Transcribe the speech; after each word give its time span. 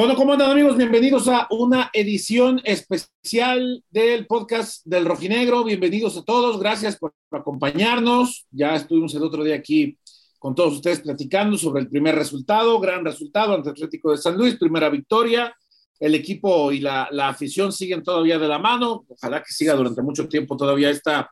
Bueno, 0.00 0.16
¿cómo 0.16 0.32
andan 0.32 0.52
amigos? 0.52 0.78
Bienvenidos 0.78 1.28
a 1.28 1.46
una 1.50 1.90
edición 1.92 2.58
especial 2.64 3.84
del 3.90 4.26
podcast 4.26 4.82
del 4.86 5.04
Rojinegro. 5.04 5.62
Bienvenidos 5.62 6.16
a 6.16 6.22
todos, 6.24 6.58
gracias 6.58 6.96
por 6.96 7.12
acompañarnos. 7.30 8.46
Ya 8.50 8.76
estuvimos 8.76 9.14
el 9.14 9.22
otro 9.22 9.44
día 9.44 9.56
aquí 9.56 9.98
con 10.38 10.54
todos 10.54 10.72
ustedes 10.76 11.00
platicando 11.00 11.58
sobre 11.58 11.82
el 11.82 11.90
primer 11.90 12.14
resultado, 12.14 12.80
gran 12.80 13.04
resultado 13.04 13.52
ante 13.52 13.68
Atlético 13.68 14.12
de 14.12 14.16
San 14.16 14.38
Luis, 14.38 14.56
primera 14.56 14.88
victoria. 14.88 15.54
El 15.98 16.14
equipo 16.14 16.72
y 16.72 16.80
la, 16.80 17.10
afición 17.28 17.70
siguen 17.70 18.02
todavía 18.02 18.38
de 18.38 18.48
la 18.48 18.58
mano. 18.58 19.04
Ojalá 19.06 19.42
que 19.42 19.52
siga 19.52 19.74
durante 19.74 20.00
mucho 20.00 20.26
tiempo 20.28 20.56
todavía 20.56 20.88
esta, 20.88 21.30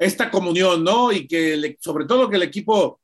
esta 0.00 0.32
comunión, 0.32 0.82
¿no? 0.82 1.12
Y 1.12 1.28
que 1.28 1.76
sobre 1.78 2.06
todo 2.06 2.28
que 2.28 2.38
el 2.38 2.42
equipo 2.42 2.98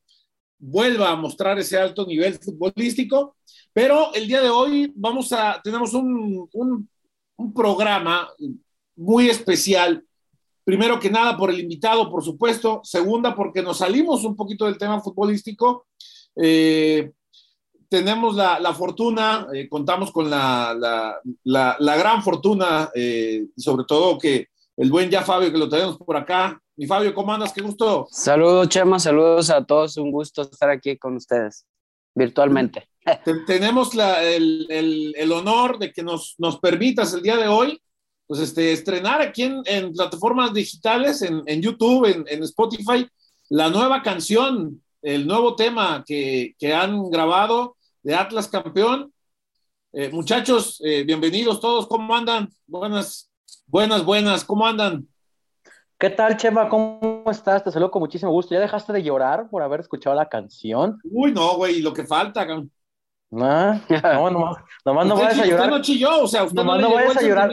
vuelva 0.58 1.10
a 1.10 1.16
mostrar 1.16 1.58
ese 1.58 1.78
alto 1.78 2.06
nivel 2.06 2.34
futbolístico. 2.34 3.36
Pero 3.72 4.12
el 4.14 4.26
día 4.26 4.40
de 4.40 4.50
hoy 4.50 4.92
vamos 4.96 5.32
a, 5.32 5.60
tenemos 5.62 5.92
un, 5.94 6.48
un, 6.52 7.54
programa 7.54 8.28
muy 8.96 9.28
especial. 9.28 10.02
Primero 10.64 10.98
que 10.98 11.10
nada 11.10 11.36
por 11.36 11.50
el 11.50 11.60
invitado, 11.60 12.10
por 12.10 12.24
supuesto. 12.24 12.80
Segunda, 12.82 13.34
porque 13.34 13.62
nos 13.62 13.78
salimos 13.78 14.24
un 14.24 14.34
poquito 14.34 14.64
del 14.64 14.78
tema 14.78 15.00
futbolístico. 15.00 15.86
Eh, 16.34 17.12
tenemos 17.88 18.34
la, 18.34 18.58
la 18.58 18.72
fortuna, 18.72 19.46
eh, 19.52 19.68
contamos 19.68 20.10
con 20.10 20.28
la, 20.28 20.74
la, 21.44 21.76
la 21.78 21.96
gran 21.96 22.22
fortuna, 22.22 22.90
eh, 22.94 23.46
sobre 23.56 23.84
todo 23.84 24.18
que 24.18 24.48
el 24.76 24.90
buen 24.90 25.10
ya 25.10 25.22
Fabio, 25.22 25.52
que 25.52 25.58
lo 25.58 25.68
tenemos 25.68 25.96
por 25.98 26.16
acá. 26.16 26.60
Mi 26.78 26.86
Fabio, 26.86 27.14
¿cómo 27.14 27.32
andas? 27.32 27.54
Qué 27.54 27.62
gusto. 27.62 28.06
Saludos, 28.10 28.68
Chema, 28.68 28.98
saludos 28.98 29.48
a 29.48 29.64
todos. 29.64 29.96
Un 29.96 30.10
gusto 30.12 30.42
estar 30.42 30.68
aquí 30.68 30.98
con 30.98 31.16
ustedes, 31.16 31.64
virtualmente. 32.14 32.86
tenemos 33.46 33.92
el, 33.94 35.32
honor 35.32 35.78
de 35.78 35.90
que 35.90 36.02
nos, 36.02 36.34
nos 36.36 36.58
permitas 36.58 37.14
el 37.14 37.22
día 37.22 37.38
de 37.38 37.48
hoy 37.48 37.80
pues 38.26 38.40
este, 38.40 38.72
estrenar 38.72 39.22
aquí 39.22 39.44
en, 39.64 39.92
plataformas 39.92 40.52
digitales, 40.52 41.22
en, 41.22 41.62
YouTube, 41.62 42.26
en, 42.26 42.42
Spotify, 42.42 43.06
la 43.48 43.70
nueva 43.70 44.02
canción, 44.02 44.82
el 45.00 45.26
nuevo 45.26 45.54
tema 45.56 46.04
que, 46.06 46.54
han 46.74 47.08
grabado 47.08 47.76
de 48.02 48.14
Atlas 48.14 48.48
Campeón. 48.48 49.12
Eh, 49.92 50.10
muchachos, 50.10 50.78
eh, 50.84 51.04
bienvenidos 51.04 51.60
todos, 51.60 51.86
¿cómo 51.86 52.14
andan? 52.14 52.50
Buenas, 52.66 53.30
buenas, 53.66 54.04
buenas, 54.04 54.44
¿cómo 54.44 54.66
andan? 54.66 55.08
¿Qué 55.98 56.10
tal, 56.10 56.36
Chema? 56.36 56.68
¿Cómo 56.68 57.24
estás? 57.30 57.64
Te 57.64 57.70
saludo 57.70 57.90
con 57.90 58.00
muchísimo 58.00 58.30
gusto. 58.30 58.54
¿Ya 58.54 58.60
dejaste 58.60 58.92
de 58.92 59.02
llorar 59.02 59.48
por 59.48 59.62
haber 59.62 59.80
escuchado 59.80 60.14
la 60.14 60.28
canción? 60.28 61.00
Uy, 61.04 61.32
no, 61.32 61.56
güey, 61.56 61.80
lo 61.80 61.94
que 61.94 62.04
falta, 62.04 62.46
no, 63.30 64.30
nomás, 64.30 64.58
nomás 64.84 65.06
no 65.06 65.16
vayas 65.16 65.38
a 65.38 65.46
llorar. 65.46 65.60
Usted 65.60 65.70
no 65.70 65.82
chilló, 65.82 66.22
o 66.22 66.28
sea, 66.28 66.44
usted 66.44 66.56
nomás 66.56 66.80
no, 66.80 66.92
vayas 66.92 67.16
a 67.16 67.22
llorar. 67.22 67.50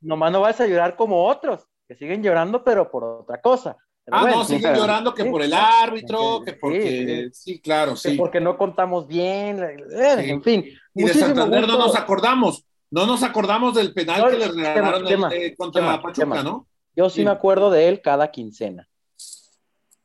Nomás 0.00 0.32
no 0.32 0.40
vayas 0.40 0.60
a 0.60 0.66
llorar 0.66 0.96
como 0.96 1.26
otros, 1.26 1.66
que 1.88 1.96
siguen 1.96 2.22
llorando, 2.22 2.62
pero 2.62 2.90
por 2.90 3.02
otra 3.02 3.40
cosa. 3.40 3.76
ah, 4.10 4.24
no, 4.30 4.44
siguen 4.44 4.74
llorando 4.74 5.12
que 5.12 5.24
por 5.24 5.42
el 5.42 5.52
árbitro, 5.52 6.42
que 6.44 6.52
porque. 6.52 7.28
Sí, 7.32 7.60
claro, 7.60 7.96
sí. 7.96 8.16
porque 8.16 8.40
no 8.40 8.56
contamos 8.56 9.08
bien, 9.08 9.62
eh, 9.62 10.30
en 10.30 10.42
fin. 10.42 10.64
Y 10.94 11.04
de 11.04 11.14
Santander 11.14 11.66
no 11.66 11.76
nos 11.76 11.96
acordamos. 11.96 12.64
No 12.92 13.06
nos 13.06 13.22
acordamos 13.22 13.74
del 13.74 13.92
penal 13.92 14.30
que 14.30 14.38
le 14.38 14.48
regalaron 14.48 15.32
eh, 15.32 15.54
contra 15.56 16.00
Pachuca, 16.00 16.42
¿no? 16.42 16.66
Yo 17.00 17.08
sí 17.08 17.24
me 17.24 17.30
acuerdo 17.30 17.70
de 17.70 17.88
él 17.88 18.02
cada 18.02 18.30
quincena. 18.30 18.86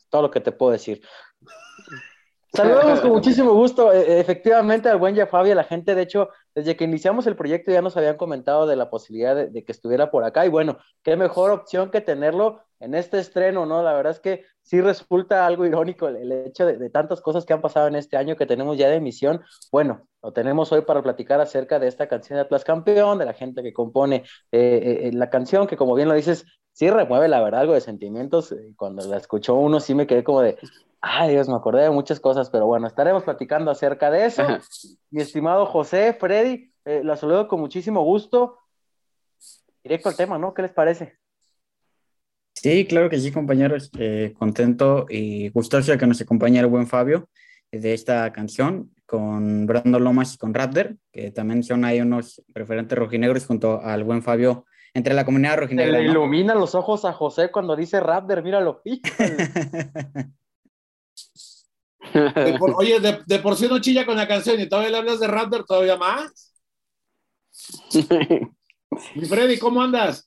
Todo 0.09 0.21
lo 0.21 0.31
que 0.31 0.39
te 0.39 0.53
puedo 0.53 0.71
decir. 0.71 1.01
Saludos 2.53 3.01
con 3.01 3.11
muchísimo 3.11 3.53
gusto. 3.53 3.91
E, 3.91 4.13
e, 4.13 4.19
efectivamente, 4.21 4.87
al 4.87 4.97
buen 4.97 5.13
ya 5.13 5.27
Fabio, 5.27 5.53
la 5.55 5.65
gente, 5.65 5.93
de 5.93 6.03
hecho, 6.03 6.29
desde 6.53 6.77
que 6.77 6.85
iniciamos 6.85 7.27
el 7.27 7.35
proyecto 7.35 7.69
ya 7.69 7.81
nos 7.81 7.97
habían 7.97 8.15
comentado 8.15 8.65
de 8.65 8.77
la 8.77 8.89
posibilidad 8.89 9.35
de, 9.35 9.65
que 9.65 9.73
estuviera 9.73 10.09
por 10.09 10.23
acá. 10.23 10.45
Y 10.45 10.49
bueno, 10.49 10.77
qué 11.03 11.17
mejor 11.17 11.51
opción 11.51 11.91
que 11.91 11.99
tenerlo 11.99 12.61
en 12.79 12.95
este 12.95 13.19
estreno, 13.19 13.65
¿no? 13.65 13.83
La 13.83 13.91
verdad 13.91 14.13
es 14.13 14.21
que 14.21 14.45
sí 14.61 14.79
resulta 14.79 15.45
algo 15.45 15.65
irónico 15.65 16.07
el, 16.07 16.31
hecho 16.31 16.65
de, 16.65 16.89
tantas 16.89 17.19
cosas 17.19 17.45
que 17.45 17.51
han 17.51 17.61
pasado 17.61 17.89
en 17.89 17.95
este 17.97 18.15
año 18.15 18.37
que 18.37 18.45
tenemos 18.45 18.77
ya 18.77 18.87
de 18.87 18.95
emisión. 18.95 19.43
Bueno, 19.69 20.07
lo 20.23 20.31
tenemos 20.31 20.71
hoy 20.71 20.83
para 20.83 21.03
platicar 21.03 21.41
acerca 21.41 21.77
de 21.77 21.89
esta 21.89 22.07
canción 22.07 22.37
de 22.37 22.43
Atlas 22.43 22.63
Campeón, 22.63 23.17
de 23.17 23.25
la 23.25 23.33
gente 23.33 23.63
que 23.63 23.73
compone 23.73 24.23
eh, 24.53 25.01
eh, 25.03 25.11
la 25.11 25.29
canción, 25.29 25.67
que 25.67 25.75
como 25.75 25.93
bien 25.93 26.07
lo 26.07 26.15
dices, 26.15 26.45
sí 26.75 26.91
remueve 26.91 27.27
la 27.27 27.41
verdad 27.41 27.61
algo 27.61 27.73
de 27.73 27.81
sentimientos. 27.81 28.53
Cuando 28.75 29.07
la 29.07 29.17
escuchó 29.17 29.55
uno 29.55 29.79
sí 29.79 29.95
me 29.95 30.05
quedé 30.05 30.23
como 30.23 30.41
de, 30.41 30.57
Ay, 31.07 31.33
Dios, 31.33 31.47
me 31.47 31.53
acordé 31.53 31.83
de 31.83 31.91
muchas 31.91 32.19
cosas, 32.19 32.49
pero 32.49 32.65
bueno, 32.65 32.87
estaremos 32.87 33.23
platicando 33.23 33.69
acerca 33.69 34.09
de 34.09 34.25
eso. 34.25 34.41
Mi 35.11 35.21
estimado 35.21 35.67
José, 35.67 36.17
Freddy, 36.19 36.73
eh, 36.83 37.01
la 37.03 37.15
saludo 37.15 37.47
con 37.47 37.59
muchísimo 37.59 38.03
gusto. 38.03 38.57
Directo 39.83 40.09
al 40.09 40.15
tema, 40.15 40.39
¿no? 40.39 40.55
¿Qué 40.55 40.63
les 40.63 40.71
parece? 40.71 41.13
Sí, 42.55 42.87
claro 42.87 43.07
que 43.11 43.19
sí, 43.19 43.31
compañeros. 43.31 43.91
Eh, 43.99 44.33
contento 44.35 45.05
y 45.07 45.49
gustoso 45.49 45.95
que 45.95 46.07
nos 46.07 46.21
acompañe 46.21 46.59
el 46.59 46.65
buen 46.65 46.87
Fabio 46.87 47.29
eh, 47.71 47.79
de 47.79 47.93
esta 47.93 48.33
canción 48.33 48.91
con 49.05 49.67
Brando 49.67 49.99
Lomas 49.99 50.33
y 50.33 50.37
con 50.39 50.55
Raptor, 50.55 50.97
que 51.11 51.29
también 51.29 51.61
son 51.61 51.85
ahí 51.85 52.01
unos 52.01 52.41
referentes 52.47 52.97
rojinegros 52.97 53.45
junto 53.45 53.79
al 53.79 54.03
buen 54.03 54.23
Fabio 54.23 54.65
entre 54.95 55.13
la 55.13 55.25
comunidad 55.25 55.57
rojinegra. 55.57 55.99
le 55.99 56.05
ilumina 56.05 56.55
los 56.55 56.73
ojos 56.73 57.03
a 57.03 57.11
José 57.11 57.51
cuando 57.51 57.75
dice 57.75 57.99
Raptor, 57.99 58.41
míralo. 58.41 58.81
oye, 62.77 63.01
de, 63.01 63.39
por 63.39 63.57
sí 63.57 63.67
no 63.67 63.79
chilla 63.79 64.05
con 64.05 64.15
la 64.15 64.25
canción 64.25 64.57
y 64.57 64.69
todavía 64.69 64.91
le 64.91 64.97
hablas 64.97 65.19
de 65.19 65.27
Raptor 65.27 65.65
todavía 65.65 65.97
más. 65.97 66.53
Mi 69.15 69.25
Freddy, 69.25 69.59
¿cómo 69.59 69.83
andas? 69.83 70.25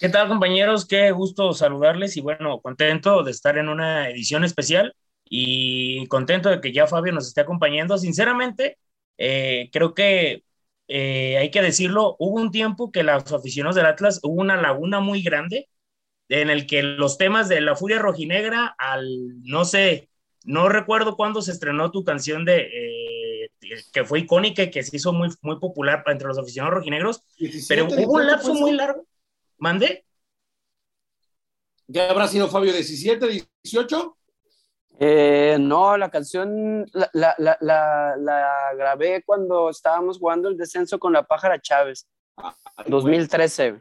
¿Qué 0.00 0.08
tal, 0.08 0.26
compañeros? 0.26 0.84
Qué 0.84 1.12
gusto 1.12 1.52
saludarles 1.52 2.16
y 2.16 2.20
bueno, 2.20 2.60
contento 2.60 3.22
de 3.22 3.30
estar 3.30 3.58
en 3.58 3.68
una 3.68 4.10
edición 4.10 4.42
especial 4.42 4.96
y 5.24 6.04
contento 6.08 6.50
de 6.50 6.60
que 6.60 6.72
ya 6.72 6.88
Fabio 6.88 7.12
nos 7.12 7.28
esté 7.28 7.42
acompañando. 7.42 7.96
Sinceramente, 7.96 8.76
eh, 9.18 9.70
creo 9.72 9.94
que 9.94 10.42
eh, 10.88 11.36
hay 11.38 11.50
que 11.50 11.62
decirlo, 11.62 12.16
hubo 12.18 12.40
un 12.40 12.50
tiempo 12.50 12.90
que 12.90 13.02
los 13.02 13.30
aficionados 13.32 13.76
del 13.76 13.86
Atlas 13.86 14.20
hubo 14.22 14.40
una 14.40 14.60
laguna 14.60 15.00
muy 15.00 15.22
grande 15.22 15.68
en 16.28 16.50
el 16.50 16.66
que 16.66 16.82
los 16.82 17.18
temas 17.18 17.48
de 17.48 17.60
la 17.60 17.76
furia 17.76 17.98
rojinegra 17.98 18.74
al, 18.78 19.42
no 19.42 19.64
sé, 19.64 20.08
no 20.44 20.68
recuerdo 20.68 21.16
cuándo 21.16 21.42
se 21.42 21.52
estrenó 21.52 21.90
tu 21.90 22.04
canción 22.04 22.44
de 22.44 22.60
eh, 22.60 23.50
que 23.92 24.04
fue 24.04 24.20
icónica 24.20 24.62
y 24.62 24.70
que 24.70 24.82
se 24.82 24.96
hizo 24.96 25.12
muy, 25.12 25.28
muy 25.42 25.58
popular 25.58 26.02
entre 26.06 26.28
los 26.28 26.38
aficionados 26.38 26.78
rojinegros, 26.78 27.22
pero 27.68 27.86
hubo 27.86 28.14
un 28.14 28.26
lapso 28.26 28.54
muy 28.54 28.72
largo. 28.72 29.06
¿Mande? 29.58 30.04
¿Ya 31.86 32.10
habrá 32.10 32.28
sido 32.28 32.48
Fabio 32.48 32.72
17, 32.72 33.44
18? 33.62 34.17
Eh, 35.00 35.56
no, 35.60 35.96
la 35.96 36.10
canción 36.10 36.84
la, 36.92 37.08
la, 37.38 37.56
la, 37.60 38.74
grabé 38.76 39.22
cuando 39.24 39.70
estábamos 39.70 40.18
jugando 40.18 40.48
el 40.48 40.56
descenso 40.56 40.98
con 40.98 41.12
la 41.12 41.22
pájara 41.22 41.60
Chávez, 41.60 42.08
2013. 42.86 43.80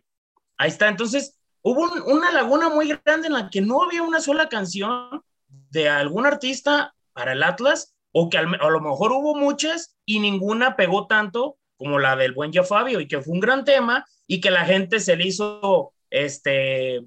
Ahí 0.57 0.69
está, 0.69 0.87
entonces 0.87 1.39
hubo 1.63 1.87
una 2.05 2.31
laguna 2.31 2.69
muy 2.69 2.89
grande 3.03 3.27
en 3.27 3.33
la 3.33 3.49
que 3.49 3.61
no 3.61 3.83
había 3.83 4.03
una 4.03 4.19
sola 4.19 4.47
canción 4.47 5.23
de 5.71 5.89
algún 5.89 6.27
artista 6.27 6.93
para 7.13 7.33
el 7.33 7.41
Atlas, 7.41 7.95
o 8.11 8.29
que 8.29 8.37
a 8.37 8.43
lo 8.43 8.79
mejor 8.79 9.11
hubo 9.11 9.35
muchas 9.35 9.97
y 10.05 10.19
ninguna 10.19 10.75
pegó 10.75 11.07
tanto 11.07 11.57
como 11.77 11.99
la 11.99 12.15
del 12.15 12.33
buen 12.33 12.51
ya 12.51 12.63
Fabio, 12.63 12.99
y 12.99 13.07
que 13.07 13.21
fue 13.21 13.33
un 13.33 13.39
gran 13.39 13.65
tema, 13.65 14.05
y 14.27 14.39
que 14.39 14.51
la 14.51 14.65
gente 14.65 14.99
se 14.99 15.15
le 15.15 15.27
hizo 15.27 15.93
este, 16.09 17.05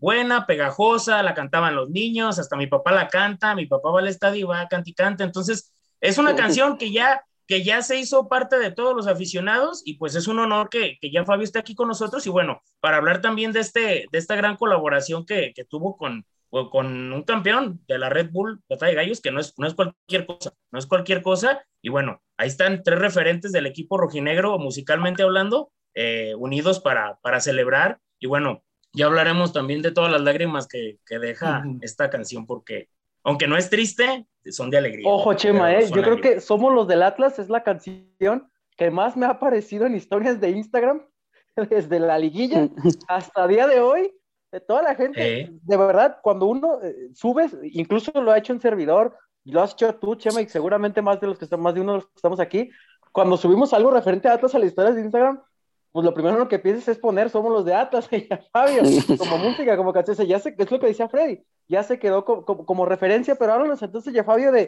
buena, 0.00 0.46
pegajosa, 0.46 1.22
la 1.22 1.34
cantaban 1.34 1.76
los 1.76 1.90
niños, 1.90 2.38
hasta 2.38 2.56
mi 2.56 2.66
papá 2.66 2.92
la 2.92 3.08
canta, 3.08 3.54
mi 3.54 3.66
papá 3.66 3.90
va 3.90 4.00
al 4.00 4.08
estadio 4.08 4.40
y 4.40 4.42
va 4.44 4.60
a 4.62 4.68
cantar 4.68 4.88
y 4.88 4.94
canta, 4.94 5.24
entonces 5.24 5.72
es 6.00 6.18
una 6.18 6.34
canción 6.34 6.78
que 6.78 6.90
ya, 6.90 7.24
que 7.46 7.62
ya 7.62 7.82
se 7.82 7.98
hizo 7.98 8.28
parte 8.28 8.58
de 8.58 8.70
todos 8.70 8.96
los 8.96 9.06
aficionados 9.06 9.82
y 9.84 9.94
pues 9.98 10.14
es 10.14 10.26
un 10.26 10.38
honor 10.38 10.70
que, 10.70 10.96
que 11.00 11.10
ya 11.10 11.24
Fabio 11.24 11.44
esté 11.44 11.58
aquí 11.58 11.74
con 11.74 11.88
nosotros 11.88 12.26
y 12.26 12.30
bueno, 12.30 12.62
para 12.80 12.96
hablar 12.96 13.20
también 13.20 13.52
de, 13.52 13.60
este, 13.60 14.06
de 14.10 14.18
esta 14.18 14.34
gran 14.34 14.56
colaboración 14.56 15.26
que, 15.26 15.52
que 15.54 15.64
tuvo 15.64 15.96
con, 15.96 16.24
con 16.50 17.12
un 17.12 17.22
campeón 17.22 17.80
de 17.86 17.98
la 17.98 18.08
Red 18.08 18.30
Bull 18.30 18.60
Batalla 18.68 18.90
de 18.90 18.96
Gallos, 18.96 19.20
que 19.20 19.30
no 19.30 19.40
es, 19.40 19.54
no 19.58 19.66
es 19.66 19.74
cualquier 19.74 20.26
cosa, 20.26 20.52
no 20.70 20.78
es 20.78 20.86
cualquier 20.86 21.22
cosa. 21.22 21.64
Y 21.80 21.90
bueno, 21.90 22.22
ahí 22.36 22.48
están 22.48 22.82
tres 22.82 22.98
referentes 22.98 23.52
del 23.52 23.66
equipo 23.66 23.98
rojinegro, 23.98 24.58
musicalmente 24.58 25.22
hablando, 25.22 25.70
eh, 25.94 26.34
unidos 26.36 26.80
para, 26.80 27.18
para 27.22 27.40
celebrar. 27.40 27.98
Y 28.18 28.26
bueno, 28.26 28.64
ya 28.92 29.06
hablaremos 29.06 29.52
también 29.52 29.82
de 29.82 29.92
todas 29.92 30.10
las 30.10 30.20
lágrimas 30.20 30.66
que, 30.66 30.98
que 31.06 31.18
deja 31.18 31.64
esta 31.80 32.10
canción, 32.10 32.46
porque 32.46 32.88
aunque 33.22 33.46
no 33.46 33.56
es 33.56 33.70
triste, 33.70 34.26
son 34.50 34.70
de 34.70 34.78
alegría. 34.78 35.08
Ojo, 35.08 35.34
Chema, 35.34 35.74
eh, 35.74 35.88
yo 35.94 36.02
creo 36.02 36.20
que 36.20 36.40
Somos 36.40 36.72
los 36.72 36.88
del 36.88 37.02
Atlas 37.02 37.38
es 37.38 37.48
la 37.48 37.62
canción 37.62 38.50
que 38.76 38.90
más 38.90 39.16
me 39.16 39.26
ha 39.26 39.30
aparecido 39.30 39.86
en 39.86 39.94
historias 39.94 40.40
de 40.40 40.50
Instagram 40.50 41.02
desde 41.70 42.00
la 42.00 42.18
liguilla 42.18 42.68
hasta 43.08 43.46
día 43.46 43.66
de 43.66 43.80
hoy. 43.80 44.12
De 44.52 44.58
toda 44.58 44.82
la 44.82 44.96
gente, 44.96 45.48
de 45.62 45.76
verdad, 45.76 46.18
cuando 46.24 46.46
uno 46.46 46.82
eh, 46.82 47.10
subes, 47.14 47.56
incluso 47.62 48.10
lo 48.20 48.32
ha 48.32 48.38
hecho 48.38 48.52
un 48.52 48.60
servidor, 48.60 49.16
y 49.44 49.52
lo 49.52 49.62
has 49.62 49.74
hecho 49.74 49.94
tú, 49.94 50.16
Chema, 50.16 50.42
y 50.42 50.48
seguramente 50.48 51.00
más 51.00 51.20
de 51.20 51.28
los 51.28 51.38
que 51.38 51.44
están, 51.44 51.60
más 51.60 51.72
de 51.72 51.82
uno 51.82 51.92
de 51.92 51.98
los 51.98 52.06
que 52.06 52.16
estamos 52.16 52.40
aquí, 52.40 52.68
cuando 53.12 53.36
subimos 53.36 53.72
algo 53.72 53.92
referente 53.92 54.26
a 54.26 54.32
Atlas 54.32 54.52
a 54.56 54.58
las 54.58 54.66
historias 54.66 54.96
de 54.96 55.02
Instagram, 55.02 55.40
pues 55.92 56.04
lo 56.04 56.14
primero 56.14 56.48
que 56.48 56.58
piensas 56.58 56.88
es 56.88 56.98
poner 56.98 57.30
somos 57.30 57.52
los 57.52 57.64
de 57.64 57.74
Atlas, 57.74 58.08
y 58.12 58.28
ya, 58.28 58.40
Fabio, 58.52 58.82
como 59.18 59.38
música, 59.38 59.76
como 59.76 59.92
canción, 59.92 60.26
ya 60.26 60.38
sé, 60.38 60.54
es 60.56 60.70
lo 60.70 60.80
que 60.80 60.86
decía 60.86 61.08
Freddy, 61.08 61.42
ya 61.68 61.82
se 61.82 61.98
quedó 61.98 62.24
como, 62.24 62.44
como, 62.44 62.86
referencia, 62.86 63.34
pero 63.34 63.52
háblanos 63.52 63.82
entonces 63.82 64.12
ya 64.12 64.24
Fabio 64.24 64.52
de, 64.52 64.66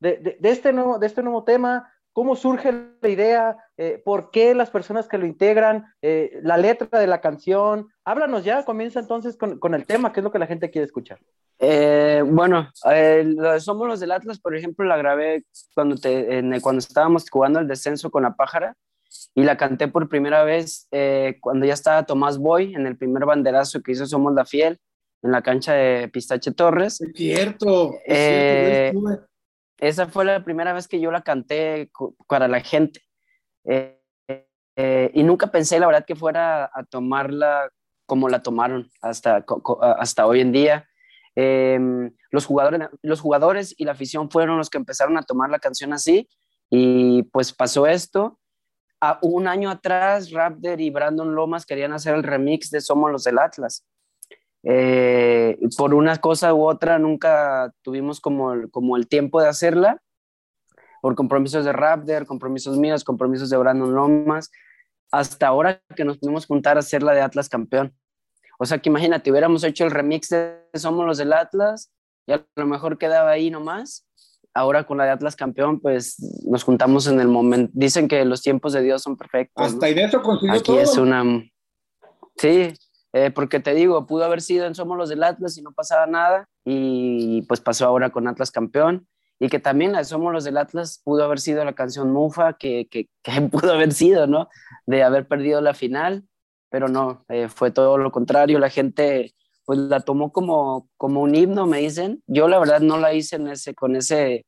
de, 0.00 0.16
de, 0.18 0.36
de, 0.40 0.50
este 0.50 0.72
nuevo, 0.72 0.98
de 0.98 1.06
este 1.06 1.22
nuevo 1.22 1.44
tema, 1.44 1.92
cómo 2.12 2.36
surge 2.36 2.72
la 3.00 3.08
idea, 3.08 3.56
eh, 3.76 4.00
por 4.04 4.30
qué 4.30 4.54
las 4.54 4.70
personas 4.70 5.08
que 5.08 5.18
lo 5.18 5.26
integran, 5.26 5.86
eh, 6.02 6.40
la 6.42 6.56
letra 6.56 7.00
de 7.00 7.06
la 7.06 7.20
canción. 7.20 7.88
Háblanos 8.04 8.44
ya, 8.44 8.64
comienza 8.64 9.00
entonces 9.00 9.36
con, 9.36 9.58
con, 9.58 9.74
el 9.74 9.86
tema, 9.86 10.12
que 10.12 10.20
es 10.20 10.24
lo 10.24 10.30
que 10.30 10.38
la 10.38 10.46
gente 10.46 10.70
quiere 10.70 10.86
escuchar. 10.86 11.18
Eh, 11.58 12.22
bueno, 12.26 12.70
Somos 13.60 13.88
los 13.88 14.00
del 14.00 14.12
Atlas, 14.12 14.40
por 14.40 14.56
ejemplo, 14.56 14.84
la 14.84 14.96
grabé 14.96 15.44
cuando, 15.74 15.96
te, 15.96 16.38
en, 16.38 16.60
cuando 16.60 16.80
estábamos 16.80 17.28
jugando 17.28 17.60
el 17.60 17.68
descenso 17.68 18.10
con 18.10 18.24
la 18.24 18.34
pájara 18.34 18.76
y 19.34 19.44
la 19.44 19.56
canté 19.56 19.88
por 19.88 20.08
primera 20.08 20.44
vez 20.44 20.88
cuando 21.40 21.66
ya 21.66 21.74
estaba 21.74 22.04
Tomás 22.04 22.38
Boy 22.38 22.74
en 22.74 22.86
el 22.86 22.96
primer 22.96 23.24
banderazo 23.24 23.82
que 23.82 23.92
hizo 23.92 24.06
Somos 24.06 24.34
la 24.34 24.44
Fiel 24.44 24.78
en 25.22 25.32
la 25.32 25.42
cancha 25.42 25.74
de 25.74 26.08
Pistache 26.08 26.52
Torres. 26.52 27.00
Es 27.00 27.12
cierto. 27.14 27.94
Es 28.04 28.92
cierto 28.92 29.28
esa 29.82 30.06
fue 30.06 30.24
la 30.24 30.44
primera 30.44 30.72
vez 30.72 30.86
que 30.86 31.00
yo 31.00 31.10
la 31.10 31.22
canté 31.22 31.90
para 32.28 32.46
la 32.46 32.60
gente. 32.60 33.00
Eh, 33.64 34.00
eh, 34.76 35.10
y 35.12 35.24
nunca 35.24 35.48
pensé, 35.48 35.80
la 35.80 35.88
verdad, 35.88 36.04
que 36.06 36.14
fuera 36.14 36.70
a 36.72 36.84
tomarla 36.84 37.68
como 38.06 38.28
la 38.28 38.44
tomaron 38.44 38.88
hasta, 39.00 39.44
hasta 39.98 40.26
hoy 40.28 40.40
en 40.40 40.52
día. 40.52 40.88
Em, 41.34 42.12
los, 42.30 42.46
jugadores, 42.46 42.90
los 43.02 43.20
jugadores 43.20 43.74
y 43.76 43.84
la 43.84 43.92
afición 43.92 44.30
fueron 44.30 44.56
los 44.56 44.70
que 44.70 44.78
empezaron 44.78 45.18
a 45.18 45.24
tomar 45.24 45.50
la 45.50 45.58
canción 45.58 45.92
así 45.92 46.28
y 46.70 47.24
pues 47.24 47.52
pasó 47.52 47.88
esto. 47.88 48.38
A, 49.02 49.18
un 49.22 49.48
año 49.48 49.68
atrás, 49.68 50.30
Raptor 50.30 50.80
y 50.80 50.90
Brandon 50.90 51.34
Lomas 51.34 51.66
querían 51.66 51.92
hacer 51.92 52.14
el 52.14 52.22
remix 52.22 52.70
de 52.70 52.80
Somos 52.80 53.10
los 53.10 53.24
del 53.24 53.38
Atlas. 53.38 53.84
Eh, 54.62 55.58
por 55.76 55.92
una 55.92 56.18
cosa 56.18 56.54
u 56.54 56.64
otra 56.64 57.00
nunca 57.00 57.72
tuvimos 57.82 58.20
como 58.20 58.52
el, 58.52 58.70
el 58.96 59.08
tiempo 59.08 59.42
de 59.42 59.48
hacerla, 59.48 60.00
por 61.00 61.16
compromisos 61.16 61.64
de 61.64 61.72
Raptor, 61.72 62.26
compromisos 62.26 62.78
míos, 62.78 63.02
compromisos 63.02 63.50
de 63.50 63.56
Brandon 63.56 63.92
Lomas, 63.92 64.50
hasta 65.10 65.48
ahora 65.48 65.82
que 65.96 66.04
nos 66.04 66.18
pudimos 66.18 66.46
juntar 66.46 66.76
a 66.76 66.80
hacer 66.80 67.02
la 67.02 67.12
de 67.12 67.22
Atlas 67.22 67.48
campeón. 67.48 67.92
O 68.58 68.64
sea 68.64 68.78
que 68.78 68.88
imagínate, 68.88 69.32
hubiéramos 69.32 69.64
hecho 69.64 69.84
el 69.84 69.90
remix 69.90 70.28
de 70.28 70.64
Somos 70.74 71.04
los 71.04 71.18
del 71.18 71.32
Atlas 71.32 71.92
y 72.26 72.32
a 72.32 72.46
lo 72.54 72.66
mejor 72.66 72.98
quedaba 72.98 73.30
ahí 73.30 73.50
nomás. 73.50 74.06
Ahora 74.54 74.84
con 74.84 74.98
la 74.98 75.04
de 75.04 75.10
Atlas 75.10 75.34
campeón, 75.34 75.80
pues 75.80 76.16
nos 76.44 76.62
juntamos 76.62 77.06
en 77.06 77.20
el 77.20 77.28
momento. 77.28 77.72
Dicen 77.74 78.06
que 78.06 78.24
los 78.24 78.42
tiempos 78.42 78.72
de 78.72 78.82
Dios 78.82 79.02
son 79.02 79.16
perfectos. 79.16 79.64
Hasta 79.66 79.90
¿no? 79.90 80.00
eso 80.00 80.22
Aquí 80.52 80.76
es 80.76 80.96
una... 80.98 81.24
Sí, 82.36 82.72
eh, 83.12 83.30
porque 83.30 83.60
te 83.60 83.74
digo, 83.74 84.06
pudo 84.06 84.24
haber 84.24 84.40
sido 84.40 84.66
en 84.66 84.74
Somos 84.74 84.96
los 84.96 85.08
del 85.08 85.22
Atlas 85.22 85.56
y 85.58 85.62
no 85.62 85.72
pasaba 85.72 86.06
nada, 86.06 86.48
y 86.64 87.42
pues 87.42 87.60
pasó 87.60 87.86
ahora 87.86 88.10
con 88.10 88.26
Atlas 88.26 88.50
campeón, 88.50 89.06
y 89.38 89.48
que 89.48 89.58
también 89.58 89.92
la 89.92 90.04
Somos 90.04 90.32
los 90.32 90.44
del 90.44 90.56
Atlas 90.56 91.00
pudo 91.04 91.24
haber 91.24 91.38
sido 91.40 91.64
la 91.64 91.74
canción 91.74 92.10
Mufa, 92.10 92.54
que, 92.54 92.88
que, 92.90 93.08
que 93.22 93.40
pudo 93.42 93.72
haber 93.72 93.92
sido, 93.92 94.26
¿no? 94.26 94.48
De 94.86 95.02
haber 95.02 95.28
perdido 95.28 95.60
la 95.60 95.74
final, 95.74 96.24
pero 96.70 96.88
no, 96.88 97.24
eh, 97.28 97.48
fue 97.48 97.70
todo 97.70 97.98
lo 97.98 98.10
contrario, 98.10 98.58
la 98.58 98.70
gente 98.70 99.34
pues 99.64 99.78
la 99.78 100.00
tomó 100.00 100.32
como, 100.32 100.88
como 100.96 101.20
un 101.20 101.34
himno, 101.34 101.66
me 101.66 101.78
dicen. 101.78 102.22
Yo 102.26 102.48
la 102.48 102.58
verdad 102.58 102.80
no 102.80 102.98
la 102.98 103.14
hice 103.14 103.38
con 103.74 103.96
ese, 103.96 104.46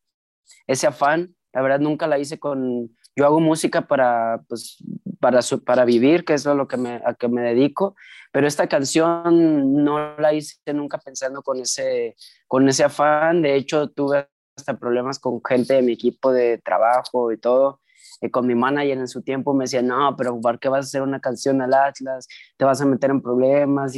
ese 0.67 0.87
afán, 0.87 1.35
la 1.53 1.63
verdad 1.63 1.81
nunca 1.81 2.07
la 2.07 2.19
hice 2.19 2.39
con, 2.39 2.91
yo 3.17 3.25
hago 3.25 3.41
música 3.41 3.87
para, 3.87 4.43
pues, 4.49 4.79
para, 5.21 5.41
para 5.65 5.85
vivir, 5.85 6.25
que 6.25 6.35
es 6.35 6.45
lo 6.45 6.67
que 6.67 6.77
me, 6.77 7.01
a 7.05 7.15
que 7.15 7.29
me 7.29 7.43
dedico, 7.43 7.95
pero 8.33 8.47
esta 8.47 8.67
canción 8.67 9.85
no 9.85 10.17
la 10.19 10.35
hice 10.35 10.57
nunca 10.73 10.99
pensando 10.99 11.43
con 11.43 11.61
ese, 11.61 12.17
con 12.49 12.69
ese 12.69 12.85
afán, 12.85 13.43
de 13.43 13.55
hecho 13.55 13.89
tuve 13.91 14.29
hasta 14.57 14.79
problemas 14.79 15.19
con 15.19 15.41
gente 15.45 15.75
de 15.75 15.83
mi 15.83 15.93
equipo 15.93 16.33
de 16.33 16.59
trabajo 16.59 17.33
y 17.33 17.39
todo, 17.39 17.81
eh, 18.21 18.31
con 18.31 18.47
mi 18.47 18.55
manager 18.55 18.99
en 18.99 19.09
su 19.09 19.23
tiempo 19.23 19.55
me 19.55 19.65
decía, 19.65 19.83
no, 19.83 20.17
pero 20.17 20.41
¿por 20.41 20.59
qué 20.59 20.69
vas 20.69 20.87
a 20.87 20.89
hacer 20.89 21.03
una 21.03 21.21
canción 21.21 21.61
al 21.63 21.75
Atlas? 21.75 22.27
Te 22.57 22.65
vas 22.65 22.81
a 22.81 22.87
meter 22.87 23.11
en 23.11 23.23
problemas 23.23 23.95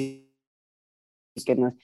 que 1.45 1.55
no. 1.55 1.77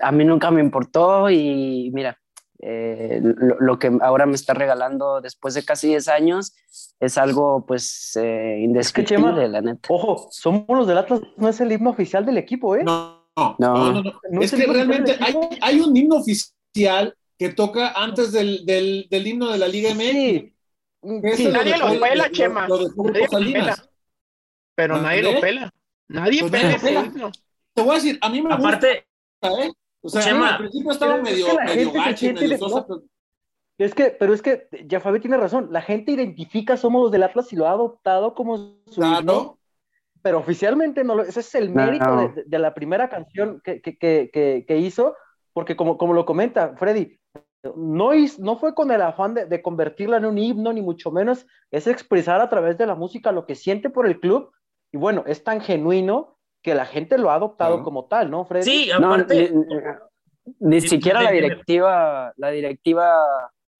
A 0.00 0.12
mí 0.12 0.24
nunca 0.24 0.50
me 0.50 0.60
importó 0.60 1.30
y 1.30 1.90
mira, 1.92 2.18
eh, 2.64 3.20
lo, 3.22 3.76
que 3.80 3.90
ahora 4.02 4.24
me 4.24 4.36
está 4.36 4.54
regalando 4.54 5.20
después 5.20 5.54
de 5.54 5.64
casi 5.64 5.88
10 5.88 6.06
años 6.06 6.54
es 7.00 7.18
algo 7.18 7.66
pues 7.66 8.16
eh, 8.16 8.58
indescriptible, 8.60 9.48
la 9.48 9.60
neta. 9.60 9.88
Ojo, 9.88 10.28
somos 10.30 10.64
los 10.68 10.86
del 10.86 10.98
Atlas, 10.98 11.20
no 11.36 11.48
es 11.48 11.60
el 11.60 11.72
himno 11.72 11.90
oficial 11.90 12.24
del 12.24 12.38
equipo, 12.38 12.76
¿eh? 12.76 12.84
No, 12.84 13.26
no, 13.36 13.56
no. 13.58 13.92
no, 13.92 14.02
no. 14.30 14.42
es, 14.42 14.52
que 14.52 14.64
realmente 14.64 15.16
hay, 15.18 15.34
hay, 15.60 15.80
un 15.80 15.96
himno 15.96 16.18
oficial 16.18 17.16
que 17.36 17.48
toca 17.48 17.94
antes 17.96 18.30
del, 18.30 18.64
del, 18.64 19.08
del 19.10 19.26
himno 19.26 19.50
de 19.50 19.58
la 19.58 19.66
Liga 19.66 19.92
MX. 19.92 20.52
Sí. 21.02 21.36
sí. 21.36 21.48
Nadie 21.48 21.76
lo, 21.78 22.00
pela, 22.00 22.30
Chema. 22.30 22.68
Lo, 22.68 22.78
nadie 22.78 23.26
lo 23.28 23.52
pela. 23.52 23.76
Pero 24.76 25.02
nadie 25.02 25.22
lo 25.22 25.40
pela. 25.40 25.74
Nadie 26.06 26.40
pues 26.42 26.52
pela 26.52 26.72
ese 26.74 26.92
himno. 26.92 27.32
Te 27.74 27.82
voy 27.82 27.92
a 27.92 27.94
decir, 27.94 28.18
a 28.20 28.28
mí 28.28 28.42
me 28.42 28.52
Aparte, 28.52 29.06
gusta, 29.40 29.62
¿eh? 29.62 29.72
O 30.02 30.08
sea, 30.08 30.22
Chema, 30.22 30.54
al 30.54 30.58
principio 30.58 30.90
estaba 30.90 31.16
medio, 31.18 31.46
es 31.46 31.56
que 31.56 31.64
medio 31.64 31.92
gacho, 31.92 32.32
medio 32.32 32.58
sosa, 32.58 32.86
pero... 32.86 33.02
Es 33.78 33.94
que, 33.94 34.10
pero 34.10 34.34
es 34.34 34.42
que 34.42 34.68
ya 34.86 35.00
Fabi 35.00 35.18
tiene 35.18 35.36
razón, 35.36 35.68
la 35.72 35.80
gente 35.80 36.12
identifica 36.12 36.76
Somos 36.76 37.02
los 37.02 37.10
del 37.10 37.22
Atlas 37.22 37.52
y 37.52 37.56
lo 37.56 37.66
ha 37.66 37.72
adoptado 37.72 38.34
como 38.34 38.76
su 38.86 39.00
claro. 39.00 39.58
pero 40.20 40.38
oficialmente 40.38 41.02
no 41.02 41.16
lo, 41.16 41.22
ese 41.22 41.40
es 41.40 41.54
el 41.54 41.70
mérito 41.70 42.04
no. 42.04 42.28
de, 42.28 42.44
de, 42.46 42.58
la 42.58 42.74
primera 42.74 43.08
canción 43.08 43.60
que, 43.64 43.80
que, 43.80 43.96
que, 43.98 44.64
que, 44.66 44.78
hizo, 44.78 45.16
porque 45.52 45.74
como, 45.74 45.98
como 45.98 46.12
lo 46.12 46.26
comenta 46.26 46.76
Freddy, 46.76 47.18
no, 47.74 48.14
hizo, 48.14 48.42
no 48.42 48.56
fue 48.56 48.74
con 48.74 48.90
el 48.90 49.02
afán 49.02 49.34
de, 49.34 49.46
de, 49.46 49.62
convertirla 49.62 50.18
en 50.18 50.26
un 50.26 50.38
himno, 50.38 50.72
ni 50.72 50.82
mucho 50.82 51.10
menos, 51.10 51.46
es 51.70 51.86
expresar 51.86 52.40
a 52.40 52.50
través 52.50 52.76
de 52.78 52.86
la 52.86 52.94
música 52.94 53.32
lo 53.32 53.46
que 53.46 53.54
siente 53.54 53.88
por 53.88 54.06
el 54.06 54.20
club, 54.20 54.52
y 54.92 54.96
bueno, 54.96 55.24
es 55.26 55.42
tan 55.42 55.60
genuino 55.60 56.31
que 56.62 56.74
la 56.74 56.86
gente 56.86 57.18
lo 57.18 57.30
ha 57.30 57.34
adoptado 57.34 57.78
¿no? 57.78 57.84
como 57.84 58.04
tal, 58.06 58.30
¿no, 58.30 58.44
Freddy? 58.44 58.64
Sí, 58.64 58.90
aparte... 58.90 59.50
No, 59.52 59.64
ni, 60.60 60.68
ni 60.74 60.80
sí, 60.80 60.88
siquiera 60.88 61.20
sí, 61.20 61.24
la 61.26 61.30
directiva, 61.32 62.32
la 62.36 62.50
directiva 62.50 63.12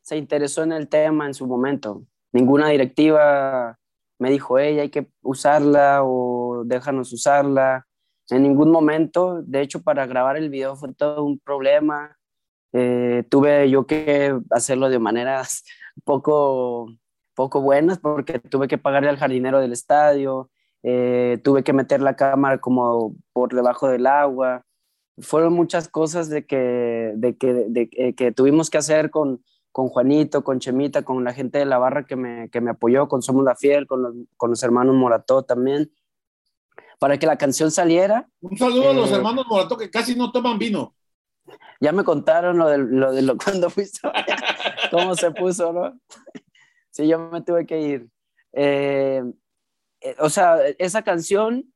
se 0.02 0.16
interesó 0.16 0.62
en 0.62 0.72
el 0.72 0.88
tema 0.88 1.26
en 1.26 1.34
su 1.34 1.46
momento. 1.46 2.02
Ninguna 2.32 2.68
directiva 2.68 3.78
me 4.18 4.30
dijo, 4.30 4.58
hey, 4.58 4.78
hay 4.78 4.88
que 4.88 5.08
usarla 5.22 6.00
o 6.04 6.62
déjanos 6.64 7.12
usarla. 7.12 7.86
En 8.30 8.44
ningún 8.44 8.70
momento, 8.70 9.42
de 9.42 9.60
hecho, 9.60 9.82
para 9.82 10.06
grabar 10.06 10.36
el 10.36 10.48
video 10.48 10.76
fue 10.76 10.94
todo 10.94 11.24
un 11.24 11.40
problema. 11.40 12.16
Eh, 12.72 13.24
tuve 13.28 13.68
yo 13.68 13.86
que 13.86 14.38
hacerlo 14.50 14.88
de 14.88 15.00
maneras 15.00 15.64
poco, 16.04 16.86
poco 17.34 17.60
buenas 17.60 17.98
porque 17.98 18.38
tuve 18.38 18.68
que 18.68 18.78
pagarle 18.78 19.08
al 19.08 19.18
jardinero 19.18 19.58
del 19.58 19.72
estadio, 19.72 20.50
eh, 20.82 21.40
tuve 21.44 21.62
que 21.62 21.72
meter 21.72 22.00
la 22.00 22.16
cámara 22.16 22.58
como 22.58 23.14
por 23.32 23.54
debajo 23.54 23.88
del 23.88 24.06
agua. 24.06 24.64
Fueron 25.18 25.52
muchas 25.52 25.88
cosas 25.88 26.28
de 26.28 26.46
que, 26.46 27.12
de 27.16 27.36
que, 27.36 27.52
de, 27.52 27.68
de, 27.68 27.90
eh, 27.92 28.14
que 28.14 28.32
tuvimos 28.32 28.70
que 28.70 28.78
hacer 28.78 29.10
con, 29.10 29.42
con 29.72 29.88
Juanito, 29.88 30.44
con 30.44 30.58
Chemita, 30.58 31.02
con 31.02 31.24
la 31.24 31.32
gente 31.32 31.58
de 31.58 31.64
la 31.64 31.78
barra 31.78 32.04
que 32.04 32.16
me, 32.16 32.50
que 32.50 32.60
me 32.60 32.70
apoyó, 32.70 33.08
con 33.08 33.22
Somos 33.22 33.44
la 33.44 33.56
Fiel, 33.56 33.86
con 33.86 34.02
los, 34.02 34.14
con 34.36 34.50
los 34.50 34.62
hermanos 34.62 34.94
Morató 34.94 35.42
también, 35.42 35.90
para 36.98 37.18
que 37.18 37.26
la 37.26 37.38
canción 37.38 37.70
saliera. 37.70 38.28
Un 38.40 38.56
saludo 38.56 38.84
eh, 38.84 38.90
a 38.90 38.92
los 38.94 39.10
hermanos 39.10 39.46
Morató 39.48 39.76
que 39.76 39.90
casi 39.90 40.14
no 40.14 40.30
toman 40.30 40.58
vino. 40.58 40.94
Ya 41.80 41.92
me 41.92 42.04
contaron 42.04 42.58
lo 42.58 42.68
de 42.68 42.78
lo, 42.78 43.12
de 43.12 43.22
lo 43.22 43.36
cuando 43.44 43.70
fuiste, 43.70 44.00
cómo 44.90 45.14
se 45.14 45.30
puso, 45.30 45.72
¿no? 45.72 45.98
Sí, 46.90 47.08
yo 47.08 47.18
me 47.18 47.40
tuve 47.40 47.66
que 47.66 47.80
ir. 47.80 48.08
Eh, 48.52 49.22
o 50.18 50.30
sea, 50.30 50.58
esa 50.78 51.02
canción 51.02 51.72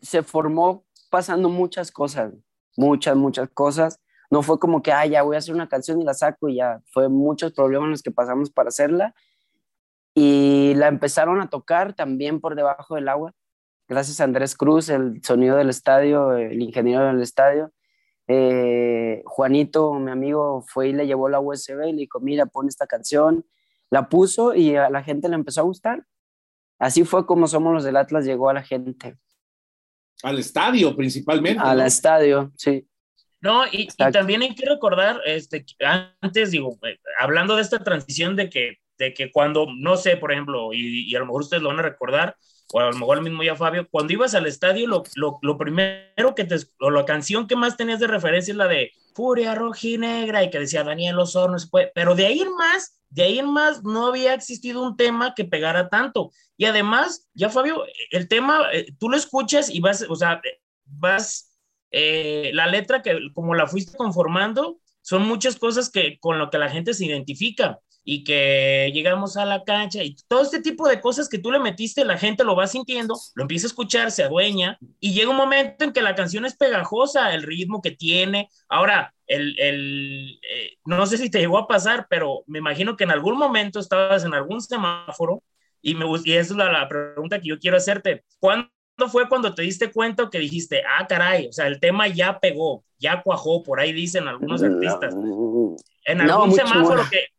se 0.00 0.22
formó 0.22 0.84
pasando 1.10 1.48
muchas 1.48 1.90
cosas, 1.90 2.32
muchas, 2.76 3.16
muchas 3.16 3.48
cosas 3.50 4.00
no 4.30 4.42
fue 4.42 4.58
como 4.58 4.82
que, 4.82 4.92
ah, 4.92 5.06
ya 5.06 5.22
voy 5.22 5.36
a 5.36 5.38
hacer 5.38 5.54
una 5.54 5.68
canción 5.68 6.00
y 6.00 6.04
la 6.04 6.14
saco 6.14 6.48
y 6.48 6.56
ya, 6.56 6.82
fue 6.92 7.08
muchos 7.08 7.52
problemas 7.52 7.88
los 7.88 8.02
que 8.02 8.10
pasamos 8.10 8.50
para 8.50 8.68
hacerla. 8.68 9.14
Y 10.14 10.74
la 10.76 10.88
empezaron 10.88 11.40
a 11.40 11.48
tocar 11.48 11.94
también 11.94 12.40
por 12.40 12.54
debajo 12.54 12.96
del 12.96 13.08
agua, 13.08 13.34
gracias 13.88 14.20
a 14.20 14.24
Andrés 14.24 14.56
Cruz, 14.56 14.88
el 14.88 15.22
sonido 15.22 15.56
del 15.56 15.70
estadio, 15.70 16.36
el 16.36 16.60
ingeniero 16.60 17.06
del 17.06 17.22
estadio. 17.22 17.72
Eh, 18.26 19.22
Juanito, 19.24 19.94
mi 19.94 20.10
amigo, 20.10 20.62
fue 20.66 20.88
y 20.88 20.92
le 20.92 21.06
llevó 21.06 21.28
la 21.28 21.40
USB 21.40 21.88
y 21.88 21.92
le 21.92 22.00
dijo, 22.00 22.20
mira, 22.20 22.46
pon 22.46 22.68
esta 22.68 22.86
canción. 22.86 23.46
La 23.90 24.08
puso 24.10 24.54
y 24.54 24.76
a 24.76 24.90
la 24.90 25.02
gente 25.02 25.28
le 25.28 25.36
empezó 25.36 25.62
a 25.62 25.64
gustar. 25.64 26.04
Así 26.78 27.04
fue 27.04 27.26
como 27.26 27.46
Somos 27.46 27.72
los 27.72 27.84
del 27.84 27.96
Atlas 27.96 28.24
llegó 28.24 28.48
a 28.48 28.54
la 28.54 28.62
gente. 28.62 29.16
Al 30.22 30.38
estadio 30.38 30.96
principalmente. 30.96 31.60
Al 31.62 31.78
¿no? 31.78 31.84
estadio, 31.84 32.52
sí. 32.56 32.86
No, 33.40 33.66
y, 33.66 33.82
y, 33.82 34.10
también 34.10 34.42
hay 34.42 34.54
que 34.54 34.66
recordar, 34.66 35.20
este, 35.24 35.64
antes 36.20 36.50
digo, 36.50 36.76
eh, 36.82 36.98
hablando 37.20 37.54
de 37.54 37.62
esta 37.62 37.78
transición 37.78 38.34
de 38.34 38.50
que 38.50 38.78
de 38.98 39.14
que 39.14 39.30
cuando, 39.30 39.66
no 39.78 39.96
sé, 39.96 40.16
por 40.16 40.32
ejemplo, 40.32 40.72
y, 40.72 41.08
y 41.08 41.14
a 41.14 41.20
lo 41.20 41.26
mejor 41.26 41.42
ustedes 41.42 41.62
lo 41.62 41.68
van 41.70 41.78
a 41.78 41.82
recordar, 41.82 42.36
o 42.72 42.80
a 42.80 42.90
lo 42.90 42.92
mejor 42.92 43.18
el 43.18 43.24
mismo 43.24 43.42
ya 43.42 43.56
Fabio, 43.56 43.88
cuando 43.90 44.12
ibas 44.12 44.34
al 44.34 44.46
estadio, 44.46 44.86
lo, 44.86 45.02
lo, 45.14 45.38
lo, 45.42 45.56
primero 45.56 46.34
que 46.36 46.44
te, 46.44 46.56
o 46.80 46.90
la 46.90 47.04
canción 47.04 47.46
que 47.46 47.56
más 47.56 47.76
tenías 47.76 48.00
de 48.00 48.06
referencia 48.06 48.52
es 48.52 48.56
la 48.56 48.68
de 48.68 48.92
Furia 49.14 49.54
Rojinegra 49.54 50.44
y 50.44 50.50
que 50.50 50.60
decía 50.60 50.84
Daniel 50.84 51.18
Osorno, 51.18 51.56
pero 51.94 52.14
de 52.14 52.26
ahí 52.26 52.40
en 52.40 52.54
más, 52.56 53.00
de 53.08 53.22
ahí 53.22 53.38
en 53.38 53.50
más 53.50 53.82
no 53.84 54.06
había 54.06 54.34
existido 54.34 54.82
un 54.82 54.96
tema 54.96 55.34
que 55.34 55.44
pegara 55.44 55.88
tanto. 55.88 56.30
Y 56.56 56.66
además, 56.66 57.28
ya 57.32 57.48
Fabio, 57.48 57.84
el 58.10 58.28
tema, 58.28 58.66
eh, 58.72 58.92
tú 58.98 59.08
lo 59.08 59.16
escuchas 59.16 59.70
y 59.70 59.80
vas, 59.80 60.04
o 60.08 60.14
sea, 60.14 60.42
vas, 60.84 61.58
eh, 61.90 62.50
la 62.52 62.66
letra 62.66 63.02
que 63.02 63.18
como 63.32 63.54
la 63.54 63.66
fuiste 63.66 63.96
conformando, 63.96 64.78
son 65.00 65.26
muchas 65.26 65.56
cosas 65.56 65.88
que 65.90 66.18
con 66.20 66.38
lo 66.38 66.50
que 66.50 66.58
la 66.58 66.68
gente 66.68 66.92
se 66.92 67.06
identifica 67.06 67.80
y 68.10 68.24
que 68.24 68.90
llegamos 68.94 69.36
a 69.36 69.44
la 69.44 69.64
cancha 69.64 70.02
y 70.02 70.16
todo 70.28 70.40
este 70.40 70.62
tipo 70.62 70.88
de 70.88 70.98
cosas 70.98 71.28
que 71.28 71.38
tú 71.38 71.52
le 71.52 71.58
metiste, 71.58 72.06
la 72.06 72.16
gente 72.16 72.42
lo 72.42 72.56
va 72.56 72.66
sintiendo, 72.66 73.20
lo 73.34 73.42
empieza 73.42 73.66
a 73.66 73.68
escuchar, 73.68 74.10
se 74.10 74.22
adueña 74.22 74.78
y 74.98 75.12
llega 75.12 75.28
un 75.28 75.36
momento 75.36 75.84
en 75.84 75.92
que 75.92 76.00
la 76.00 76.14
canción 76.14 76.46
es 76.46 76.56
pegajosa, 76.56 77.34
el 77.34 77.42
ritmo 77.42 77.82
que 77.82 77.90
tiene. 77.90 78.48
Ahora, 78.66 79.12
el, 79.26 79.60
el 79.60 80.40
eh, 80.50 80.78
no 80.86 81.04
sé 81.04 81.18
si 81.18 81.28
te 81.28 81.38
llegó 81.38 81.58
a 81.58 81.68
pasar, 81.68 82.06
pero 82.08 82.44
me 82.46 82.60
imagino 82.60 82.96
que 82.96 83.04
en 83.04 83.10
algún 83.10 83.36
momento 83.36 83.78
estabas 83.78 84.24
en 84.24 84.32
algún 84.32 84.62
semáforo 84.62 85.42
y, 85.82 85.94
me, 85.94 86.06
y 86.24 86.32
esa 86.32 86.54
es 86.54 86.56
la, 86.56 86.72
la 86.72 86.88
pregunta 86.88 87.38
que 87.38 87.48
yo 87.48 87.58
quiero 87.58 87.76
hacerte. 87.76 88.24
¿Cuándo 88.40 88.70
fue 89.10 89.28
cuando 89.28 89.54
te 89.54 89.60
diste 89.60 89.92
cuenta 89.92 90.30
que 90.30 90.38
dijiste, 90.38 90.80
ah, 90.98 91.06
caray, 91.06 91.48
o 91.48 91.52
sea, 91.52 91.66
el 91.66 91.78
tema 91.78 92.08
ya 92.08 92.40
pegó, 92.40 92.84
ya 92.98 93.22
cuajó, 93.22 93.62
por 93.62 93.80
ahí 93.80 93.92
dicen 93.92 94.28
algunos 94.28 94.62
artistas? 94.62 95.14
En 96.06 96.22
algún 96.22 96.54
semáforo 96.54 97.02
que 97.10 97.37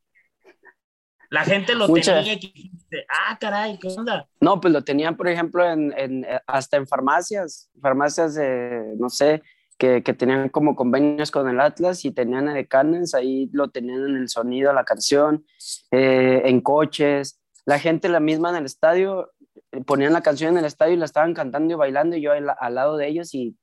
la 1.29 1.43
gente 1.43 1.75
lo 1.75 1.87
tenía 1.87 2.33
y 2.33 2.71
ah, 3.09 3.37
caray, 3.39 3.77
¿qué 3.77 3.87
onda? 3.87 4.27
No, 4.41 4.59
pues 4.59 4.73
lo 4.73 4.83
tenían, 4.83 5.15
por 5.15 5.27
ejemplo, 5.27 5.69
en, 5.69 5.93
en 5.97 6.25
hasta 6.47 6.77
en 6.77 6.87
farmacias, 6.87 7.69
farmacias 7.81 8.35
de, 8.35 8.95
no 8.97 9.09
sé, 9.09 9.43
que, 9.77 10.03
que, 10.03 10.13
tenían 10.13 10.49
como 10.49 10.75
convenios 10.75 11.31
con 11.31 11.47
el 11.47 11.59
Atlas 11.59 12.03
y 12.03 12.11
tenían 12.11 12.53
decanes, 12.53 13.13
ahí 13.13 13.49
lo 13.53 13.69
tenían 13.69 14.07
en 14.09 14.17
el 14.17 14.29
sonido, 14.29 14.73
la 14.73 14.83
canción, 14.83 15.45
eh, 15.91 16.41
en 16.45 16.61
coches, 16.61 17.39
la 17.65 17.79
gente 17.79 18.09
la 18.09 18.19
misma 18.19 18.49
en 18.49 18.57
el 18.57 18.65
estadio, 18.65 19.31
eh, 19.71 19.81
ponían 19.85 20.13
la 20.13 20.21
canción 20.21 20.53
en 20.53 20.59
el 20.59 20.65
estadio 20.65 20.95
y 20.95 20.97
la 20.97 21.05
estaban 21.05 21.33
cantando 21.33 21.73
y 21.73 21.77
bailando 21.77 22.17
y 22.17 22.21
yo 22.21 22.31
al, 22.31 22.49
al 22.59 22.75
lado 22.75 22.97
de 22.97 23.07
ellos 23.07 23.33
y 23.33 23.55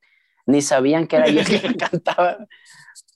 ni 0.46 0.62
sabían 0.62 1.06
que 1.06 1.16
era 1.16 1.28
yo 1.28 1.42
que 1.44 1.76
cantaba. 1.76 2.38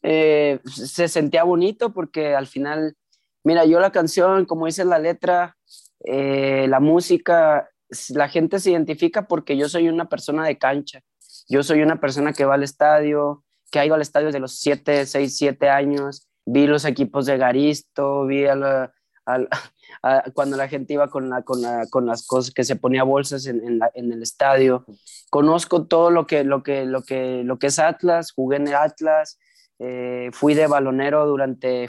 Eh, 0.03 0.61
se 0.65 1.09
sentía 1.09 1.45
bonito 1.45 1.93
porque 1.93 2.35
al 2.35 2.47
final 2.47 2.97
Mira, 3.45 3.65
yo 3.65 3.81
la 3.81 3.93
canción, 3.93 4.45
como 4.45 4.67
dice 4.67 4.85
la 4.85 4.99
letra, 4.99 5.57
eh, 6.05 6.67
la 6.69 6.81
música, 6.81 7.69
la 8.11 8.29
gente 8.29 8.61
se 8.61 8.71
identifica 8.71 9.27
porque 9.27 9.57
yo 9.57 9.69
soy 9.69 9.89
una 9.89 10.09
persona 10.09 10.45
de 10.45 10.59
cancha. 10.59 11.01
Yo 11.49 11.63
soy 11.63 11.83
una 11.83 12.01
persona 12.01 12.33
que 12.33 12.45
va 12.45 12.55
al 12.55 12.63
estadio, 12.63 13.45
que 13.71 13.79
ha 13.79 13.87
ido 13.87 13.95
al 13.95 14.03
estadio 14.03 14.27
desde 14.27 14.41
los 14.41 14.59
7, 14.59 15.07
6, 15.07 15.37
7 15.37 15.69
años. 15.69 16.29
Vi 16.45 16.67
los 16.67 16.85
equipos 16.85 17.27
de 17.27 17.39
Garisto, 17.39 18.27
vi 18.27 18.47
a 18.47 18.93
cuando 20.35 20.57
la 20.57 20.69
gente 20.69 20.95
iba 20.95 21.09
con, 21.09 21.31
la, 21.31 21.43
con, 21.43 21.61
con, 21.91 22.07
las 22.07 22.27
cosas 22.27 22.53
que 22.53 22.65
se 22.65 22.77
ponía 22.77 23.05
bolsas 23.05 23.47
en, 23.47 23.65
en, 23.67 23.81
en, 23.95 24.13
el 24.13 24.23
estadio. 24.23 24.85
Conozco 25.31 25.87
todo 25.87 26.11
lo 26.11 26.27
que, 26.27 26.45
lo, 26.45 26.63
que, 26.63 26.85
lo, 26.85 27.03
que, 27.03 27.43
lo 27.45 27.59
que 27.59 27.69
es 27.69 27.79
Atlas, 27.79 28.33
jugué 28.33 28.57
en 28.57 28.69
el 28.69 28.75
Atlas, 28.75 29.39
eh, 29.79 30.31
fui 30.33 30.55
de 30.55 30.67
balonero 30.67 31.27
durante 31.27 31.89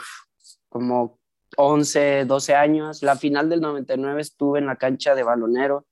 como 0.70 1.21
11, 1.58 2.26
12 2.26 2.56
años. 2.56 3.04
La 3.04 3.16
final 3.16 3.50
del 3.50 3.62
99 3.62 4.22
estuve 4.22 4.60
en 4.60 4.68
la 4.68 4.76
cancha 4.76 5.16
de 5.16 5.24
balonero. 5.24 5.86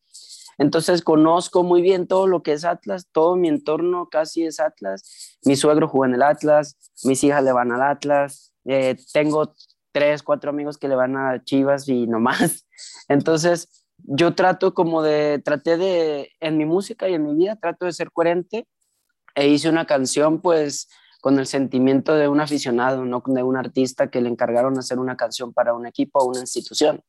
Entonces 0.60 1.02
conozco 1.02 1.64
muy 1.64 1.82
bien 1.82 2.06
todo 2.06 2.28
lo 2.28 2.44
que 2.44 2.52
es 2.52 2.66
Atlas, 2.66 3.08
todo 3.14 3.38
mi 3.38 3.48
entorno 3.48 4.10
casi 4.10 4.44
es 4.44 4.60
Atlas. 4.60 5.38
Mi 5.46 5.56
suegro 5.56 5.88
juega 5.88 6.10
en 6.10 6.16
el 6.16 6.22
Atlas, 6.22 6.78
mis 7.06 7.24
hijas 7.24 7.44
le 7.46 7.54
van 7.54 7.72
al 7.72 7.82
Atlas, 7.82 8.54
eh, 8.66 8.98
tengo 9.14 9.56
tres, 9.94 10.22
cuatro 10.22 10.50
amigos 10.50 10.78
que 10.78 10.90
le 10.90 10.96
van 10.96 11.16
a 11.16 11.42
Chivas 11.46 11.88
y 11.88 12.08
no 12.08 12.20
más. 12.20 12.68
Entonces 13.08 13.86
yo 13.98 14.36
trato 14.36 14.74
como 14.74 15.02
de, 15.02 15.42
traté 15.44 15.78
de, 15.78 16.32
en 16.42 16.58
mi 16.58 16.66
música 16.66 17.08
y 17.08 17.14
en 17.14 17.24
mi 17.24 17.36
vida, 17.36 17.56
trato 17.56 17.86
de 17.86 17.94
ser 17.94 18.12
coherente 18.12 18.68
e 19.36 19.48
hice 19.48 19.70
una 19.70 19.86
canción 19.86 20.42
pues 20.42 20.90
con 21.20 21.38
el 21.40 21.48
sentimiento 21.48 22.16
de 22.16 22.28
un 22.28 22.40
aficionado, 22.40 23.04
no 23.06 23.22
de 23.26 23.44
un 23.44 23.58
artista 23.58 24.10
que 24.10 24.22
le 24.22 24.30
encargaron 24.30 24.78
hacer 24.78 25.00
una 25.00 25.18
canción 25.18 25.54
para 25.54 25.74
un 25.74 25.86
equipo 25.86 26.20
o 26.20 26.30
una 26.30 26.40
institución. 26.40 27.02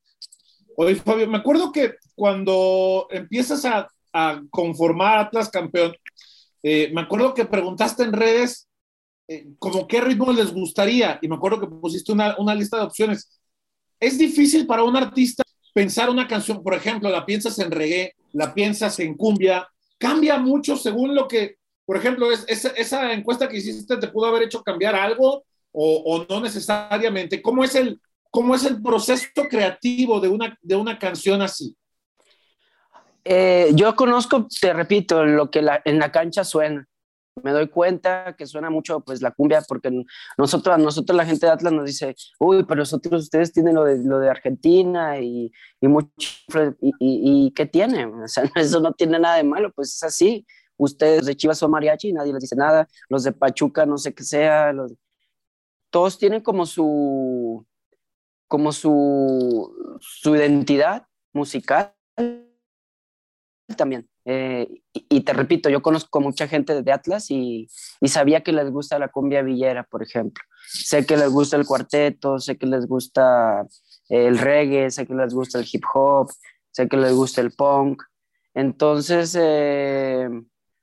Oye, 0.77 0.97
Fabio, 0.97 1.29
me 1.29 1.39
acuerdo 1.39 1.71
que 1.71 1.95
cuando 2.15 3.07
empiezas 3.11 3.65
a, 3.65 3.89
a 4.13 4.41
conformar 4.51 5.19
Atlas 5.19 5.49
campeón, 5.51 5.95
eh, 6.63 6.91
me 6.93 7.03
acuerdo 7.03 7.35
que 7.35 7.45
preguntaste 7.45 8.03
en 8.03 8.13
redes 8.13 8.69
eh, 9.29 9.47
como 9.59 9.87
qué 9.87 10.01
ritmo 10.01 10.33
les 10.33 10.53
gustaría 10.53 11.19
y 11.23 11.29
me 11.29 11.37
acuerdo 11.37 11.61
que 11.61 11.67
pusiste 11.67 12.13
una, 12.13 12.37
una 12.39 12.55
lista 12.55 12.79
de 12.79 12.85
opciones. 12.85 13.41
Es 14.01 14.19
difícil 14.19 14.67
para 14.67 14.83
un 14.83 14.97
artista 14.97 15.43
pensar 15.73 16.11
una 16.11 16.27
canción, 16.27 16.63
por 16.63 16.75
ejemplo, 16.75 17.09
la 17.11 17.25
piensas 17.25 17.59
en 17.61 17.71
reggae, 17.71 18.15
la 18.33 18.53
piensas 18.53 18.99
en 18.99 19.15
cumbia, 19.17 19.69
cambia 19.99 20.39
mucho 20.39 20.77
según 20.77 21.15
lo 21.15 21.29
que 21.29 21.60
por 21.91 21.97
ejemplo, 21.97 22.31
es, 22.31 22.47
esa 22.47 23.13
encuesta 23.13 23.49
que 23.49 23.57
hiciste 23.57 23.97
te 23.97 24.07
pudo 24.07 24.27
haber 24.27 24.45
hecho 24.45 24.63
cambiar 24.63 24.95
algo 24.95 25.43
o, 25.73 26.25
no 26.29 26.41
necesariamente. 26.41 27.43
¿Cómo 27.43 27.65
es, 27.65 27.75
el, 27.75 28.01
¿Cómo 28.31 28.55
es 28.55 28.65
el 28.65 28.81
proceso 28.81 29.27
creativo 29.51 30.21
de 30.21 30.29
una, 30.29 30.57
de 30.63 30.77
una 30.77 30.97
canción 31.01 31.43
así? 31.43 31.77
Eh, 33.25 33.73
yo 33.75 33.97
conozco, 33.97 34.47
te 34.61 34.73
repito, 34.73 35.25
lo 35.25 35.51
que 35.51 35.67
en 35.85 35.99
la 35.99 36.13
cancha 36.13 36.45
suena. 36.45 36.87
Me 37.43 37.51
doy 37.51 37.69
cuenta 37.69 38.37
que 38.39 38.47
suena 38.47 38.71
mucho 38.71 39.01
pues 39.01 39.21
la 39.21 39.33
cumbia 39.33 39.61
porque 39.67 39.91
nosotros, 40.39 40.79
nosotros 40.79 41.17
la 41.17 41.27
gente 41.27 41.47
de 41.47 41.53
Atlas 41.53 41.73
nos 41.73 41.87
dice, 41.87 42.15
uy, 42.39 42.63
pero 42.69 42.79
nosotros 42.79 43.25
ustedes 43.25 43.53
tienen 43.53 43.75
lo 43.75 43.83
de, 43.83 43.99
lo 44.05 44.21
de 44.21 44.31
Argentina 44.31 45.19
y, 45.19 45.51
y 45.81 45.89
mucho, 45.89 46.09
y, 46.81 46.91
y, 47.01 47.47
y, 47.47 47.51
¿qué 47.51 47.67
tiene? 47.67 48.07
O 48.07 48.29
sea, 48.29 48.45
eso 48.55 48.79
no 48.79 48.93
tiene 48.93 49.19
nada 49.19 49.39
de 49.39 49.45
malo, 49.45 49.73
pues 49.73 49.97
es 49.97 50.03
así 50.05 50.47
ustedes 50.81 51.27
de 51.27 51.37
Chivas 51.37 51.59
son 51.59 51.71
mariachi, 51.71 52.13
nadie 52.13 52.33
les 52.33 52.43
dice 52.43 52.57
nada, 52.57 52.89
los 53.09 53.23
de 53.23 53.33
Pachuca 53.33 53.87
no 53.87 53.99
sé 53.99 54.15
qué 54.15 54.25
sea, 54.25 54.73
todos 55.91 56.19
tienen 56.19 56.41
como 56.41 56.67
su, 56.67 57.67
como 58.49 58.73
su, 58.73 59.99
su 60.01 60.35
identidad 60.35 61.07
musical 61.33 61.95
también. 63.77 64.09
Eh, 64.25 64.83
y, 64.93 65.21
te 65.23 65.33
repito, 65.33 65.71
yo 65.71 65.83
conozco 65.83 66.21
mucha 66.21 66.47
gente 66.47 66.83
de 66.83 66.93
Atlas 66.93 67.31
y, 67.31 67.69
y, 68.01 68.09
sabía 68.09 68.43
que 68.43 68.53
les 68.53 68.71
gusta 68.71 68.99
la 68.99 69.09
cumbia 69.09 69.43
villera, 69.43 69.85
por 69.85 70.03
ejemplo. 70.03 70.43
Sé 70.69 71.07
que 71.07 71.17
les 71.17 71.31
gusta 71.31 71.57
el 71.57 71.67
cuarteto, 71.67 72.39
sé 72.39 72.57
que 72.57 72.67
les 72.67 72.87
gusta 72.87 73.67
el 74.09 74.39
reggae, 74.39 74.91
sé 74.91 75.07
que 75.07 75.15
les 75.15 75.33
gusta 75.33 75.59
el 75.59 75.67
hip 75.71 75.85
hop, 75.95 76.31
sé 76.71 76.89
que 76.89 76.97
les 76.97 77.13
gusta 77.13 77.41
el 77.41 77.53
punk. 77.53 78.03
Entonces, 78.55 79.37
eh, 79.39 80.29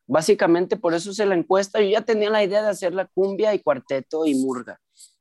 Básicamente 0.07 0.77
por 0.77 0.93
eso 0.93 1.13
se 1.13 1.25
la 1.25 1.35
encuesta. 1.35 1.81
Yo 1.81 1.89
ya 1.89 2.01
tenía 2.01 2.29
la 2.29 2.43
idea 2.43 2.63
de 2.63 2.69
hacer 2.69 2.93
la 2.93 3.05
cumbia 3.05 3.53
y 3.53 3.59
cuarteto 3.59 4.25
y 4.25 4.35
murga, 4.35 4.79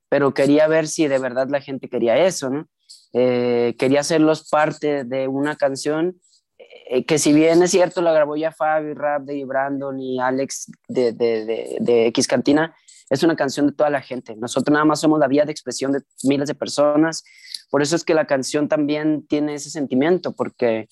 pero 0.08 0.32
quería 0.32 0.68
ver 0.68 0.86
si 0.86 1.08
de 1.08 1.18
verdad 1.18 1.48
la 1.50 1.60
gente 1.60 1.88
quería 1.88 2.24
eso, 2.24 2.50
¿no? 2.50 2.68
Eh, 3.12 3.74
quería 3.78 4.00
hacerlos 4.00 4.48
parte 4.48 5.04
de 5.04 5.26
una 5.26 5.56
canción 5.56 6.20
eh, 6.88 7.04
que 7.04 7.18
si 7.18 7.32
bien 7.32 7.62
es 7.62 7.70
cierto 7.72 8.00
la 8.00 8.12
grabó 8.12 8.36
ya 8.36 8.52
Fabi, 8.52 8.94
Rap 8.94 9.22
de 9.22 9.44
Brandon 9.44 9.98
y 9.98 10.20
Alex 10.20 10.70
de, 10.88 11.12
de, 11.12 11.76
de, 11.80 12.06
X 12.06 12.28
Cantina, 12.28 12.76
es 13.10 13.22
una 13.22 13.34
canción 13.34 13.66
de 13.66 13.72
toda 13.72 13.90
la 13.90 14.00
gente. 14.00 14.36
Nosotros 14.36 14.72
nada 14.72 14.84
más 14.84 15.00
somos 15.00 15.18
la 15.18 15.26
vía 15.26 15.44
de 15.44 15.52
expresión 15.52 15.92
de 15.92 16.02
miles 16.22 16.48
de 16.48 16.54
personas. 16.54 17.24
Por 17.70 17.82
eso 17.82 17.96
es 17.96 18.04
que 18.04 18.14
la 18.14 18.26
canción 18.26 18.68
también 18.68 19.26
tiene 19.26 19.54
ese 19.54 19.70
sentimiento, 19.70 20.32
porque 20.32 20.88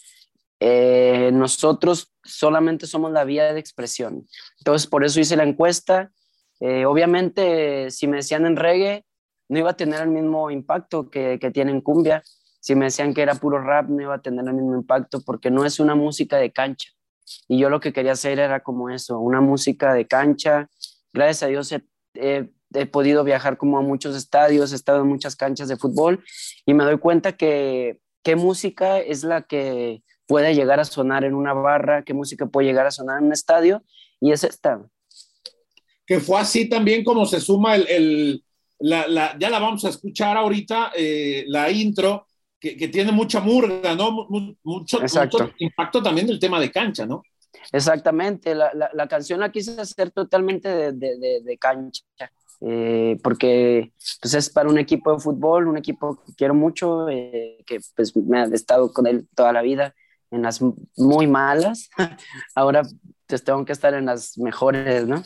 eh, 0.61 1.30
nosotros 1.32 2.12
solamente 2.23 2.87
somos 2.87 3.12
la 3.12 3.25
vía 3.25 3.52
de 3.52 3.61
expresión. 3.61 4.26
Entonces, 4.58 4.87
por 4.87 5.04
eso 5.04 5.20
hice 5.20 5.37
la 5.37 5.44
encuesta. 5.44 6.12
Eh, 6.61 6.87
obviamente, 6.87 7.90
si 7.90 8.06
me 8.06 8.18
decían 8.18 8.46
en 8.46 8.56
reggae, 8.56 9.04
no 9.49 9.58
iba 9.58 9.70
a 9.70 9.76
tener 9.76 10.00
el 10.00 10.08
mismo 10.08 10.50
impacto 10.50 11.11
que, 11.11 11.38
que 11.40 11.50
tiene 11.50 11.70
en 11.73 11.80
cumbia. 11.80 12.23
Si 12.61 12.75
me 12.75 12.87
decían 12.87 13.12
que 13.12 13.23
era 13.23 13.34
puro 13.34 13.61
rap, 13.61 13.88
no 13.88 14.02
iba 14.02 14.14
a 14.14 14.23
tener 14.23 14.46
el 14.46 14.54
mismo 14.54 14.75
impacto 14.75 15.20
porque 15.20 15.50
no 15.50 15.66
es 15.66 15.80
una 15.80 15.94
música 15.94 16.38
de 16.38 16.50
cancha. 16.50 16.90
Y 17.49 17.58
yo 17.58 17.68
lo 17.68 17.80
que 17.80 17.92
quería 17.92 18.12
hacer 18.12 18.38
era 18.38 18.61
como 18.61 18.90
eso, 18.90 19.18
una 19.18 19.40
música 19.40 19.92
de 19.92 20.06
cancha. 20.06 20.68
Gracias 21.12 21.42
a 21.42 21.46
Dios 21.49 21.73
he, 21.73 21.84
he 22.75 22.87
podido 22.87 23.25
viajar 23.25 23.56
como 23.56 23.78
a 23.78 23.82
muchos 23.82 24.16
estadios, 24.16 24.73
he 24.73 24.76
estado 24.76 25.02
en 25.02 25.08
muchas 25.08 25.37
canchas 25.37 25.68
de 25.68 25.76
fútbol 25.76 26.25
y 26.66 26.75
me 26.75 26.84
doy 26.84 26.99
cuenta 26.99 27.32
que 27.32 27.99
qué 28.23 28.37
música 28.37 28.99
es 28.99 29.25
la 29.25 29.42
que 29.42 30.02
puede 30.26 30.54
llegar 30.54 30.81
a 30.81 30.85
sonar 30.85 31.25
en 31.25 31.35
una 31.35 31.52
barra, 31.52 32.02
qué 32.04 32.14
música 32.14 32.47
puede 32.47 32.69
llegar 32.69 32.87
a 32.87 32.90
sonar 32.90 33.19
en 33.19 33.26
un 33.26 33.33
estadio, 33.33 33.83
y 34.21 34.33
es 34.33 34.45
esta. 34.45 34.81
Que 36.07 36.21
fue 36.21 36.38
así 36.40 36.69
también 36.69 37.02
como 37.04 37.25
se 37.26 37.40
suma 37.40 37.76
el, 37.76 37.87
el 37.88 38.45
la, 38.78 39.07
la, 39.09 39.37
ya 39.38 39.49
la 39.50 39.59
vamos 39.59 39.85
a 39.85 39.88
escuchar 39.88 40.37
ahorita, 40.37 40.93
eh, 40.97 41.45
la 41.49 41.71
intro, 41.71 42.26
que, 42.61 42.76
que 42.76 42.88
tiene 42.88 43.12
mucha 43.12 43.40
murga, 43.40 43.95
¿no? 43.95 44.11
Mu- 44.11 44.54
Mucho, 44.62 45.00
mucho 45.00 45.52
impacto 45.59 46.02
también 46.02 46.26
del 46.26 46.38
tema 46.38 46.61
de 46.61 46.71
cancha, 46.71 47.07
¿no? 47.07 47.23
Exactamente, 47.73 48.54
la, 48.54 48.73
la, 48.75 48.90
la 48.93 49.07
canción 49.09 49.40
la 49.40 49.50
quise 49.52 49.81
hacer 49.81 50.11
totalmente 50.11 50.69
de, 50.69 50.93
de, 50.93 51.19
de- 51.19 51.40
de 51.43 51.59
cancha, 51.59 52.04
eh, 52.61 53.16
porque 53.23 53.93
pues 54.21 54.35
es 54.35 54.50
para 54.50 54.69
un 54.69 54.78
equipo 54.78 55.12
de 55.12 55.21
fútbol, 55.21 55.69
un 55.69 55.78
equipo 55.78 56.16
que 56.26 56.35
quiero 56.35 56.54
mucho, 56.54 57.09
eh, 57.09 57.62
que 57.66 57.81
pues 57.97 58.14
me 58.16 58.40
ha 58.40 58.45
estado 58.45 58.93
con 58.93 59.07
él 59.07 59.26
toda 59.35 59.52
la 59.52 59.62
vida, 59.62 59.95
en 60.31 60.43
las 60.43 60.61
muy 60.97 61.26
malas, 61.26 61.88
ahora 62.54 62.83
pues 63.26 63.43
tengo 63.45 63.64
que 63.64 63.73
estar 63.73 63.95
en 63.95 64.07
las 64.07 64.37
mejores, 64.38 65.07
¿no? 65.07 65.23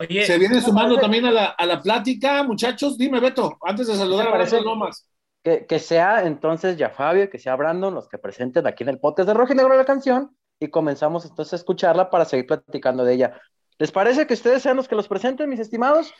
Oye, 0.00 0.24
Se 0.24 0.38
viene 0.38 0.54
¿qué 0.56 0.60
te 0.60 0.66
sumando 0.66 0.96
parece? 0.96 1.02
también 1.02 1.26
a 1.26 1.30
la, 1.30 1.46
a 1.46 1.66
la 1.66 1.80
plática, 1.80 2.42
muchachos. 2.42 2.98
Dime, 2.98 3.20
Beto, 3.20 3.56
antes 3.62 3.86
de 3.86 3.94
saludar 3.94 4.26
¿Qué 4.26 4.32
a? 4.32 4.36
Brandon 4.36 4.64
Lomas. 4.64 5.06
Que, 5.44 5.66
que 5.66 5.78
sea 5.78 6.24
entonces 6.24 6.76
ya 6.76 6.90
Fabio, 6.90 7.28
que 7.28 7.38
sea 7.38 7.56
Brandon, 7.56 7.94
los 7.94 8.08
que 8.08 8.18
presenten 8.18 8.66
aquí 8.66 8.84
en 8.84 8.90
el 8.90 8.98
podcast 9.00 9.28
de 9.28 9.34
Rojo 9.34 9.52
y 9.52 9.56
Negro 9.56 9.76
la 9.76 9.84
canción 9.84 10.36
y 10.60 10.68
comenzamos 10.68 11.24
entonces 11.24 11.52
a 11.52 11.56
escucharla 11.56 12.10
para 12.10 12.24
seguir 12.24 12.46
platicando 12.46 13.04
de 13.04 13.14
ella. 13.14 13.40
¿Les 13.78 13.90
parece 13.90 14.26
que 14.26 14.34
ustedes 14.34 14.62
sean 14.62 14.76
los 14.76 14.86
que 14.88 14.94
los 14.94 15.08
presenten, 15.08 15.48
mis 15.48 15.58
estimados? 15.58 16.14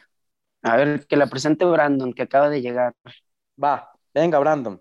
A 0.62 0.76
ver, 0.76 1.06
que 1.06 1.16
la 1.16 1.26
presente 1.28 1.64
Brandon, 1.64 2.12
que 2.12 2.22
acaba 2.22 2.48
de 2.48 2.60
llegar. 2.60 2.94
Va, 3.62 3.92
venga, 4.12 4.38
Brandon. 4.40 4.80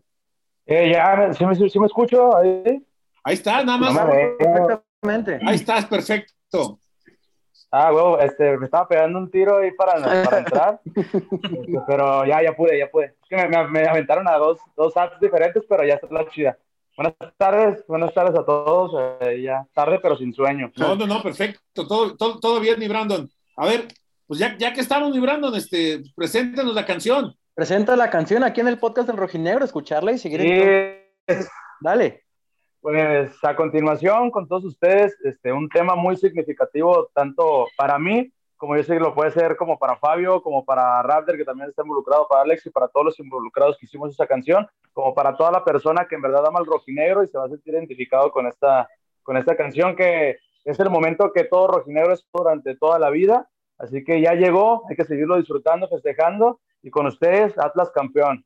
Eh, 0.65 0.91
ya, 0.91 1.33
¿sí 1.33 1.45
me, 1.45 1.55
sí 1.55 1.79
me 1.79 1.85
escucho? 1.87 2.35
Ahí. 2.37 2.83
Ahí 3.23 3.33
está, 3.35 3.63
nada 3.63 3.77
más. 3.77 3.93
No. 3.93 4.09
Perfectamente. 4.09 5.39
Ahí 5.45 5.55
estás, 5.55 5.85
perfecto. 5.85 6.79
Ah, 7.73 7.93
huevo, 7.93 8.19
este, 8.19 8.57
me 8.57 8.65
estaba 8.65 8.85
pegando 8.87 9.17
un 9.17 9.31
tiro 9.31 9.59
ahí 9.59 9.71
para, 9.71 9.93
para 10.23 10.37
entrar, 10.39 10.79
Este, 10.95 11.79
pero 11.87 12.25
ya, 12.25 12.43
ya 12.43 12.53
pude, 12.53 12.77
ya 12.77 12.89
pude. 12.89 13.05
Es 13.05 13.29
que 13.29 13.35
me, 13.37 13.47
me- 13.47 13.67
me 13.69 13.87
aventaron 13.87 14.27
a 14.27 14.33
dos, 14.35 14.59
dos 14.75 14.95
apps 14.97 15.19
diferentes, 15.21 15.63
pero 15.69 15.85
ya 15.85 15.93
está 15.95 16.07
la 16.11 16.27
chida. 16.29 16.57
Buenas 16.97 17.15
tardes, 17.37 17.85
buenas 17.87 18.13
tardes 18.13 18.37
a 18.37 18.43
todos. 18.45 18.91
eh, 19.21 19.41
ya 19.41 19.65
tarde, 19.73 19.99
pero 20.01 20.17
sin 20.17 20.33
sueño. 20.33 20.69
No, 20.75 20.95
no, 20.97 21.07
no, 21.07 21.23
perfecto. 21.23 21.61
Todo, 21.87 22.17
todo, 22.17 22.39
todo 22.41 22.59
bien, 22.59 22.77
mi 22.77 22.89
Brandon. 22.89 23.29
A 23.55 23.65
ver, 23.65 23.87
pues 24.27 24.39
ya, 24.41 24.57
ya 24.57 24.73
que 24.73 24.81
estamos, 24.81 25.11
mi 25.11 25.19
Brandon, 25.21 25.55
este, 25.55 26.01
preséntenos 26.13 26.75
la 26.75 26.85
canción. 26.85 27.33
Presenta 27.53 27.95
la 27.95 28.09
canción 28.09 28.43
aquí 28.43 28.59
en 28.59 28.67
el 28.67 28.79
podcast 28.79 29.07
del 29.07 29.15
Rojinegro, 29.17 29.63
escucharla 29.63 30.11
y 30.11 30.17
seguir. 30.17 30.41
Entonces. 30.41 31.49
Dale. 31.79 32.25
Pues 32.81 33.31
a 33.43 33.55
continuación, 33.55 34.31
con 34.31 34.47
todos 34.47 34.65
ustedes, 34.65 35.15
este, 35.23 35.53
un 35.53 35.69
tema 35.69 35.95
muy 35.95 36.17
significativo, 36.17 37.09
tanto 37.13 37.67
para 37.77 37.99
mí, 37.99 38.33
como 38.57 38.75
yo 38.75 38.83
sé 38.83 38.93
que 38.93 38.99
lo 38.99 39.13
puede 39.13 39.31
ser 39.31 39.55
como 39.55 39.77
para 39.77 39.97
Fabio, 39.97 40.41
como 40.41 40.65
para 40.65 41.01
Raptor, 41.03 41.37
que 41.37 41.45
también 41.45 41.69
está 41.69 41.83
involucrado, 41.83 42.27
para 42.27 42.41
Alex 42.41 42.65
y 42.65 42.69
para 42.71 42.87
todos 42.87 43.05
los 43.05 43.19
involucrados 43.19 43.77
que 43.77 43.85
hicimos 43.85 44.11
esa 44.11 44.27
canción, 44.27 44.67
como 44.93 45.13
para 45.13 45.35
toda 45.35 45.51
la 45.51 45.63
persona 45.63 46.07
que 46.07 46.15
en 46.15 46.21
verdad 46.21 46.45
ama 46.45 46.59
el 46.59 46.65
rojinegro 46.65 47.23
y 47.23 47.27
se 47.27 47.37
va 47.37 47.45
a 47.45 47.49
sentir 47.49 47.73
identificado 47.73 48.31
con 48.31 48.47
esta, 48.47 48.87
con 49.23 49.37
esta 49.37 49.55
canción 49.55 49.95
que 49.95 50.37
es 50.63 50.79
el 50.79 50.89
momento 50.89 51.31
que 51.33 51.43
todo 51.45 51.67
rojinegro 51.67 52.13
es 52.13 52.27
durante 52.33 52.75
toda 52.75 52.99
la 52.99 53.09
vida. 53.09 53.49
Así 53.77 54.03
que 54.03 54.21
ya 54.21 54.33
llegó, 54.33 54.83
hay 54.89 54.95
que 54.95 55.05
seguirlo 55.05 55.37
disfrutando, 55.37 55.87
festejando 55.87 56.59
y 56.83 56.91
con 56.91 57.07
ustedes, 57.07 57.57
Atlas 57.57 57.91
campeón. 57.91 58.45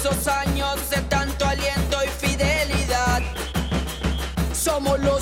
Esos 0.00 0.28
años 0.28 0.90
de 0.90 1.00
tanto 1.08 1.44
aliento 1.44 1.96
y 2.04 2.08
fidelidad. 2.24 3.20
Somos 4.52 5.00
los 5.00 5.17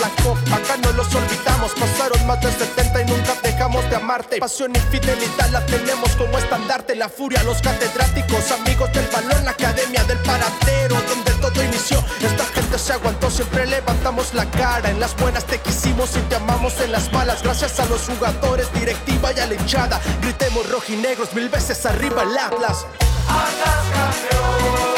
La 0.00 0.10
copa, 0.22 0.56
acá 0.56 0.76
no 0.82 0.92
los 0.92 1.14
olvidamos. 1.14 1.72
Pasaron 1.72 2.26
más 2.26 2.40
de 2.40 2.50
70 2.52 3.02
y 3.02 3.04
nunca 3.06 3.34
dejamos 3.42 3.88
de 3.88 3.96
amarte. 3.96 4.38
Pasión 4.38 4.72
y 4.74 4.80
fidelidad 4.90 5.50
la 5.50 5.64
tenemos 5.66 6.10
como 6.16 6.36
estandarte. 6.38 6.94
La 6.96 7.08
furia, 7.08 7.42
los 7.44 7.60
catedráticos, 7.62 8.50
amigos 8.52 8.92
del 8.92 9.06
balón 9.08 9.44
La 9.44 9.52
academia 9.52 10.02
del 10.04 10.18
paradero, 10.18 10.96
donde 11.08 11.32
todo 11.40 11.64
inició. 11.64 12.02
Esta 12.20 12.44
gente 12.46 12.78
se 12.78 12.92
aguantó, 12.92 13.30
siempre 13.30 13.66
levantamos 13.66 14.34
la 14.34 14.44
cara. 14.50 14.90
En 14.90 15.00
las 15.00 15.16
buenas 15.16 15.44
te 15.44 15.58
quisimos 15.58 16.16
y 16.16 16.20
te 16.28 16.36
amamos 16.36 16.80
en 16.80 16.92
las 16.92 17.12
malas. 17.12 17.42
Gracias 17.42 17.78
a 17.80 17.86
los 17.86 18.02
jugadores, 18.02 18.72
directiva 18.72 19.32
y 19.36 19.40
a 19.40 19.46
la 19.46 19.54
hinchada. 19.54 20.00
Gritemos 20.22 20.68
rojinegros, 20.70 21.32
mil 21.34 21.48
veces 21.48 21.84
arriba 21.86 22.22
el 22.22 22.36
Atlas. 22.36 22.86
Atlas 23.28 23.84
campeón, 23.92 24.95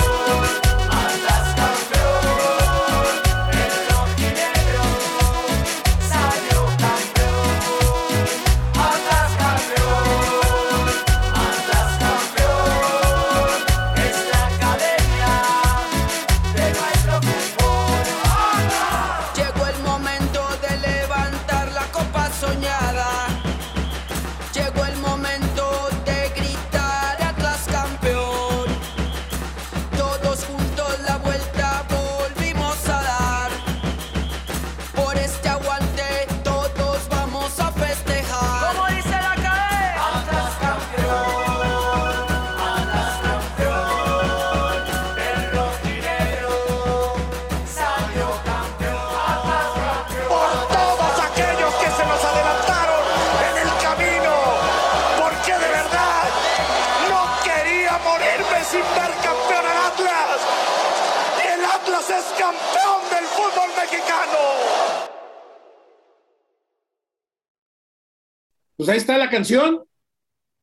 campeón 62.07 63.03
del 63.11 63.25
fútbol 63.25 63.71
mexicano. 63.77 64.39
Pues 68.77 68.89
ahí 68.89 68.99
está 68.99 69.19
la 69.19 69.29
canción. 69.29 69.83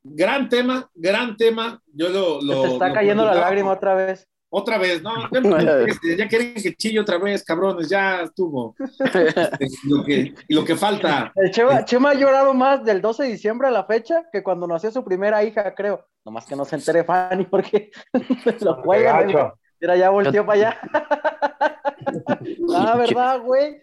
Gran 0.03 0.47
tema, 0.47 0.89
gran 0.93 1.35
tema. 1.35 1.81
Yo 1.87 2.09
lo. 2.09 2.41
Se 2.41 2.67
te 2.67 2.73
está 2.73 2.87
lo 2.87 2.93
cayendo 2.93 3.25
la 3.25 3.35
lágrima 3.35 3.71
otra 3.71 3.95
vez. 3.95 4.27
Otra 4.49 4.77
vez, 4.77 5.01
no, 5.01 5.11
ya, 5.61 5.79
este, 5.81 6.15
ya 6.15 6.29
quieren 6.29 6.53
que 6.53 6.73
chille 6.75 7.01
otra 7.01 7.17
vez, 7.17 7.43
cabrones, 7.43 7.89
ya 7.89 8.21
estuvo. 8.21 8.73
Este, 8.79 9.67
lo, 9.83 10.05
que, 10.05 10.33
lo 10.47 10.63
que 10.63 10.77
falta. 10.77 11.33
El 11.35 11.51
Chema, 11.51 11.83
Chema 11.83 12.11
ha 12.11 12.13
llorado 12.13 12.53
más 12.53 12.85
del 12.85 13.01
12 13.01 13.23
de 13.23 13.29
diciembre 13.31 13.67
a 13.67 13.71
la 13.71 13.83
fecha 13.83 14.23
que 14.31 14.43
cuando 14.43 14.65
nació 14.65 14.91
su 14.91 15.03
primera 15.03 15.43
hija, 15.43 15.75
creo. 15.75 16.07
Nomás 16.23 16.45
que 16.45 16.55
no 16.55 16.63
se 16.63 16.77
entere 16.77 17.03
Fanny 17.03 17.45
porque 17.45 17.91
lo 18.61 18.75
juegan. 18.75 19.51
Mira, 19.79 19.95
ya 19.97 20.09
volteó 20.09 20.45
para 20.45 20.57
allá. 20.59 20.77
ah, 22.73 22.95
¿verdad, 22.97 23.41
güey? 23.41 23.81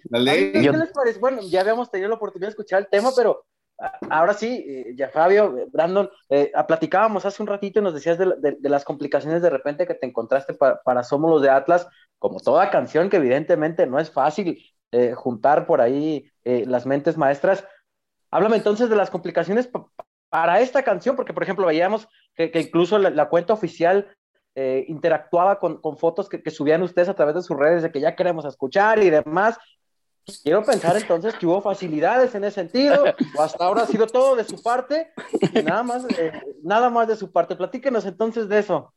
¿Qué 0.70 0.76
les 0.78 0.90
parece? 0.92 1.18
Bueno, 1.18 1.40
ya 1.42 1.60
habíamos 1.60 1.90
tenido 1.90 2.08
la 2.08 2.16
oportunidad 2.16 2.48
de 2.48 2.50
escuchar 2.52 2.80
el 2.80 2.88
tema, 2.88 3.10
pero 3.14 3.44
ahora 4.08 4.34
sí, 4.34 4.64
eh, 4.66 4.94
ya 4.96 5.08
Fabio, 5.08 5.56
eh, 5.58 5.66
Brandon, 5.72 6.08
eh, 6.28 6.52
platicábamos 6.66 7.24
hace 7.26 7.42
un 7.42 7.48
ratito 7.48 7.80
y 7.80 7.82
nos 7.82 7.94
decías 7.94 8.18
de, 8.18 8.26
de- 8.38 8.56
de 8.58 8.68
las 8.68 8.84
complicaciones 8.84 9.42
de 9.42 9.50
repente 9.50 9.86
que 9.86 9.94
te 9.94 10.06
encontraste 10.06 10.54
pa- 10.54 10.80
para 10.84 11.02
Somos 11.02 11.30
los 11.30 11.42
de 11.42 11.50
Atlas, 11.50 11.88
como 12.18 12.40
toda 12.40 12.70
canción 12.70 13.10
que 13.10 13.16
evidentemente 13.16 13.86
no 13.86 13.98
es 13.98 14.10
fácil 14.10 14.62
eh, 14.92 15.14
juntar 15.14 15.66
por 15.66 15.80
ahí 15.80 16.30
eh, 16.44 16.64
las 16.66 16.86
mentes 16.86 17.16
maestras. 17.16 17.64
Háblame 18.30 18.56
entonces 18.56 18.88
de 18.88 18.96
las 18.96 19.10
complicaciones 19.10 19.66
pa- 19.66 19.86
para 20.28 20.60
esta 20.60 20.82
canción, 20.82 21.16
porque 21.16 21.34
por 21.34 21.42
ejemplo 21.42 21.66
veíamos 21.66 22.08
que, 22.34 22.50
que 22.50 22.60
incluso 22.60 22.98
la, 22.98 23.10
la 23.10 23.28
cuenta 23.28 23.52
oficial 23.52 24.16
eh, 24.54 24.84
interactuaba 24.88 25.58
con, 25.58 25.80
con 25.80 25.96
fotos 25.96 26.28
que, 26.28 26.50
subían 26.50 26.82
ustedes 26.82 27.08
a 27.08 27.14
través 27.14 27.34
de 27.34 27.42
sus 27.42 27.56
redes 27.56 27.82
de 27.82 27.90
que 27.90 28.00
ya 28.00 28.14
queremos 28.14 28.44
escuchar 28.44 29.02
y 29.02 29.10
demás. 29.10 29.58
Quiero 30.44 30.62
pensar 30.62 30.96
entonces 30.96 31.34
que 31.34 31.46
hubo 31.46 31.60
facilidades 31.60 32.34
en 32.34 32.44
ese 32.44 32.54
sentido, 32.54 33.04
o 33.36 33.42
hasta 33.42 33.64
ahora 33.64 33.82
ha 33.82 33.86
sido 33.86 34.06
todo 34.06 34.36
de 34.36 34.44
su 34.44 34.62
parte, 34.62 35.10
nada 35.64 35.82
más, 35.82 36.06
eh, 36.16 36.32
nada 36.62 36.90
más 36.90 37.08
de 37.08 37.16
su 37.16 37.32
parte. 37.32 37.56
Platíquenos 37.56 38.06
entonces 38.06 38.48
de 38.48 38.58
eso. 38.60 38.92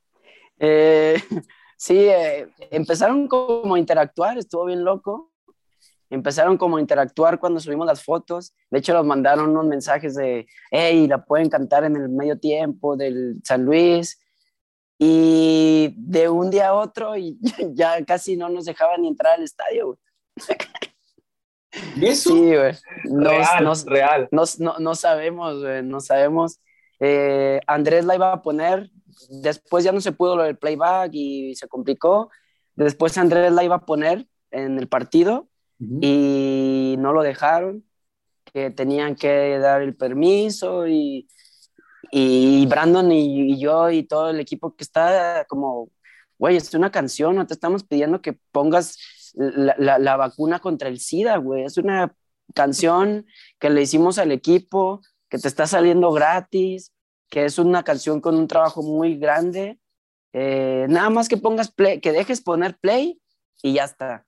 Eh, 0.59 1.15
sí, 1.77 1.97
eh, 1.97 2.47
empezaron 2.69 3.27
como 3.27 3.75
a 3.75 3.79
interactuar, 3.79 4.37
estuvo 4.37 4.65
bien 4.65 4.83
loco. 4.83 5.31
Empezaron 6.11 6.57
como 6.57 6.77
a 6.77 6.81
interactuar 6.81 7.39
cuando 7.39 7.59
subimos 7.59 7.87
las 7.87 8.03
fotos. 8.03 8.53
De 8.69 8.77
hecho, 8.77 8.93
nos 8.93 9.05
mandaron 9.05 9.49
unos 9.49 9.65
mensajes 9.65 10.13
de, 10.13 10.45
hey, 10.69 11.07
la 11.07 11.25
pueden 11.25 11.49
cantar 11.49 11.83
en 11.83 11.95
el 11.95 12.09
medio 12.09 12.37
tiempo 12.37 12.95
del 12.95 13.41
San 13.43 13.65
Luis. 13.65 14.21
Y 14.99 15.34
de 16.07 16.29
un 16.29 16.49
día 16.51 16.69
a 16.69 16.73
otro, 16.75 17.17
y 17.17 17.37
ya 17.73 18.03
casi 18.05 18.37
no 18.37 18.49
nos 18.49 18.65
dejaban 18.65 19.01
ni 19.01 19.07
entrar 19.07 19.33
al 19.33 19.43
estadio. 19.43 19.87
güey. 19.87 19.97
¿Y 21.97 22.05
eso? 22.05 22.29
Sí, 22.29 22.55
güey. 22.55 22.73
Nos- 23.05 23.27
real, 23.31 23.63
nos- 23.63 23.85
real. 23.85 24.27
no, 24.31 24.43
no, 24.59 24.75
no 24.79 24.95
sabemos, 24.95 25.61
güey, 25.61 25.83
no 25.83 25.99
sabemos. 25.99 26.59
Eh, 26.99 27.59
Andrés 27.67 28.05
la 28.05 28.15
iba 28.15 28.31
a 28.31 28.41
poner, 28.41 28.89
después 29.29 29.83
ya 29.83 29.91
no 29.91 29.99
se 29.99 30.13
pudo 30.13 30.37
lo 30.37 30.43
del 30.43 30.57
playback 30.57 31.09
y 31.13 31.55
se 31.55 31.67
complicó. 31.67 32.29
Después 32.75 33.17
Andrés 33.17 33.51
la 33.51 33.63
iba 33.63 33.75
a 33.75 33.85
poner 33.85 34.27
en 34.51 34.77
el 34.79 34.87
partido 34.87 35.49
y 35.79 36.95
no 36.99 37.11
lo 37.11 37.21
dejaron, 37.21 37.83
que 38.45 38.71
tenían 38.71 39.15
que 39.15 39.57
dar 39.59 39.81
el 39.81 39.95
permiso 39.95 40.87
y, 40.87 41.27
y 42.61 42.65
Brandon 42.67 43.11
y, 43.11 43.53
y 43.53 43.59
yo 43.59 43.89
y 43.91 44.03
todo 44.03 44.29
el 44.29 44.39
equipo 44.39 44.75
que 44.75 44.83
está 44.83 45.45
como, 45.49 45.89
güey, 46.37 46.55
es 46.57 46.73
una 46.73 46.91
canción, 46.91 47.35
no 47.35 47.45
te 47.47 47.53
estamos 47.53 47.83
pidiendo 47.83 48.21
que 48.21 48.33
pongas 48.51 48.97
la, 49.33 49.75
la- 49.77 49.99
la 49.99 50.15
vacuna 50.17 50.59
contra 50.59 50.87
el 50.89 50.99
SIDA, 50.99 51.37
güey, 51.37 51.63
es 51.65 51.77
una 51.77 52.15
canción 52.53 53.25
que 53.59 53.69
le 53.69 53.81
hicimos 53.81 54.17
al 54.17 54.31
equipo, 54.31 55.01
que 55.29 55.37
te 55.39 55.47
está 55.47 55.67
saliendo 55.67 56.11
gratis, 56.11 56.93
que 57.29 57.45
es 57.45 57.57
una 57.59 57.83
canción 57.83 58.21
con 58.21 58.35
un 58.37 58.47
trabajo 58.47 58.81
muy 58.83 59.17
grande. 59.17 59.79
Eh, 60.33 60.85
nada 60.89 61.09
más 61.09 61.27
que 61.29 61.37
pongas 61.37 61.71
play, 61.71 61.99
que 62.01 62.11
dejes 62.11 62.41
poner 62.41 62.77
play 62.77 63.19
y 63.63 63.73
ya 63.73 63.85
está. 63.85 64.25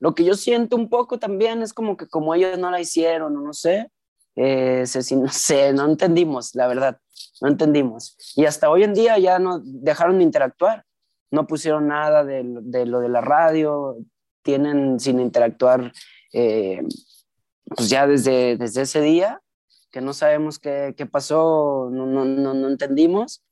Lo 0.00 0.14
que 0.14 0.24
yo 0.24 0.34
siento 0.34 0.76
un 0.76 0.88
poco 0.90 1.18
también 1.18 1.62
es 1.62 1.72
como 1.74 1.96
que 1.96 2.08
como 2.08 2.34
ellos 2.34 2.58
no 2.58 2.70
la 2.70 2.80
hicieron, 2.80 3.34
no 3.44 3.52
sé, 3.52 3.88
eh, 4.36 4.84
se- 4.86 5.16
no 5.16 5.28
sé, 5.30 5.72
no 5.72 5.84
entendimos, 5.86 6.54
la 6.54 6.66
verdad, 6.66 6.98
no 7.40 7.48
entendimos. 7.48 8.16
Y 8.36 8.44
hasta 8.44 8.70
hoy 8.70 8.84
en 8.84 8.94
día 8.94 9.18
ya 9.18 9.38
no 9.38 9.60
dejaron 9.64 10.18
de 10.18 10.24
interactuar, 10.24 10.84
no 11.30 11.46
pusieron 11.46 11.88
nada 11.88 12.24
de, 12.24 12.42
de 12.44 12.86
lo 12.86 13.00
de 13.00 13.08
la 13.08 13.20
radio, 13.20 13.96
tienen 14.42 15.00
sin 15.00 15.20
interactuar 15.20 15.92
eh, 16.32 16.82
pues 17.64 17.88
ya 17.88 18.06
desde, 18.06 18.56
desde 18.56 18.82
ese 18.82 19.00
día, 19.00 19.40
que 19.90 20.00
no 20.00 20.12
sabemos 20.12 20.58
qué, 20.58 20.94
qué 20.96 21.06
pasó, 21.06 21.88
no, 21.92 22.06
no, 22.06 22.24
no, 22.24 22.54
no 22.54 22.68
entendimos. 22.68 23.42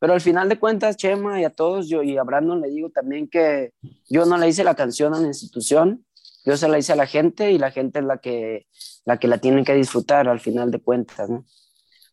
Pero 0.00 0.14
al 0.14 0.20
final 0.20 0.48
de 0.48 0.58
cuentas, 0.58 0.96
Chema 0.96 1.40
y 1.40 1.44
a 1.44 1.50
todos, 1.50 1.88
yo 1.88 2.02
y 2.02 2.16
a 2.16 2.24
Brandon 2.24 2.60
le 2.60 2.68
digo 2.68 2.90
también 2.90 3.28
que 3.28 3.72
yo 4.10 4.26
no 4.26 4.36
le 4.36 4.48
hice 4.48 4.64
la 4.64 4.74
canción 4.74 5.14
a 5.14 5.20
la 5.20 5.28
institución, 5.28 6.04
yo 6.44 6.56
se 6.56 6.68
la 6.68 6.78
hice 6.78 6.92
a 6.92 6.96
la 6.96 7.06
gente 7.06 7.52
y 7.52 7.58
la 7.58 7.70
gente 7.70 8.00
es 8.00 8.04
la 8.04 8.18
que 8.18 8.66
la, 9.04 9.18
que 9.18 9.28
la 9.28 9.38
tiene 9.38 9.64
que 9.64 9.74
disfrutar 9.74 10.28
al 10.28 10.40
final 10.40 10.70
de 10.70 10.80
cuentas, 10.80 11.30
¿no? 11.30 11.44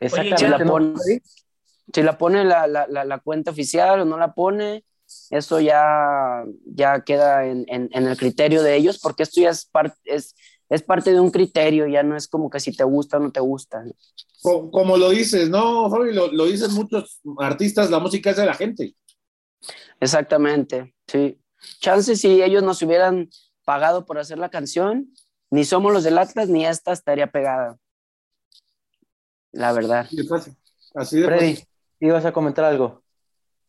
Exactamente. 0.00 0.48
la 0.48 0.58
¿no? 0.64 0.70
pon- 0.72 0.94
Si 1.94 2.02
la 2.02 2.16
pone 2.18 2.44
la, 2.44 2.66
la, 2.66 2.86
la, 2.88 3.04
la 3.04 3.18
cuenta 3.18 3.50
oficial 3.50 4.00
o 4.00 4.04
no 4.04 4.16
la 4.16 4.32
pone, 4.34 4.84
eso 5.30 5.60
ya, 5.60 6.44
ya 6.66 7.02
queda 7.04 7.46
en, 7.46 7.64
en, 7.68 7.88
en 7.92 8.06
el 8.06 8.16
criterio 8.16 8.62
de 8.62 8.76
ellos, 8.76 8.98
porque 9.00 9.24
esto 9.24 9.40
ya 9.40 9.50
es, 9.50 9.66
par- 9.66 9.94
es, 10.04 10.34
es 10.68 10.82
parte 10.82 11.12
de 11.12 11.18
un 11.20 11.30
criterio, 11.32 11.86
ya 11.88 12.02
no 12.04 12.16
es 12.16 12.28
como 12.28 12.48
que 12.48 12.60
si 12.60 12.74
te 12.76 12.84
gusta 12.84 13.16
o 13.16 13.20
no 13.20 13.32
te 13.32 13.40
gusta. 13.40 13.82
¿no? 13.82 13.92
Co- 14.40 14.70
Como 14.70 14.96
lo 14.96 15.10
dices, 15.10 15.50
¿no, 15.50 15.90
Fabi? 15.90 16.12
Lo, 16.12 16.30
lo 16.32 16.44
dicen 16.46 16.72
muchos 16.74 17.20
artistas, 17.38 17.90
la 17.90 17.98
música 17.98 18.30
es 18.30 18.36
de 18.36 18.46
la 18.46 18.54
gente. 18.54 18.94
Exactamente, 20.00 20.94
sí. 21.06 21.40
Chances 21.80 22.20
si 22.20 22.42
ellos 22.42 22.62
nos 22.62 22.80
hubieran 22.82 23.28
pagado 23.64 24.06
por 24.06 24.18
hacer 24.18 24.38
la 24.38 24.48
canción, 24.48 25.12
ni 25.50 25.64
somos 25.64 25.92
los 25.92 26.04
del 26.04 26.18
Atlas, 26.18 26.48
ni 26.48 26.64
esta 26.64 26.92
estaría 26.92 27.26
pegada. 27.30 27.76
La 29.52 29.72
verdad. 29.72 30.00
Así 30.00 30.16
de 30.16 30.24
fácil. 30.24 30.56
Así 30.94 31.20
de 31.20 31.26
Freddy, 31.26 31.54
fácil. 31.54 31.68
ibas 32.00 32.24
a 32.24 32.32
comentar 32.32 32.64
algo. 32.64 33.02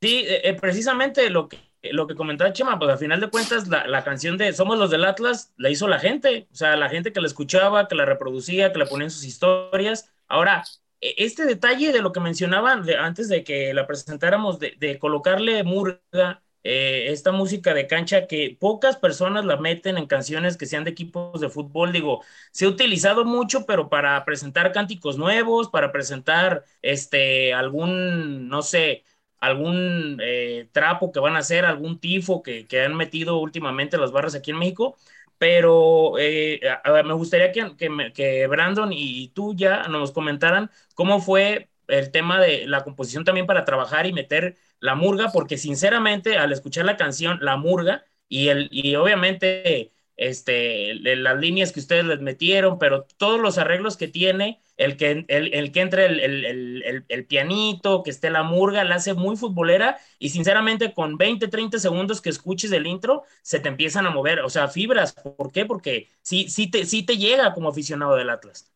Sí, 0.02 0.24
eh, 0.28 0.50
eh, 0.50 0.54
precisamente 0.56 1.30
lo 1.30 1.48
que, 1.48 1.58
lo 1.92 2.08
que 2.08 2.16
comentaba 2.16 2.54
Chema, 2.54 2.80
pues 2.80 2.92
al 2.92 2.98
final 2.98 3.20
de 3.20 3.30
cuentas 3.30 3.68
la, 3.68 3.86
la 3.88 4.04
canción 4.04 4.38
de 4.38 4.52
Somos 4.54 4.78
los 4.80 4.90
del 4.90 5.06
Atlas 5.06 5.54
la 5.58 5.70
hizo 5.70 5.88
la 5.88 6.00
gente, 6.00 6.48
o 6.52 6.56
sea, 6.56 6.76
la 6.76 6.90
gente 6.90 7.14
que 7.14 7.22
la 7.22 7.28
escuchaba, 7.28 7.88
que 7.88 7.96
la 7.96 8.06
reproducía, 8.06 8.72
que 8.72 8.80
la 8.80 8.86
ponía 8.88 9.06
en 9.06 9.12
sus 9.12 9.26
historias. 9.26 10.10
Ahora, 10.28 10.64
e- 11.02 11.16
este 11.18 11.46
detalle 11.46 11.92
de 11.92 12.02
lo 12.02 12.12
que 12.12 12.20
mencionaban 12.20 12.84
de, 12.84 12.98
antes 12.98 13.30
de 13.30 13.44
que 13.44 13.74
la 13.74 13.86
presentáramos, 13.86 14.60
de, 14.60 14.76
de 14.80 14.98
colocarle 14.98 15.64
murga, 15.64 16.42
eh, 16.64 17.08
esta 17.12 17.32
música 17.32 17.74
de 17.74 17.88
cancha 17.88 18.28
que 18.28 18.56
pocas 18.60 18.98
personas 18.98 19.46
la 19.46 19.58
meten 19.58 19.98
en 19.98 20.08
canciones 20.08 20.58
que 20.58 20.66
sean 20.66 20.84
de 20.84 20.92
equipos 20.92 21.42
de 21.42 21.50
fútbol, 21.50 21.92
digo, 21.92 22.24
se 22.52 22.66
ha 22.66 22.70
utilizado 22.70 23.26
mucho, 23.26 23.66
pero 23.66 23.90
para 23.90 24.24
presentar 24.26 24.72
cánticos 24.72 25.18
nuevos, 25.18 25.70
para 25.70 25.92
presentar 25.92 26.64
este 26.82 27.54
algún, 27.54 28.48
no 28.50 28.62
sé, 28.62 29.04
algún 29.40 30.20
eh, 30.22 30.70
trapo 30.72 31.12
que 31.12 31.20
van 31.20 31.36
a 31.36 31.40
hacer, 31.40 31.66
algún 31.66 32.00
tifo 32.00 32.44
que, 32.44 32.68
que 32.68 32.82
han 32.82 32.96
metido 32.96 33.38
últimamente 33.40 33.98
las 33.98 34.12
barras 34.12 34.36
aquí 34.36 34.52
en 34.52 34.60
México. 34.60 34.98
Pero 35.38 36.20
eh, 36.20 36.62
me 37.06 37.14
gustaría 37.14 37.52
que, 37.52 37.76
que 38.14 38.48
Brandon 38.48 38.92
y 38.94 39.30
tú 39.30 39.56
ya 39.56 39.88
nos 39.88 40.12
comentaran 40.12 40.70
cómo 40.94 41.20
fue 41.20 41.71
el 41.92 42.12
tema 42.12 42.40
de 42.42 42.68
la 42.68 42.84
composición 42.84 43.24
también 43.26 43.46
para 43.48 43.66
trabajar 43.66 44.06
y 44.08 44.14
meter 44.14 44.58
la 44.80 44.96
murga, 44.96 45.32
porque 45.32 45.58
sinceramente 45.58 46.38
al 46.38 46.52
escuchar 46.52 46.86
la 46.86 46.98
canción 46.98 47.40
La 47.42 47.58
Murga 47.58 48.06
y, 48.28 48.48
el, 48.50 48.68
y 48.72 48.96
obviamente 48.96 49.92
este, 50.18 50.96
las 50.96 51.40
líneas 51.40 51.72
que 51.72 51.80
ustedes 51.80 52.06
les 52.06 52.20
metieron, 52.22 52.78
pero 52.80 53.06
todos 53.18 53.40
los 53.40 53.58
arreglos 53.58 53.98
que 53.98 54.08
tiene, 54.08 54.62
el 54.78 54.98
que, 54.98 55.26
el, 55.28 55.54
el 55.54 55.72
que 55.72 55.82
entre 55.82 56.06
el- 56.08 57.06
el 57.08 57.26
pianito, 57.26 58.04
que 58.04 58.10
esté 58.12 58.30
la 58.30 58.44
murga, 58.44 58.84
la 58.84 58.96
hace 58.96 59.14
muy 59.14 59.36
futbolera 59.38 59.98
y 60.20 60.30
sinceramente 60.30 60.94
con 60.94 61.18
20, 61.18 61.48
30 61.48 61.80
segundos 61.80 62.22
que 62.22 62.30
escuches 62.30 62.72
el 62.72 62.88
intro, 62.88 63.24
se 63.42 63.60
te 63.60 63.70
empiezan 63.70 64.06
a 64.06 64.12
mover, 64.12 64.42
o 64.42 64.50
sea, 64.50 64.68
fibras. 64.68 65.14
¿Por 65.14 65.52
qué? 65.52 65.66
Porque 65.66 66.10
sí, 66.22 66.50
sí, 66.50 66.70
te, 66.70 66.86
sí 66.86 67.04
te 67.04 67.18
llega 67.18 67.54
como 67.54 67.70
aficionado 67.70 68.16
del 68.16 68.30
Atlas. 68.30 68.72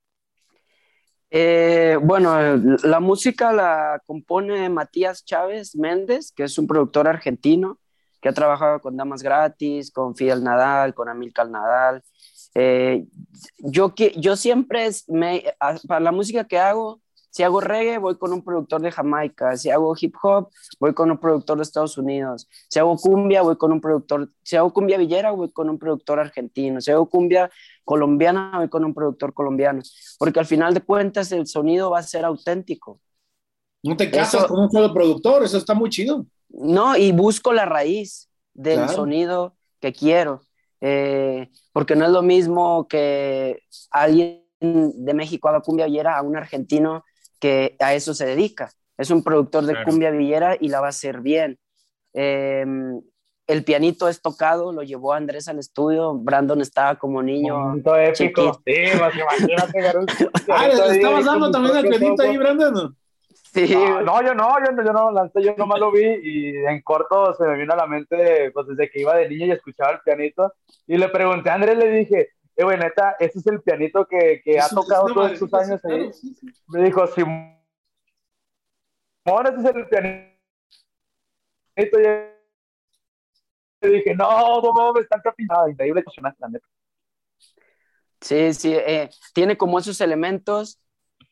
Eh, 1.31 1.97
bueno, 2.01 2.37
la 2.83 2.99
música 2.99 3.51
la 3.51 4.01
compone 4.05 4.69
Matías 4.69 5.25
Chávez 5.25 5.75
Méndez, 5.75 6.31
que 6.31 6.43
es 6.43 6.57
un 6.57 6.67
productor 6.67 7.07
argentino 7.07 7.79
que 8.21 8.29
ha 8.29 8.33
trabajado 8.33 8.79
con 8.79 8.97
Damas 8.97 9.21
Gratis, 9.21 9.91
con 9.91 10.15
Fidel 10.15 10.43
Nadal, 10.43 10.93
con 10.93 11.09
Amilcar 11.09 11.49
Nadal. 11.49 12.03
Eh, 12.55 13.05
yo, 13.59 13.93
yo 14.17 14.35
siempre, 14.35 14.89
me, 15.07 15.43
para 15.87 15.99
la 15.99 16.11
música 16.11 16.45
que 16.45 16.57
hago, 16.57 17.01
Si 17.35 17.43
hago 17.43 17.59
reggae, 17.59 17.97
voy 17.97 18.15
con 18.17 18.31
un 18.31 18.41
productor 18.41 18.79
de 18.81 18.93
Jamaica. 18.93 19.57
Si 19.57 19.69
hago 19.69 19.93
hip 19.99 20.15
hop, 20.23 20.47
voy 20.79 20.93
con 20.93 21.11
un 21.11 21.17
productor 21.17 21.57
de 21.57 21.63
Estados 21.63 21.97
Unidos. 21.97 22.47
Si 22.69 22.79
hago 22.79 22.95
cumbia, 22.95 23.41
voy 23.41 23.57
con 23.57 23.73
un 23.73 23.81
productor. 23.81 24.29
Si 24.41 24.55
hago 24.55 24.71
cumbia 24.71 24.97
villera, 24.97 25.31
voy 25.31 25.51
con 25.51 25.69
un 25.69 25.77
productor 25.77 26.17
argentino. 26.17 26.79
Si 26.79 26.91
hago 26.91 27.09
cumbia 27.09 27.51
colombiana, 27.83 28.53
voy 28.55 28.69
con 28.69 28.85
un 28.85 28.93
productor 28.93 29.33
colombiano. 29.33 29.81
Porque 30.17 30.39
al 30.39 30.45
final 30.45 30.73
de 30.73 30.79
cuentas, 30.79 31.29
el 31.33 31.45
sonido 31.45 31.89
va 31.89 31.99
a 31.99 32.03
ser 32.03 32.23
auténtico. 32.23 33.01
No 33.83 33.97
te 33.97 34.09
casas 34.09 34.35
Eso- 34.45 34.47
con 34.47 34.61
un 34.61 34.71
solo 34.71 34.93
productor, 34.93 35.43
eso 35.43 35.57
está 35.57 35.73
muy 35.73 35.89
chido. 35.89 36.25
No, 36.47 36.95
y 36.95 37.11
busco 37.11 37.51
la 37.51 37.65
raíz 37.65 38.29
del 38.53 38.77
Claro. 38.77 38.93
sonido 38.93 39.57
que 39.81 39.91
quiero. 39.91 40.39
Eh, 40.79 41.49
porque 41.73 41.97
no 41.97 42.05
es 42.05 42.11
lo 42.11 42.21
mismo 42.21 42.87
que 42.87 43.59
alguien 43.91 44.41
de 44.61 45.13
México 45.13 45.49
haga 45.49 45.59
cumbia 45.59 45.87
villera 45.87 46.17
a 46.17 46.21
un 46.21 46.37
argentino 46.37 47.03
que 47.45 47.75
a 47.79 47.93
eso 47.93 48.13
se 48.15 48.25
dedica. 48.25 48.71
Es 48.97 49.11
un 49.11 49.23
productor 49.23 49.65
de 49.65 49.73
Claro. 49.73 49.85
cumbia 49.87 50.09
villera 50.09 50.57
y 50.59 50.69
la 50.69 50.79
va 50.79 50.87
a 50.87 50.89
hacer 50.89 51.21
bien. 51.21 51.59
Eh, 52.13 52.65
el 53.47 53.63
pianito 53.63 54.07
es 54.09 54.19
tocado, 54.21 54.71
lo 54.73 54.81
llevó 54.81 55.13
Andrés 55.13 55.47
al 55.47 55.59
estudio. 55.59 56.15
Brandon 56.15 56.59
estaba 56.61 56.95
como 56.95 57.21
niño. 57.21 57.57
Momento 57.59 57.95
épico. 57.95 58.15
chiquito. 58.15 58.53
Sí, 58.65 58.97
pues 58.97 59.15
imagínate, 59.15 59.81
Garú. 59.81 60.05
Ah, 60.49 60.67
¿le 60.67 60.95
estabas 60.95 61.25
dando 61.25 61.51
también 61.51 61.73
propio 61.81 61.99
pianito 61.99 62.23
ahí. 62.23 62.37
Brandon? 62.37 62.95
Sí, 63.53 63.73
Ah, 63.77 64.01
no, 64.03 64.21
yo 64.23 64.33
no, 64.33 64.49
yo, 64.65 64.71
no- 64.71 64.83
yo 64.83 64.91
no 64.93 65.03
lo 65.05 65.11
lancé, 65.11 65.41
yo 65.43 65.53
nomás 65.57 65.79
lo 65.79 65.91
vi 65.91 66.03
y 66.03 66.55
en 66.65 66.81
corto 66.81 67.33
se 67.35 67.43
me 67.45 67.55
vino 67.57 67.73
a 67.73 67.77
la 67.77 67.85
mente, 67.87 68.49
pues 68.51 68.67
desde 68.67 68.89
que 68.89 69.01
iba 69.01 69.15
de 69.15 69.29
niño 69.29 69.45
y 69.45 69.51
escuchaba 69.51 69.91
el 69.91 69.99
pianito, 70.03 70.51
y 70.87 70.97
le 70.97 71.07
pregunté 71.09 71.49
a 71.51 71.53
Andrés, 71.53 71.77
le 71.77 71.89
dije, 71.91 72.29
eh, 72.55 72.63
güey, 72.63 72.77
neta, 72.77 73.15
ese 73.19 73.39
es 73.39 73.47
el 73.47 73.61
pianito 73.61 74.07
que, 74.07 74.41
que 74.43 74.59
ha 74.59 74.69
tocado 74.69 75.07
todos 75.07 75.31
estos 75.31 75.53
años 75.53 75.83
ahí. 75.85 75.97
claro, 75.97 76.13
sí, 76.13 76.33
sí. 76.35 76.47
Me 76.67 76.83
dijo, 76.83 77.05
Simón, 77.07 77.55
ese 79.25 79.59
es 79.59 79.75
el 79.75 79.89
pianito. 79.89 80.35
Y 81.77 81.81
le 83.87 83.97
dije, 83.97 84.15
no, 84.15 84.61
no, 84.61 84.73
no, 84.73 84.93
me 84.93 85.01
están 85.01 85.21
capinando. 85.21 85.67
Increíble, 85.67 86.01
emocionante, 86.01 86.37
la 86.39 86.49
neta. 86.49 86.67
Sí, 88.21 88.53
sí, 88.53 88.73
eh, 88.73 89.09
tiene 89.33 89.57
como 89.57 89.77
esos 89.77 89.99
elementos. 90.01 90.79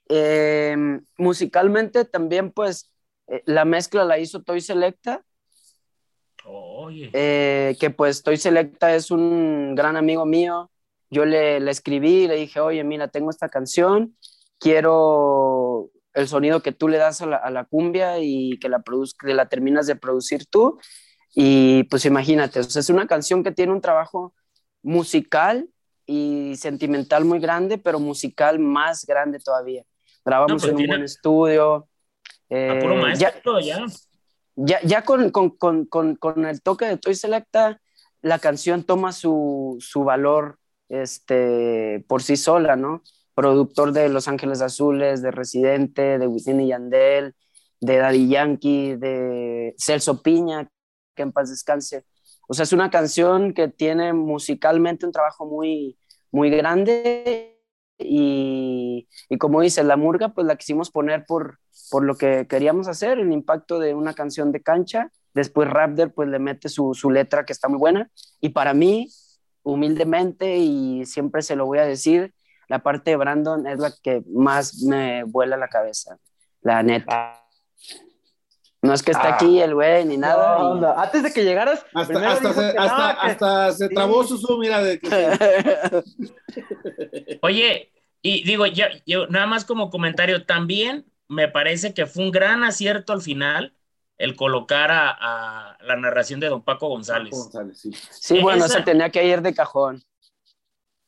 Eh, 0.10 0.76
musicalmente 1.18 2.06
también, 2.06 2.52
pues, 2.52 2.92
eh, 3.28 3.42
la 3.46 3.66
mezcla 3.66 4.04
la 4.04 4.20
hizo 4.20 4.44
Toy 4.44 4.62
Selecta, 4.62 5.24
Oye. 6.46 7.10
eh, 7.14 7.76
que 7.80 7.90
pues 7.90 8.22
Toy 8.22 8.38
Selecta 8.38 8.94
es 8.94 9.12
un 9.12 9.76
gran 9.76 9.96
amigo 9.96 10.26
mío. 10.26 10.70
Yo 11.14 11.26
le, 11.26 11.60
le 11.60 11.70
escribí 11.70 12.24
y 12.24 12.28
le 12.28 12.36
dije, 12.36 12.60
oye, 12.60 12.84
mira, 12.84 13.08
tengo 13.08 13.30
esta 13.30 13.48
canción, 13.48 14.18
quiero 14.60 15.92
el 16.14 16.28
sonido 16.28 16.62
que 16.62 16.72
tú 16.72 16.88
le 16.88 16.98
das 16.98 17.22
a 17.22 17.28
la, 17.28 17.38
a 17.38 17.52
la 17.52 17.66
cumbia 17.66 18.20
y 18.20 18.58
que 18.60 18.70
la, 18.70 18.84
que 19.20 19.34
la 19.34 19.48
terminas 19.48 19.86
de 19.88 19.96
producir 19.96 20.46
tú. 20.48 20.80
Y 21.36 21.84
pues 21.84 22.06
imagínate, 22.06 22.60
o 22.60 22.64
sea, 22.64 22.80
es 22.80 22.90
una 22.90 23.08
canción 23.08 23.44
que 23.44 23.52
tiene 23.52 23.72
un 23.72 23.82
trabajo 23.82 24.34
musical 24.82 25.68
y 26.06 26.56
sentimental 26.58 27.26
muy 27.26 27.40
grande, 27.40 27.78
pero 27.78 28.00
musical 28.00 28.60
más 28.60 29.06
grande 29.06 29.40
todavía. 29.40 29.84
Grabamos 30.26 30.52
No, 30.52 30.58
pues 30.58 30.72
en 30.72 30.78
un 30.78 30.88
buen 30.88 31.04
estudio. 31.04 31.76
A 31.76 32.56
eh, 32.56 32.80
puro 32.82 32.96
maestro, 32.96 33.60
ya. 33.60 33.86
ya, 34.56 34.82
ya 34.82 35.04
con, 35.04 35.32
con, 35.32 35.50
con, 35.52 35.86
con, 35.86 36.16
con 36.16 36.46
el 36.46 36.62
toque 36.62 36.86
de 36.86 36.98
Toy 36.98 37.16
Selecta, 37.16 37.80
la 38.22 38.40
canción 38.40 38.84
toma 38.84 39.12
su, 39.12 39.78
su 39.80 40.04
valor 40.04 40.60
este, 41.02 42.06
por 42.08 42.22
sí 42.22 42.38
sola, 42.38 42.76
¿no? 42.76 43.02
Productor 43.36 43.94
de 43.94 44.10
Los 44.10 44.28
Ángeles 44.28 44.62
Azules, 44.62 45.22
de 45.22 45.32
Residente, 45.32 46.20
de 46.20 46.28
Wisin 46.28 46.66
Yandel, 46.68 47.36
de 47.82 47.98
Daddy 47.98 48.30
Yankee, 48.30 48.96
de 48.96 49.76
Celso 49.78 50.22
Piña, 50.22 50.70
que 51.16 51.24
en 51.24 51.32
paz 51.32 51.50
descanse. 51.50 52.06
O 52.48 52.54
sea, 52.54 52.64
es 52.64 52.74
una 52.74 52.90
canción 52.90 53.54
que 53.54 53.68
tiene 53.68 54.14
musicalmente 54.14 55.06
un 55.06 55.12
trabajo 55.12 55.46
muy, 55.46 55.98
muy 56.32 56.50
grande 56.50 57.60
y, 57.98 59.08
y 59.30 59.38
como 59.38 59.62
dice, 59.62 59.84
la 59.84 59.98
murga, 59.98 60.30
pues 60.34 60.46
la 60.46 60.56
quisimos 60.56 60.92
poner 60.92 61.26
por, 61.26 61.60
por 61.90 62.04
lo 62.04 62.16
que 62.16 62.48
queríamos 62.48 62.88
hacer, 62.88 63.20
el 63.20 63.32
impacto 63.32 63.80
de 63.80 63.96
una 63.96 64.14
canción 64.14 64.52
de 64.52 64.62
cancha. 64.62 65.12
Después 65.34 65.70
Raptor 65.70 66.14
pues 66.14 66.30
le 66.30 66.38
mete 66.40 66.70
su, 66.70 66.94
su 66.94 67.10
letra 67.10 67.46
que 67.46 67.54
está 67.54 67.68
muy 67.68 67.80
buena. 67.80 68.12
Y 68.40 68.50
para 68.50 68.74
mí, 68.74 69.10
humildemente, 69.64 70.58
y 70.58 71.06
siempre 71.06 71.42
se 71.42 71.56
lo 71.56 71.66
voy 71.66 71.80
a 71.80 71.86
decir, 71.86 72.34
la 72.68 72.80
parte 72.80 73.12
de 73.12 73.18
Brandon 73.18 73.66
es 73.68 73.80
la 73.80 73.92
que 74.04 74.22
más 74.34 74.82
me 74.84 75.24
vuela 75.24 75.58
la 75.58 75.68
cabeza, 75.68 76.18
la 76.62 76.84
neta. 76.84 77.40
No 78.82 78.94
es 78.94 79.02
que 79.02 79.12
esté 79.12 79.28
Ah. 79.28 79.36
aquí 79.36 79.62
el 79.62 79.76
güey 79.76 80.04
ni 80.04 80.18
nada. 80.18 80.58
No, 80.60 80.64
y- 80.64 80.72
onda, 80.74 81.02
Antes 81.02 81.24
de 81.24 81.32
que 81.32 81.46
llegaras, 81.46 81.86
Hasta, 81.94 82.32
hasta, 82.32 82.54
se, 82.54 82.74
que 82.74 82.78
hasta, 82.78 83.14
no, 83.14 83.70
que- 83.70 83.74
se 83.78 83.88
sí. 83.88 83.94
trabó 83.96 84.24
su 84.26 84.38
zoom, 84.38 84.60
mira, 84.60 84.84
de 84.84 85.00
que 85.00 85.10
Oye, 87.42 87.92
y 88.22 88.44
digo, 88.44 88.66
ya, 88.66 88.90
yo 89.06 89.28
nada 89.28 89.46
más 89.48 89.66
como 89.66 89.90
comentario, 89.90 90.46
también 90.46 91.06
me 91.28 91.48
parece 91.48 91.94
que 91.94 92.06
fue 92.06 92.24
un 92.26 92.32
gran 92.32 92.64
acierto 92.64 93.14
al 93.14 93.22
final 93.22 93.74
el 94.18 94.36
colocar 94.36 94.92
a, 94.92 95.10
a 95.10 95.78
la 95.84 95.96
narración 95.96 96.40
de 96.40 96.48
don 96.50 96.64
Paco 96.64 96.88
González. 96.88 97.32
González, 97.32 97.80
sí. 97.80 97.92
sí, 98.12 98.40
bueno, 98.40 98.66
Esa- 98.66 98.78
se 98.78 98.82
tenía 98.84 99.10
que 99.10 99.26
ir 99.26 99.42
de 99.42 99.54
cajón. 99.54 100.04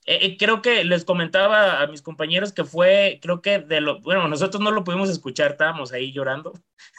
Eh, 0.08 0.20
eh, 0.22 0.38
creo 0.38 0.62
que 0.62 0.84
les 0.84 1.04
comentaba 1.04 1.82
a 1.82 1.88
mis 1.88 2.02
compañeros 2.04 2.54
que 2.54 2.64
fue, 2.64 3.20
creo 3.24 3.42
que 3.42 3.58
de 3.60 3.82
lo, 3.82 4.02
bueno, 4.02 4.28
nosotros 4.28 4.62
no 4.62 4.70
lo 4.72 4.84
pudimos 4.84 5.10
escuchar, 5.10 5.52
estábamos 5.52 5.92
ahí 5.94 6.12
llorando. 6.14 6.54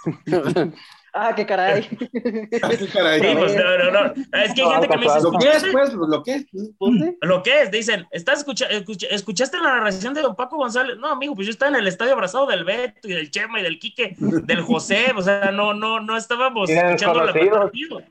Ah, 1.18 1.34
qué 1.34 1.46
caray. 1.46 1.88
Ah, 2.62 2.68
qué 2.78 2.86
caray. 2.88 3.20
Sí, 3.20 3.26
pues, 3.38 3.56
no, 3.56 3.78
no, 3.78 3.90
no. 3.90 4.12
Es 4.42 4.52
que 4.54 4.60
hay 4.62 4.68
No, 4.68 4.72
gente 4.72 4.88
que 4.88 4.96
me 4.98 5.02
dice. 5.04 5.20
Lo 5.22 5.32
que 5.38 5.48
es, 5.50 5.64
pues, 5.72 5.92
lo 5.94 6.22
que 6.22 6.34
es. 6.34 6.46
Pues 6.78 6.92
sí. 7.00 7.16
Lo 7.22 7.42
que 7.42 7.62
es, 7.62 7.70
dicen, 7.70 8.06
¿estás 8.10 8.38
escucha, 8.40 8.66
escucha- 8.66 9.06
¿escuchaste 9.10 9.56
la 9.58 9.76
narración 9.76 10.12
de 10.14 10.22
don 10.22 10.36
Paco 10.36 10.56
González? 10.56 10.96
No, 10.98 11.08
amigo, 11.08 11.34
pues 11.34 11.46
yo 11.46 11.52
estaba 11.52 11.70
en 11.70 11.76
el 11.76 11.86
estadio 11.88 12.12
abrazado 12.12 12.46
del 12.46 12.64
Beto 12.64 13.08
y 13.08 13.12
del 13.14 13.30
Chema 13.30 13.60
y 13.60 13.62
del 13.62 13.78
Quique, 13.78 14.14
del 14.18 14.60
José, 14.60 15.06
o 15.16 15.22
sea, 15.22 15.50
no, 15.52 15.72
no, 15.74 16.00
no 16.00 16.16
estábamos 16.16 16.68
Y 16.68 16.74
escuchando 16.74 17.24
la 17.24 17.32
partido. 17.32 18.02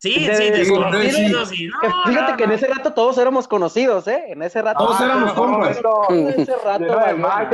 Sí, 0.00 0.26
De- 0.26 0.34
sí, 0.34 0.44
de- 0.44 0.50
desconocidos 0.50 1.52
y 1.52 1.66
no, 1.68 1.78
Que 1.80 1.88
Fíjate 2.10 2.30
no, 2.32 2.36
que 2.36 2.44
en 2.44 2.52
ese 2.52 2.66
rato 2.66 2.92
todos 2.92 3.18
éramos 3.18 3.46
conocidos, 3.46 4.08
¿eh? 4.08 4.24
En 4.28 4.42
ese 4.42 4.60
rato. 4.60 4.84
Todos 4.84 5.00
Ah, 5.00 5.04
éramos 5.04 5.32
compas. 5.34 5.78
En 6.08 6.28
ese 6.28 6.52
rato. 6.64 6.86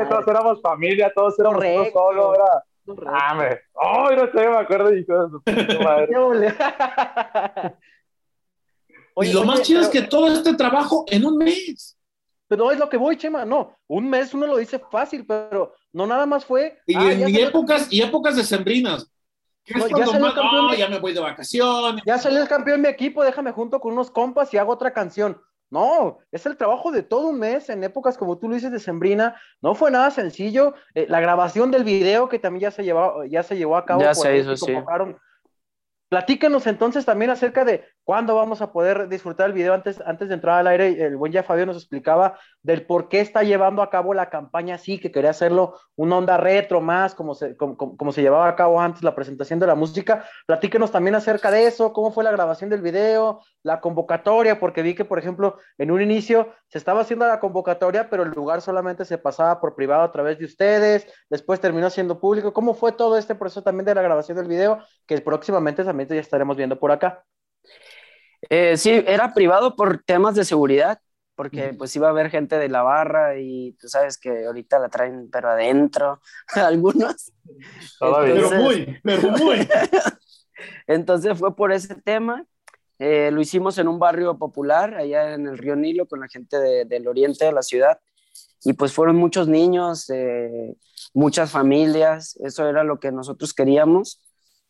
Todos 0.08 0.28
éramos 0.28 0.62
familia, 0.62 1.12
todos 1.14 1.38
éramos 1.38 1.56
Correcto. 1.58 1.90
solo, 1.92 2.34
era. 2.34 2.64
Ah, 3.06 3.34
me. 3.34 3.60
Oh, 3.74 4.10
no 4.10 4.26
sé, 4.32 4.48
me 4.48 4.56
acuerdo, 4.56 4.94
hijo 4.94 5.28
de. 5.28 5.38
Qué 5.44 5.56
y 9.28 9.32
lo 9.32 9.44
más 9.44 9.62
chido 9.62 9.80
es 9.80 9.88
que 9.88 10.02
todo 10.02 10.28
este 10.28 10.54
trabajo 10.54 11.04
en 11.08 11.24
un 11.24 11.38
mes. 11.38 11.98
Pero 12.48 12.70
es 12.70 12.78
lo 12.78 12.88
que 12.88 12.96
voy, 12.96 13.16
Chema. 13.16 13.44
No, 13.44 13.76
un 13.86 14.10
mes 14.10 14.34
uno 14.34 14.46
lo 14.46 14.58
dice 14.58 14.78
fácil, 14.78 15.24
pero 15.26 15.74
no 15.92 16.06
nada 16.06 16.26
más 16.26 16.44
fue. 16.44 16.78
Y, 16.86 16.96
ah, 16.96 17.12
en 17.12 17.28
y 17.28 17.40
épocas, 17.40 17.90
y 17.90 18.02
épocas 18.02 18.36
decembrinas. 18.36 19.10
No, 19.74 19.86
es 19.86 19.90
ya 19.90 20.18
más, 20.18 20.34
campeón. 20.34 20.70
"Oh, 20.70 20.74
ya 20.74 20.88
me 20.88 20.98
voy 20.98 21.14
de 21.14 21.20
vacaciones. 21.20 22.02
Ya 22.04 22.18
salió 22.18 22.42
el 22.42 22.48
campeón 22.48 22.82
mi 22.82 22.88
equipo, 22.88 23.22
déjame 23.22 23.52
junto 23.52 23.80
con 23.80 23.92
unos 23.92 24.10
compas 24.10 24.52
y 24.52 24.58
hago 24.58 24.72
otra 24.72 24.92
canción. 24.92 25.40
No, 25.72 26.18
es 26.30 26.44
el 26.44 26.58
trabajo 26.58 26.92
de 26.92 27.02
todo 27.02 27.28
un 27.28 27.38
mes 27.38 27.70
en 27.70 27.82
épocas 27.82 28.18
como 28.18 28.36
tú 28.36 28.46
lo 28.46 28.54
dices 28.56 28.70
de 28.70 28.78
Sembrina. 28.78 29.40
No 29.62 29.74
fue 29.74 29.90
nada 29.90 30.10
sencillo. 30.10 30.74
Eh, 30.94 31.06
la 31.08 31.18
grabación 31.18 31.70
del 31.70 31.82
video 31.82 32.28
que 32.28 32.38
también 32.38 32.64
ya 32.64 32.70
se 32.70 32.84
llevó, 32.84 33.24
ya 33.24 33.42
se 33.42 33.56
llevó 33.56 33.78
a 33.78 33.86
cabo. 33.86 34.02
Ya 34.02 34.08
por 34.12 34.16
se 34.16 34.36
hizo, 34.36 34.54
sí. 34.54 34.74
Platícanos 36.10 36.66
entonces 36.66 37.06
también 37.06 37.30
acerca 37.30 37.64
de 37.64 37.86
cuándo 38.04 38.34
vamos 38.34 38.62
a 38.62 38.72
poder 38.72 39.08
disfrutar 39.08 39.46
el 39.46 39.52
video. 39.52 39.74
Antes, 39.74 40.00
antes 40.04 40.28
de 40.28 40.34
entrar 40.34 40.58
al 40.58 40.66
aire, 40.66 41.04
el 41.04 41.16
buen 41.16 41.32
ya 41.32 41.42
Fabio 41.42 41.66
nos 41.66 41.76
explicaba 41.76 42.38
del 42.62 42.86
por 42.86 43.08
qué 43.08 43.20
está 43.20 43.42
llevando 43.42 43.82
a 43.82 43.90
cabo 43.90 44.14
la 44.14 44.30
campaña 44.30 44.76
así, 44.76 44.98
que 45.00 45.10
quería 45.12 45.30
hacerlo 45.30 45.78
una 45.96 46.16
onda 46.18 46.36
retro 46.36 46.80
más, 46.80 47.14
como 47.14 47.34
se, 47.34 47.56
como, 47.56 47.76
como- 47.76 48.12
se 48.12 48.22
llevaba 48.22 48.48
a 48.48 48.56
cabo 48.56 48.80
antes 48.80 49.02
la 49.02 49.14
presentación 49.14 49.58
de 49.58 49.66
la 49.66 49.74
música. 49.74 50.24
Platíquenos 50.46 50.90
también 50.90 51.14
acerca 51.14 51.50
de 51.50 51.66
eso, 51.66 51.92
cómo 51.92 52.12
fue 52.12 52.24
la 52.24 52.30
grabación 52.32 52.70
del 52.70 52.82
video, 52.82 53.40
la 53.62 53.80
convocatoria, 53.80 54.58
porque 54.60 54.82
vi 54.82 54.94
que, 54.94 55.04
por 55.04 55.18
ejemplo, 55.18 55.58
en 55.78 55.90
un 55.90 56.02
inicio 56.02 56.48
se 56.68 56.78
estaba 56.78 57.00
haciendo 57.02 57.26
la 57.26 57.40
convocatoria, 57.40 58.08
pero 58.10 58.22
el 58.24 58.30
lugar 58.30 58.60
solamente 58.62 59.04
se 59.04 59.18
pasaba 59.18 59.60
por 59.60 59.74
privado 59.74 60.02
a 60.02 60.12
través 60.12 60.38
de 60.38 60.44
ustedes, 60.44 61.06
después 61.30 61.60
terminó 61.60 61.90
siendo 61.90 62.20
público. 62.20 62.52
¿Cómo 62.52 62.74
fue 62.74 62.92
todo 62.92 63.16
este 63.18 63.34
proceso 63.34 63.62
también 63.62 63.84
de 63.86 63.94
la 63.94 64.02
grabación 64.02 64.36
del 64.36 64.48
video, 64.48 64.78
que 65.06 65.20
próximamente 65.20 65.84
también 65.84 66.08
ya 66.08 66.16
estaremos 66.16 66.56
viendo 66.56 66.78
por 66.78 66.90
acá? 66.92 67.24
Eh, 68.50 68.76
sí, 68.76 68.90
era 69.06 69.32
privado 69.34 69.76
por 69.76 70.02
temas 70.02 70.34
de 70.34 70.44
seguridad, 70.44 70.98
porque 71.34 71.74
pues 71.78 71.94
iba 71.96 72.08
a 72.08 72.10
haber 72.10 72.30
gente 72.30 72.58
de 72.58 72.68
la 72.68 72.82
barra 72.82 73.38
y 73.38 73.72
tú 73.80 73.88
sabes 73.88 74.18
que 74.18 74.46
ahorita 74.46 74.78
la 74.78 74.88
traen, 74.88 75.28
pero 75.30 75.48
adentro, 75.50 76.20
algunos. 76.54 77.32
Todavía. 77.98 78.34
Pero 78.34 78.46
Entonces- 78.52 78.60
muy, 78.86 79.00
pero 79.02 79.30
muy. 79.30 79.68
Entonces 80.86 81.38
fue 81.38 81.54
por 81.56 81.72
ese 81.72 81.94
tema. 81.96 82.44
Eh, 82.98 83.30
lo 83.32 83.40
hicimos 83.40 83.78
en 83.78 83.88
un 83.88 83.98
barrio 83.98 84.38
popular, 84.38 84.94
allá 84.94 85.34
en 85.34 85.46
el 85.46 85.58
río 85.58 85.74
Nilo, 85.74 86.06
con 86.06 86.20
la 86.20 86.28
gente 86.28 86.58
de- 86.58 86.84
del 86.84 87.08
oriente 87.08 87.44
de 87.44 87.52
la 87.52 87.62
ciudad. 87.62 87.98
Y 88.64 88.74
pues 88.74 88.92
fueron 88.92 89.16
muchos 89.16 89.48
niños. 89.48 90.08
eh, 90.10 90.74
muchas 91.14 91.50
familias, 91.50 92.38
eso 92.44 92.66
era 92.68 92.84
lo 92.84 92.98
que 93.00 93.10
nosotros 93.12 93.52
queríamos. 93.54 94.22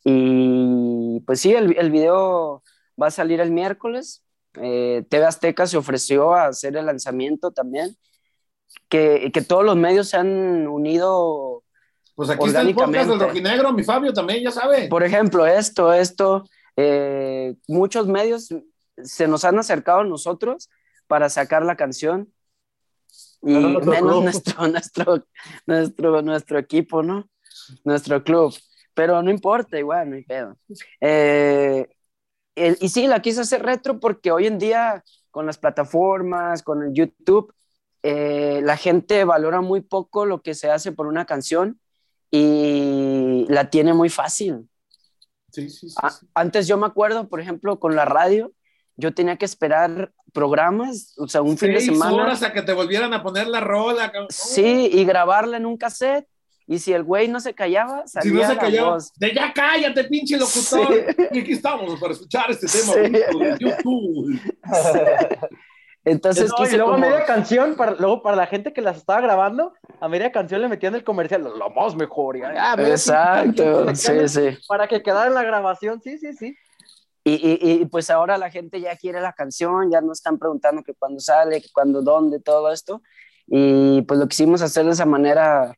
Y 0.05 1.21
pues 1.27 1.41
sí, 1.41 1.53
el, 1.55 1.77
el 1.79 1.91
video 1.91 2.63
va 3.01 3.09
a 3.09 3.11
salir 3.11 3.41
el 3.41 3.51
miércoles. 3.51 4.25
Eh, 4.55 5.05
TV 5.09 5.25
Azteca 5.25 5.67
se 5.67 5.77
ofreció 5.77 6.35
a 6.35 6.47
hacer 6.47 6.77
el 6.77 6.87
lanzamiento 6.87 7.51
también. 7.51 7.97
Que, 8.89 9.31
que 9.33 9.43
todos 9.43 9.65
los 9.65 9.77
medios 9.77 10.09
se 10.09 10.17
han 10.17 10.67
unido. 10.67 11.63
Pues 12.15 12.31
aquí 12.31 12.47
está 12.47 12.63
el 12.63 12.75
podcast 12.75 13.09
del. 13.09 13.21
Rojinegro, 13.21 13.73
mi 13.73 13.85
Fabio 13.85 14.13
también, 14.13 14.43
ya 14.43 14.51
sabe. 14.51 14.89
Por 14.89 15.03
ejemplo, 15.03 15.47
esto, 15.47 15.93
esto, 15.93 16.45
eh, 16.77 17.55
muchos 17.69 18.07
medios 18.07 18.49
se 19.03 19.29
nos 19.29 19.45
han 19.45 19.59
acercado 19.59 20.01
a 20.01 20.05
nosotros 20.05 20.71
para 21.07 21.29
sacar 21.29 21.65
la 21.65 21.77
canción 21.77 22.33
y 23.43 23.55
menos 23.55 24.23
nuestro, 24.23 24.67
nuestro, 24.69 25.27
nuestro, 25.67 26.23
nuestro 26.23 26.59
equipo, 26.59 27.03
¿no? 27.03 27.29
Nuestro 27.85 28.23
club. 28.23 28.55
Pero 28.95 29.23
no 29.23 29.31
importa, 29.31 29.79
igual, 29.79 30.11
no 30.11 30.17
hay 30.17 30.25
pedo. 30.25 30.57
Eh, 31.01 31.89
el- 32.55 32.77
y 32.81 32.89
sí, 32.89 33.07
la 33.07 33.23
quise 33.23 33.41
hacer 33.43 33.63
retro 33.63 34.01
porque 34.01 34.31
hoy 34.33 34.47
en 34.47 34.59
día, 34.59 35.03
con 35.31 35.47
las 35.47 35.59
plataformas, 35.59 36.63
con 36.63 36.83
el 36.83 36.93
YouTube, 36.93 37.53
eh, 38.03 38.61
la 38.65 38.77
gente 38.77 39.25
valora 39.25 39.61
muy 39.61 39.81
poco 39.81 40.27
lo 40.27 40.43
que 40.43 40.55
se 40.55 40.71
hace 40.71 40.93
por 40.93 41.07
una 41.07 41.25
canción 41.25 41.79
y 42.31 43.47
la 43.49 43.71
tiene 43.71 43.95
muy 43.95 44.09
fácil. 44.09 44.69
Sí, 45.51 45.69
sí, 45.69 45.89
sí. 45.91 45.95
A- 46.03 46.19
antes 46.35 46.67
yo 46.67 46.77
me 46.79 46.87
acuerdo, 46.87 47.29
por 47.29 47.41
ejemplo, 47.41 47.79
con 47.79 47.95
la 47.95 48.05
radio, 48.05 48.53
yo 48.97 49.15
tenía 49.15 49.37
que 49.37 49.45
esperar 49.45 50.13
programas, 50.33 51.15
o 51.19 51.29
sea, 51.29 51.43
un 51.43 51.59
fin 51.59 51.73
de 51.75 51.81
semana. 51.81 52.15
horas 52.25 52.43
a 52.43 52.53
que 52.53 52.63
te 52.63 52.73
volvieran 52.73 53.13
a 53.13 53.23
poner 53.23 53.47
la 53.49 53.61
rola. 53.61 54.11
cabrón. 54.11 54.29
Sí, 54.31 54.89
y 54.93 55.05
grabarla 55.05 55.59
en 55.59 55.67
un 55.67 55.77
cassette. 55.77 56.27
Y 56.67 56.79
si 56.79 56.93
el 56.93 57.03
güey 57.03 57.29
no 57.29 57.41
se 57.41 57.55
callaba, 57.55 58.07
Si 58.07 58.13
salía 58.13 58.33
no 58.33 58.49
se 58.49 58.55
la 58.55 58.61
callaba, 58.61 58.91
voz. 58.95 59.13
de 59.17 59.35
ya 59.35 59.53
cállate, 59.53 60.05
pinche 60.05 60.37
locutor. 60.39 60.95
Sí. 61.17 61.27
Y 61.33 61.39
aquí 61.41 61.53
estamos 61.53 61.99
para 62.01 62.13
escuchar 62.13 62.51
este 62.51 62.67
tema 62.67 62.93
Sí. 62.95 63.01
bonito 63.01 63.39
de 63.39 63.57
YouTube. 63.59 64.41
Entonces 66.05 66.51
No, 66.59 66.67
y 66.67 66.71
luego 66.73 66.93
como- 66.93 67.07
a 67.07 67.09
media 67.11 67.25
canción, 67.27 67.75
para, 67.77 67.93
luego 67.93 68.23
para 68.23 68.37
la 68.37 68.47
gente 68.47 68.73
que 68.73 68.81
las 68.81 68.97
estaba 68.97 69.21
grabando, 69.21 69.73
a 70.01 70.09
media 70.09 70.33
canción 70.33 70.61
le 70.61 70.69
metían 70.69 70.95
el 70.97 71.05
comercial, 71.05 71.43
lo, 71.43 71.71
más 71.71 71.95
mejor. 71.95 72.37
y, 72.37 72.43
ah, 72.43 72.75
mira, 72.77 72.89
Exacto, 72.91 73.95
sí, 73.95 74.29
sí. 74.29 74.59
Para 74.67 74.89
que 74.89 75.01
quedara 75.03 75.29
en 75.29 75.35
la 75.35 75.45
grabación, 75.45 76.01
sí, 76.03 76.19
sí, 76.19 76.33
sí. 76.33 76.57
Y, 77.25 77.35
y, 77.35 77.59
y, 77.83 77.85
pues 77.85 78.11
ahora 78.11 78.37
la 78.37 78.51
gente 78.51 78.81
ya 78.81 78.97
quiere 78.97 79.21
la 79.21 79.33
canción, 79.33 79.93
ya 79.93 80.01
no 80.01 80.13
están 80.13 80.39
preguntando 80.41 80.83
que 80.83 80.93
cuándo 80.95 81.21
sale, 81.21 81.61
que 81.63 81.69
cuándo, 81.73 82.03
dónde, 82.03 82.41
todo 82.41 82.73
esto. 82.73 83.01
Y 83.47 84.03
pues 84.03 84.19
lo 84.19 84.27
quisimos 84.27 84.61
hacer 84.61 84.85
de 84.87 84.91
esa 84.91 85.07
manera 85.07 85.73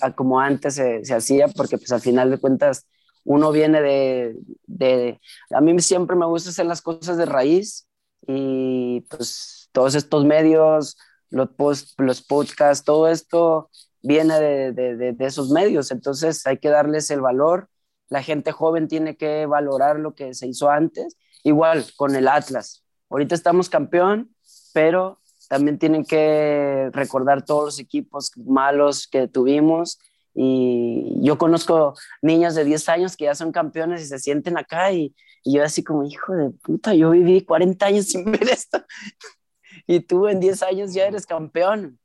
a 0.00 0.14
como 0.14 0.40
antes 0.40 0.74
se, 0.74 1.04
se 1.04 1.14
hacía, 1.14 1.48
porque 1.48 1.78
pues 1.78 1.92
al 1.92 2.00
final 2.00 2.30
de 2.30 2.38
cuentas 2.38 2.86
uno 3.24 3.52
viene 3.52 3.80
de, 3.82 4.36
de... 4.66 5.20
A 5.50 5.60
mí 5.60 5.78
siempre 5.80 6.16
me 6.16 6.26
gusta 6.26 6.50
hacer 6.50 6.66
las 6.66 6.82
cosas 6.82 7.16
de 7.16 7.26
raíz 7.26 7.88
y 8.26 9.02
pues 9.10 9.68
todos 9.72 9.94
estos 9.94 10.24
medios, 10.24 10.96
los, 11.30 11.50
post, 11.50 12.00
los 12.00 12.22
podcasts, 12.22 12.84
todo 12.84 13.08
esto 13.08 13.70
viene 14.02 14.40
de, 14.40 14.72
de, 14.72 15.12
de 15.12 15.26
esos 15.26 15.50
medios, 15.50 15.90
entonces 15.90 16.46
hay 16.46 16.58
que 16.58 16.68
darles 16.68 17.10
el 17.10 17.20
valor 17.20 17.68
la 18.08 18.22
gente 18.22 18.52
joven 18.52 18.88
tiene 18.88 19.16
que 19.16 19.46
valorar 19.46 19.98
lo 19.98 20.14
que 20.14 20.34
se 20.34 20.46
hizo 20.46 20.70
antes. 20.70 21.16
Igual 21.42 21.84
con 21.96 22.14
el 22.16 22.28
Atlas. 22.28 22.84
Ahorita 23.10 23.34
estamos 23.34 23.68
campeón, 23.68 24.34
pero 24.72 25.20
también 25.48 25.78
tienen 25.78 26.04
que 26.04 26.90
recordar 26.92 27.44
todos 27.44 27.64
los 27.64 27.78
equipos 27.78 28.32
malos 28.36 29.06
que 29.06 29.28
tuvimos. 29.28 29.98
Y 30.34 31.14
yo 31.22 31.38
conozco 31.38 31.94
niños 32.20 32.54
de 32.54 32.64
10 32.64 32.88
años 32.90 33.16
que 33.16 33.24
ya 33.24 33.34
son 33.34 33.52
campeones 33.52 34.02
y 34.02 34.06
se 34.06 34.18
sienten 34.18 34.58
acá 34.58 34.92
y, 34.92 35.14
yo 35.44 35.62
así 35.62 35.84
como, 35.84 36.04
hijo 36.04 36.34
de 36.34 36.50
puta, 36.50 36.92
yo 36.92 37.10
viví 37.10 37.42
40 37.42 37.86
años 37.86 38.06
sin 38.06 38.24
ver 38.30 38.48
esto. 38.48 38.84
Y 39.88 40.00
tú 40.00 40.26
en 40.26 40.40
10 40.40 40.62
años 40.64 40.94
ya 40.94 41.06
eres 41.06 41.26
campeón. 41.26 42.00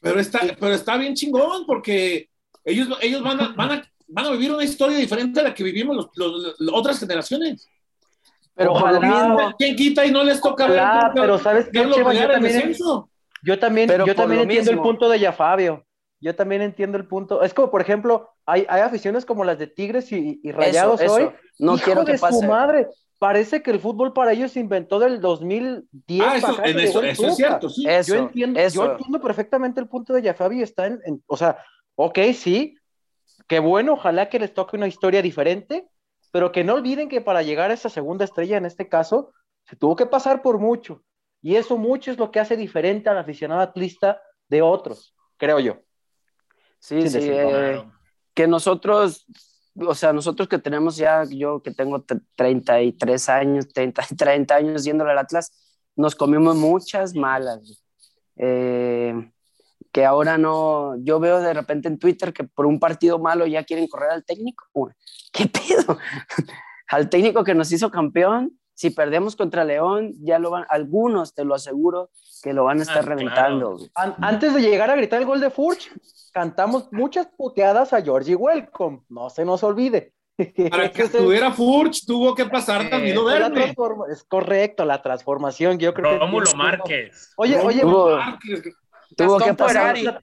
Pero 0.00 0.18
está, 0.18 0.40
pero 0.58 0.74
está 0.74 0.96
bien 0.96 1.14
chingón 1.14 1.66
porque 1.66 2.30
ellos, 2.64 2.88
ellos 3.00 3.22
van, 3.22 3.38
a, 3.38 3.48
van, 3.52 3.70
a, 3.70 3.92
van 4.08 4.26
a 4.26 4.30
vivir 4.32 4.50
una 4.50 4.64
historia 4.64 4.96
diferente 4.96 5.38
a 5.38 5.44
la 5.44 5.54
que 5.54 5.62
vivimos 5.62 6.08
las 6.16 6.72
otras 6.72 6.98
generaciones. 6.98 7.68
Pero 8.54 8.72
Ojalá. 8.72 9.00
mismo, 9.00 9.54
¿Quién 9.58 9.76
quita 9.76 10.04
y 10.04 10.10
no 10.10 10.22
les 10.24 10.40
toca 10.40 10.66
ver? 10.66 10.78
Ojalá, 10.80 11.02
nunca 11.08 11.20
pero 11.22 11.38
¿sabes 11.38 11.68
qué, 11.72 11.78
Yo 11.78 12.04
también-? 12.28 12.74
Yo 13.44 13.58
también, 13.58 13.88
Pero 13.88 14.06
yo 14.06 14.14
también 14.14 14.42
entiendo 14.42 14.70
el 14.70 14.80
punto 14.80 15.08
de 15.08 15.18
ya 15.18 15.32
Fabio. 15.32 15.84
Yo 16.20 16.36
también 16.36 16.62
entiendo 16.62 16.96
el 16.98 17.08
punto. 17.08 17.42
Es 17.42 17.52
como, 17.52 17.70
por 17.70 17.80
ejemplo, 17.80 18.30
hay, 18.46 18.64
hay 18.68 18.82
aficiones 18.82 19.24
como 19.24 19.42
las 19.42 19.58
de 19.58 19.66
Tigres 19.66 20.12
y, 20.12 20.40
y 20.44 20.52
Rayados 20.52 21.00
eso, 21.00 21.14
hoy. 21.14 21.22
eso. 21.24 21.32
No 21.58 21.74
Hijo 21.74 21.84
quiero 21.84 22.04
de 22.04 22.12
que 22.12 22.18
pase. 22.18 22.38
su 22.38 22.42
madre. 22.46 22.86
Parece 23.18 23.62
que 23.62 23.70
el 23.72 23.80
fútbol 23.80 24.12
para 24.12 24.32
ellos 24.32 24.52
se 24.52 24.60
inventó 24.60 24.98
del 24.98 25.20
2010 25.20 26.24
Ah, 26.26 26.36
eso, 26.36 26.62
en 26.64 26.78
es 26.78 27.36
cierto, 27.36 27.68
sí. 27.68 27.84
Eso, 27.88 28.14
yo 28.14 28.20
entiendo, 28.20 28.58
eso. 28.60 28.84
yo 28.84 28.90
entiendo 28.92 29.20
perfectamente 29.20 29.80
el 29.80 29.88
punto 29.88 30.12
de 30.12 30.22
Yafabi 30.22 30.58
y 30.58 30.62
está 30.62 30.86
en, 30.86 31.00
en- 31.04 31.22
o 31.26 31.36
sea, 31.36 31.56
ok, 31.94 32.18
sí, 32.34 32.76
qué 33.46 33.60
bueno, 33.60 33.92
ojalá 33.92 34.28
que 34.28 34.40
les 34.40 34.52
toque 34.54 34.76
una 34.76 34.88
historia 34.88 35.22
diferente, 35.22 35.86
pero 36.32 36.50
que 36.50 36.64
no 36.64 36.74
olviden 36.74 37.08
que 37.08 37.20
para 37.20 37.42
llegar 37.42 37.70
a 37.70 37.74
esa 37.74 37.88
segunda 37.88 38.24
estrella, 38.24 38.56
en 38.56 38.66
este 38.66 38.88
caso, 38.88 39.32
se 39.64 39.76
tuvo 39.76 39.94
que 39.94 40.06
pasar 40.06 40.42
por 40.42 40.58
mucho, 40.58 41.04
y 41.40 41.54
eso 41.54 41.76
mucho 41.78 42.10
es 42.10 42.18
lo 42.18 42.30
que 42.32 42.40
hace 42.40 42.56
diferente 42.56 43.08
al 43.08 43.18
aficionado 43.18 43.60
atlista 43.60 44.20
de 44.48 44.62
otros, 44.62 45.14
creo 45.36 45.60
yo. 45.60 45.76
Sí, 46.80 47.02
Sin 47.02 47.10
sí, 47.12 47.28
eh, 47.30 47.84
que 48.34 48.48
nosotros, 48.48 49.26
o 49.76 49.94
sea, 49.94 50.12
nosotros 50.12 50.48
que 50.48 50.58
tenemos 50.58 50.96
ya, 50.96 51.22
yo 51.24 51.62
que 51.62 51.70
tengo 51.70 52.00
tre- 52.04 52.22
33 52.34 53.28
años, 53.28 53.68
30, 53.68 54.02
30 54.16 54.56
años 54.56 54.84
yéndole 54.84 55.12
al 55.12 55.18
Atlas, 55.18 55.52
nos 55.94 56.14
comimos 56.16 56.56
muchas 56.56 57.14
malas. 57.14 57.84
Eh, 58.36 59.30
que 59.92 60.04
ahora 60.06 60.38
no, 60.38 60.96
yo 61.04 61.20
veo 61.20 61.40
de 61.40 61.52
repente 61.52 61.86
en 61.88 61.98
Twitter 61.98 62.32
que 62.32 62.44
por 62.44 62.66
un 62.66 62.80
partido 62.80 63.18
malo 63.18 63.46
ya 63.46 63.62
quieren 63.64 63.86
correr 63.86 64.10
al 64.10 64.24
técnico. 64.24 64.64
Uy, 64.72 64.90
¿Qué 65.32 65.46
pedo? 65.46 65.98
al 66.88 67.08
técnico 67.08 67.44
que 67.44 67.54
nos 67.54 67.70
hizo 67.72 67.90
campeón, 67.90 68.58
si 68.74 68.90
perdemos 68.90 69.36
contra 69.36 69.64
León, 69.64 70.12
ya 70.20 70.38
lo 70.38 70.50
van, 70.50 70.64
algunos 70.68 71.34
te 71.34 71.44
lo 71.44 71.54
aseguro 71.54 72.10
que 72.42 72.52
lo 72.52 72.64
van 72.64 72.80
a 72.80 72.82
estar 72.82 72.98
Ah, 72.98 73.02
reventando. 73.02 73.78
An- 73.94 74.16
antes 74.20 74.54
de 74.54 74.60
llegar 74.62 74.90
a 74.90 74.96
gritar 74.96 75.20
el 75.20 75.26
gol 75.26 75.40
de 75.40 75.50
Furch, 75.50 75.90
cantamos 76.32 76.88
muchas 76.92 77.28
puteadas 77.36 77.92
a 77.92 78.02
Georgie 78.02 78.34
Welcome, 78.34 79.02
no 79.10 79.30
se 79.30 79.44
nos 79.44 79.62
olvide. 79.62 80.14
Para 80.70 80.90
que 80.90 81.02
estuviera 81.02 81.52
Furch, 81.52 82.04
tuvo 82.06 82.34
que 82.34 82.46
pasar 82.46 82.82
Eh, 82.90 83.14
la 83.14 83.22
Verne. 83.22 83.60
transforma- 83.74 84.06
es 84.10 84.24
correcto, 84.24 84.84
la 84.84 85.00
transformación. 85.02 85.78
Yo 85.78 85.94
creo 85.94 86.12
que 86.12 86.18
Rómulo 86.18 86.46
tiene- 86.46 86.58
Márquez. 86.64 87.32
Oye, 87.36 87.58
oye, 87.60 87.82
Tuvo- 87.82 88.16
Márquez. 88.16 88.62
Tuvo 89.16 89.38
que 89.38 89.44
Gastón 89.46 89.56
pasar 89.56 89.96
Ferrari. 89.96 90.18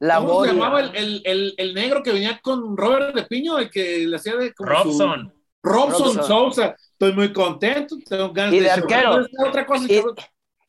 la 0.00 0.16
¿Cómo 0.18 0.44
se 0.44 0.52
llamaba 0.52 0.80
el, 0.80 0.96
el, 0.96 1.22
el, 1.24 1.54
el 1.58 1.74
negro 1.74 2.02
que 2.02 2.12
venía 2.12 2.38
con 2.42 2.76
Robert 2.76 3.14
de 3.14 3.22
Piño, 3.24 3.58
el 3.58 3.70
que 3.70 4.06
le 4.06 4.16
hacía 4.16 4.36
de 4.36 4.52
como 4.54 4.68
su- 4.70 4.74
Robson. 4.74 5.34
Robson, 5.62 6.16
Robson. 6.16 6.24
Sousa. 6.24 6.76
Estoy 6.92 7.12
muy 7.12 7.32
contento. 7.32 7.96
Tengo 8.08 8.32
ganas 8.32 8.54
Y 8.54 8.58
de 8.58 8.64
de 8.64 8.70
arquero. 8.70 9.18
Otra 9.46 9.66
cosa, 9.66 9.84
Y, 9.88 10.02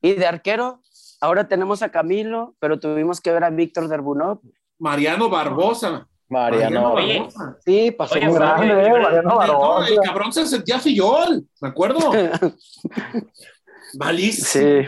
y 0.02 0.14
de 0.14 0.26
arquero, 0.26 0.82
ahora 1.22 1.48
tenemos 1.48 1.82
a 1.82 1.90
Camilo, 1.90 2.56
pero 2.60 2.78
tuvimos 2.80 3.22
que 3.22 3.32
ver 3.32 3.44
a 3.46 3.50
Víctor 3.50 3.88
Derbunov. 3.88 4.40
Mariano 4.80 5.30
Barbosa. 5.30 6.08
Mariano. 6.28 6.94
Barbosa. 6.96 7.58
Sí, 7.66 7.92
pasó 7.92 8.16
Oye, 8.16 8.26
muy 8.26 8.36
grande. 8.36 8.68
Eh, 8.86 9.00
Mariano 9.02 9.30
No, 9.30 9.36
Barbosa. 9.38 9.88
el 9.94 10.00
cabrón 10.00 10.34
se 10.34 10.46
sentía 10.46 10.80
fillol, 10.80 11.46
me 11.62 11.70
acuerdo. 11.70 12.12
Malísimo. 13.98 14.48
Sí. 14.48 14.88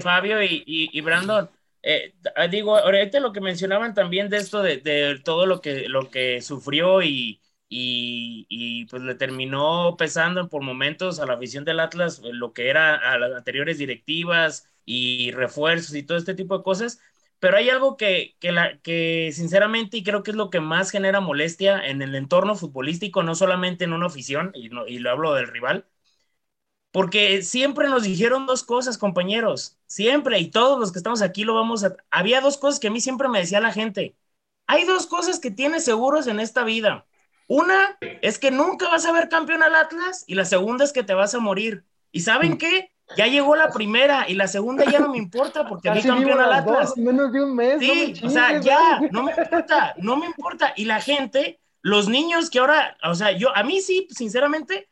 Fabio 0.00 0.42
y, 0.42 1.00
Brandon, 1.00 1.50
eh, 1.82 2.14
t- 2.22 2.48
digo, 2.48 2.76
ahorita 2.76 3.20
lo 3.20 3.32
que 3.32 3.40
mencionaban 3.40 3.94
también 3.94 4.28
de 4.28 4.38
esto, 4.38 4.62
de, 4.62 4.78
de 4.78 5.20
todo 5.24 5.46
lo 5.46 5.60
que, 5.60 5.88
lo 5.88 6.10
que 6.10 6.40
sufrió 6.42 7.02
y, 7.02 7.40
y, 7.68 8.46
y, 8.48 8.86
pues 8.86 9.02
le 9.02 9.14
terminó 9.14 9.96
pesando 9.96 10.48
por 10.48 10.62
momentos 10.62 11.20
a 11.20 11.26
la 11.26 11.34
afición 11.34 11.64
del 11.64 11.80
Atlas, 11.80 12.20
eh, 12.24 12.30
lo 12.32 12.52
que 12.52 12.68
era 12.68 12.96
a 12.96 13.18
las 13.18 13.32
anteriores 13.32 13.78
directivas 13.78 14.68
y 14.84 15.30
refuerzos 15.32 15.94
y 15.94 16.02
todo 16.02 16.18
este 16.18 16.34
tipo 16.34 16.56
de 16.58 16.64
cosas. 16.64 17.00
Pero 17.38 17.56
hay 17.56 17.70
algo 17.70 17.96
que, 17.96 18.36
que, 18.40 18.52
la, 18.52 18.78
que 18.82 19.30
sinceramente, 19.32 19.96
y 19.96 20.04
creo 20.04 20.22
que 20.22 20.30
es 20.32 20.36
lo 20.36 20.50
que 20.50 20.60
más 20.60 20.90
genera 20.90 21.20
molestia 21.20 21.80
en 21.86 22.00
el 22.02 22.14
entorno 22.14 22.54
futbolístico, 22.56 23.22
no 23.22 23.34
solamente 23.34 23.84
en 23.84 23.92
una 23.92 24.06
afición, 24.06 24.52
y, 24.54 24.68
no, 24.68 24.86
y 24.86 24.98
lo 24.98 25.10
hablo 25.10 25.34
del 25.34 25.48
rival, 25.48 25.86
porque 26.92 27.42
siempre 27.42 27.88
nos 27.88 28.04
dijeron 28.04 28.46
dos 28.46 28.62
cosas, 28.62 28.98
compañeros, 28.98 29.78
siempre, 29.86 30.38
y 30.38 30.50
todos 30.50 30.78
los 30.78 30.92
que 30.92 30.98
estamos 30.98 31.22
aquí 31.22 31.44
lo 31.44 31.54
vamos 31.54 31.84
a... 31.84 31.96
Había 32.10 32.40
dos 32.40 32.58
cosas 32.58 32.78
que 32.78 32.88
a 32.88 32.90
mí 32.90 33.00
siempre 33.00 33.28
me 33.28 33.40
decía 33.40 33.60
la 33.60 33.72
gente. 33.72 34.14
Hay 34.66 34.84
dos 34.84 35.06
cosas 35.06 35.40
que 35.40 35.50
tienes 35.50 35.84
seguros 35.84 36.26
en 36.26 36.38
esta 36.38 36.64
vida. 36.64 37.06
Una 37.48 37.98
es 38.00 38.38
que 38.38 38.50
nunca 38.50 38.88
vas 38.88 39.04
a 39.06 39.12
ver 39.12 39.28
campeón 39.28 39.62
al 39.62 39.74
Atlas 39.74 40.24
y 40.26 40.34
la 40.34 40.44
segunda 40.44 40.84
es 40.84 40.92
que 40.92 41.02
te 41.02 41.14
vas 41.14 41.34
a 41.34 41.40
morir. 41.40 41.84
¿Y 42.12 42.20
saben 42.20 42.56
qué? 42.58 42.92
ya 43.16 43.26
llegó 43.26 43.56
la 43.56 43.70
primera 43.70 44.28
y 44.28 44.34
la 44.34 44.48
segunda 44.48 44.84
ya 44.84 45.00
no 45.00 45.10
me 45.10 45.18
importa 45.18 45.66
porque 45.66 45.90
vi 45.90 46.02
campeón 46.02 46.40
al 46.40 46.50
las 46.50 46.60
Atlas. 46.60 46.88
dos 46.88 46.98
en 46.98 47.04
menos 47.04 47.32
de 47.32 47.42
un 47.42 47.54
mes. 47.54 47.74
no 47.74 47.80
me 47.80 47.86
Sí, 47.86 47.90
o 47.90 48.14
chingues, 48.14 48.32
sea, 48.32 48.60
ya, 48.60 49.00
no 49.10 49.22
me 49.22 49.32
importa, 49.32 49.94
no 49.98 50.16
me 50.16 50.26
importa. 50.26 50.72
Y 50.76 50.84
la 50.84 51.00
gente, 51.00 51.60
los 51.82 52.08
niños 52.08 52.50
que 52.50 52.58
ahora, 52.58 52.96
o 53.04 53.14
sea, 53.14 53.32
yo, 53.32 53.54
a 53.54 53.62
mí 53.62 53.80
sí, 53.80 54.08
sinceramente, 54.10 54.88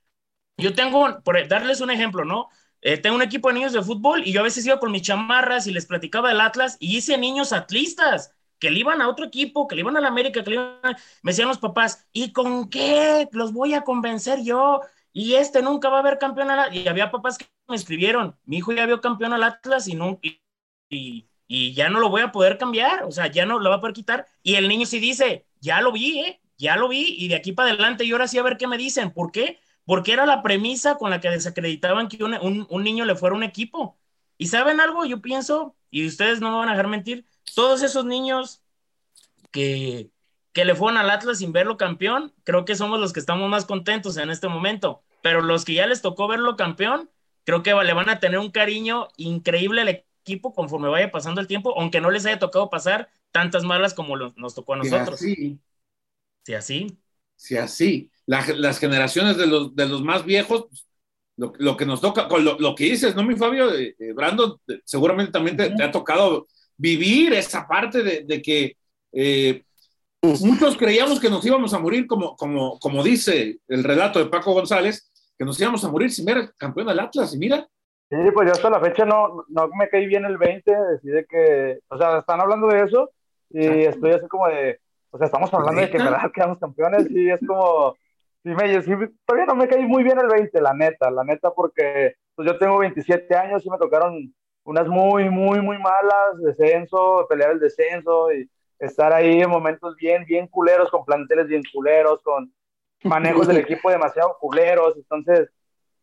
yo 0.61 0.75
tengo, 0.75 1.23
por 1.23 1.47
darles 1.49 1.81
un 1.81 1.91
ejemplo, 1.91 2.25
¿no? 2.25 2.49
Eh, 2.83 2.97
tengo 2.99 3.17
un 3.17 3.23
equipo 3.23 3.49
de 3.49 3.55
niños 3.55 3.73
de 3.73 3.83
fútbol 3.83 4.23
y 4.27 4.33
yo 4.33 4.41
a 4.41 4.45
veces 4.45 4.65
iba 4.67 4.79
con 4.81 4.91
mis 4.93 5.03
chamarras 5.03 5.67
y 5.67 5.73
les 5.73 5.87
platicaba 5.87 6.29
del 6.31 6.41
Atlas 6.41 6.77
y 6.81 6.97
hice 6.97 7.19
niños 7.19 7.53
atlistas 7.53 8.35
que 8.59 8.71
le 8.71 8.81
iban 8.81 9.01
a 9.03 9.09
otro 9.09 9.27
equipo, 9.27 9.67
que 9.69 9.75
le 9.75 9.83
iban 9.83 9.97
a 9.97 10.01
la 10.01 10.09
América, 10.09 10.43
que 10.43 10.51
le 10.51 10.57
iban 10.57 10.79
a- 10.83 10.97
Me 11.23 11.33
decían 11.33 11.49
los 11.49 11.59
papás, 11.59 12.07
¿y 12.13 12.33
con 12.33 12.69
qué 12.71 13.29
los 13.33 13.53
voy 13.53 13.75
a 13.75 13.83
convencer 13.83 14.43
yo? 14.43 14.81
Y 15.13 15.35
este 15.35 15.63
nunca 15.63 15.89
va 15.89 15.97
a 15.99 16.01
haber 16.01 16.19
campeón 16.19 16.51
al. 16.51 16.75
Y 16.75 16.87
había 16.89 17.11
papás 17.11 17.39
que 17.39 17.47
me 17.69 17.77
escribieron, 17.77 18.37
mi 18.45 18.59
hijo 18.59 18.73
ya 18.73 18.87
vio 18.87 19.01
campeón 19.01 19.33
al 19.33 19.43
Atlas 19.45 19.89
y, 19.89 19.95
no, 19.95 20.19
y, 20.23 20.41
y, 20.89 21.29
y 21.47 21.75
ya 21.75 21.89
no 21.89 22.01
lo 22.01 22.09
voy 22.09 22.23
a 22.23 22.33
poder 22.33 22.59
cambiar, 22.59 23.05
o 23.05 23.11
sea, 23.13 23.27
ya 23.29 23.47
no 23.47 23.59
lo 23.59 23.71
va 23.71 23.77
a 23.77 23.81
poder 23.81 23.95
quitar. 23.95 24.27
Y 24.43 24.55
el 24.57 24.69
niño 24.69 24.87
sí 24.87 24.99
dice, 25.01 25.47
ya 25.61 25.81
lo 25.81 25.93
vi, 25.93 26.21
¿eh? 26.21 26.41
Ya 26.59 26.77
lo 26.77 26.89
vi, 26.89 27.15
y 27.19 27.29
de 27.29 27.37
aquí 27.37 27.53
para 27.53 27.71
adelante 27.71 28.07
yo 28.07 28.17
ahora 28.17 28.29
sí 28.29 28.37
a 28.39 28.43
ver 28.43 28.57
qué 28.59 28.67
me 28.67 28.77
dicen. 28.79 29.11
¿Por 29.13 29.33
qué? 29.33 29.59
Porque 29.91 30.12
era 30.12 30.24
la 30.26 30.43
premisa 30.43 30.97
con 30.99 31.11
la 31.11 31.20
que 31.20 31.30
desacreditaban 31.30 32.09
que 32.09 32.22
un, 32.22 32.34
un- 32.34 32.66
un 32.70 32.84
niño 32.84 33.05
le 33.05 33.16
fuera 33.16 33.34
un 33.36 33.43
equipo. 33.43 33.99
¿Y 34.38 34.47
saben 34.47 34.80
algo? 34.80 35.05
Yo 35.05 35.20
pienso, 35.20 35.76
y 35.91 36.07
ustedes 36.07 36.41
no 36.41 36.51
me 36.53 36.59
van 36.59 36.68
a 36.68 36.72
dejar 36.72 36.86
mentir, 36.88 37.24
todos 37.55 37.82
esos 37.82 38.05
niños 38.05 38.62
que, 39.51 40.11
que 40.53 40.64
le 40.64 40.74
fueron 40.74 40.99
al 40.99 41.11
Atlas 41.11 41.38
sin 41.38 41.53
verlo 41.53 41.76
campeón, 41.76 42.32
creo 42.45 42.64
que 42.64 42.76
somos 42.76 43.01
los 43.01 43.12
que 43.12 43.20
estamos 43.20 43.49
más 43.51 43.64
contentos 43.66 44.16
en 44.16 44.30
este 44.30 44.49
momento. 44.49 45.03
Pero 45.22 45.43
los 45.43 45.64
que 45.64 45.74
ya 45.74 45.86
les 45.86 46.03
tocó 46.03 46.28
verlo 46.28 46.57
campeón, 46.57 47.11
creo 47.45 47.62
que 47.62 47.74
le 47.74 47.93
van 47.93 48.09
a 48.09 48.20
tener 48.20 48.38
un 48.38 48.51
cariño 48.51 49.09
increíble 49.16 49.82
al 49.82 49.88
equipo 50.24 50.55
conforme 50.55 50.88
vaya 50.88 51.11
pasando 51.11 51.41
el 51.41 51.47
tiempo, 51.47 51.74
aunque 51.78 52.01
no 52.01 52.11
les 52.11 52.26
haya 52.26 52.38
tocado 52.38 52.70
pasar 52.70 53.11
tantas 53.32 53.64
malas 53.64 53.95
como 53.95 54.16
lo- 54.16 54.32
nos 54.36 54.55
tocó 54.55 54.74
a 54.74 54.76
Si 54.82 54.88
nosotros. 54.88 55.14
así, 55.14 55.61
Si 56.45 56.55
así. 56.55 56.99
si 57.36 57.57
así, 57.57 58.11
la- 58.31 58.55
las 58.57 58.78
generaciones 58.78 59.37
de 59.37 59.47
los, 59.47 59.74
de 59.74 59.87
los 59.87 60.03
más 60.03 60.24
viejos, 60.24 60.66
lo, 61.37 61.53
lo 61.59 61.76
que 61.76 61.87
nos 61.87 62.01
toca, 62.01 62.28
con 62.28 62.45
lo, 62.45 62.59
lo 62.59 62.74
que 62.76 62.85
dices, 62.85 63.14
¿no, 63.16 63.24
mi 63.24 63.35
Fabio? 63.35 63.74
Eh, 63.74 63.97
eh, 63.99 64.12
Brandon, 64.12 64.57
eh, 64.68 64.81
seguramente 64.85 65.33
también 65.33 65.57
te, 65.57 65.70
te 65.70 65.83
ha 65.83 65.91
tocado 65.91 66.47
vivir 66.76 67.33
esa 67.33 67.66
parte 67.66 68.03
de, 68.03 68.22
de 68.24 68.41
que 68.41 68.76
eh, 69.12 69.62
muchos 70.41 70.76
creíamos 70.76 71.18
que 71.18 71.31
nos 71.31 71.45
íbamos 71.45 71.74
a 71.74 71.78
morir, 71.78 72.07
como, 72.07 72.37
como, 72.37 72.78
como 72.78 73.03
dice 73.03 73.59
el 73.68 73.83
relato 73.83 74.18
de 74.18 74.26
Paco 74.31 74.53
González, 74.53 75.11
que 75.37 75.45
nos 75.45 75.59
íbamos 75.61 75.83
a 75.85 75.89
morir 75.91 76.11
sin 76.12 76.24
ver 76.26 76.53
campeón 76.57 76.87
del 76.87 77.01
Atlas, 77.01 77.35
y 77.35 77.39
mira, 77.39 77.66
Sí, 78.11 78.16
pues 78.35 78.49
yo 78.49 78.53
hasta 78.53 78.70
la 78.70 78.81
fecha 78.81 79.05
no, 79.05 79.45
no 79.49 79.68
me 79.78 79.89
caí 79.89 80.07
bien 80.07 80.24
el 80.24 80.37
20, 80.37 80.72
decide 80.95 81.26
que, 81.28 81.78
o 81.89 81.97
sea, 81.97 82.18
están 82.18 82.41
hablando 82.41 82.66
de 82.66 82.83
eso 82.83 83.11
y 83.51 83.64
estoy 83.85 84.11
así 84.12 84.26
como 84.26 84.49
de, 84.49 84.81
o 85.11 85.16
sea, 85.18 85.26
estamos 85.26 85.53
hablando 85.55 85.81
de 85.81 85.91
que 85.91 85.97
en 85.99 86.05
verdad 86.05 86.31
quedamos 86.35 86.59
campeones 86.59 87.07
y 87.11 87.31
es 87.31 87.39
como, 87.47 87.95
sí 88.43 88.51
me, 88.51 88.82
sí, 88.82 88.93
todavía 89.24 89.47
no 89.47 89.55
me 89.55 89.68
caí 89.68 89.84
muy 89.86 90.03
bien 90.03 90.18
el 90.18 90.28
20, 90.28 90.61
la 90.61 90.74
neta, 90.74 91.11
la 91.11 91.24
neta, 91.24 91.51
porque 91.53 92.14
pues 92.34 92.47
yo 92.49 92.59
tengo 92.59 92.78
27 92.78 93.34
años 93.36 93.64
y 93.64 93.70
me 93.70 93.78
tocaron 93.78 94.34
unas 94.64 94.88
muy, 94.88 95.28
muy, 95.30 95.61
muy 95.61 95.78
malas, 95.78 96.41
descenso, 96.43 97.26
pelear 97.28 97.53
el 97.53 97.61
descenso 97.61 98.32
y 98.32 98.49
estar 98.78 99.12
ahí 99.12 99.41
en 99.41 99.51
momentos 99.51 99.97
bien, 99.97 100.24
bien 100.24 100.47
culeros, 100.47 100.91
con 100.91 101.05
planteles 101.05 101.49
bien 101.49 101.62
culeros, 101.72 102.22
con 102.22 102.53
manejos 103.05 103.47
del 103.47 103.57
equipo 103.59 103.91
demasiado 103.91 104.36
culeros, 104.41 104.97
entonces 104.97 105.51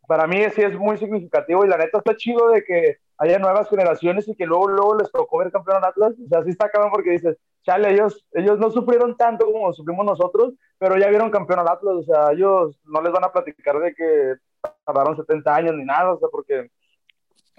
para 0.07 0.25
mí 0.25 0.37
sí 0.55 0.61
es 0.61 0.77
muy 0.77 0.97
significativo 0.97 1.65
y 1.65 1.67
la 1.67 1.77
neta 1.77 1.97
está 1.97 2.15
chido 2.15 2.49
de 2.49 2.63
que 2.63 2.97
haya 3.17 3.39
nuevas 3.39 3.69
generaciones 3.69 4.27
y 4.27 4.35
que 4.35 4.45
luego, 4.45 4.67
luego 4.69 4.95
les 4.95 5.11
tocó 5.11 5.39
ver 5.39 5.51
campeón 5.51 5.83
Atlas. 5.83 6.13
O 6.13 6.27
sea, 6.29 6.43
sí 6.43 6.51
está 6.51 6.69
cabrón 6.69 6.91
porque 6.91 7.11
dices, 7.11 7.37
chale, 7.67 7.91
ellos, 7.91 8.25
ellos 8.31 8.57
no 8.57 8.71
sufrieron 8.71 9.17
tanto 9.17 9.45
como 9.45 9.73
sufrimos 9.73 10.05
nosotros, 10.05 10.53
pero 10.77 10.97
ya 10.97 11.09
vieron 11.09 11.29
campeón 11.29 11.59
al 11.59 11.67
Atlas. 11.67 11.95
O 11.95 12.03
sea, 12.03 12.31
ellos 12.31 12.79
no 12.85 13.01
les 13.01 13.11
van 13.11 13.25
a 13.25 13.31
platicar 13.33 13.77
de 13.79 13.93
que 13.93 14.35
tardaron 14.85 15.17
70 15.17 15.53
años 15.53 15.75
ni 15.75 15.83
nada, 15.83 16.13
o 16.13 16.17
sea, 16.19 16.29
porque 16.31 16.71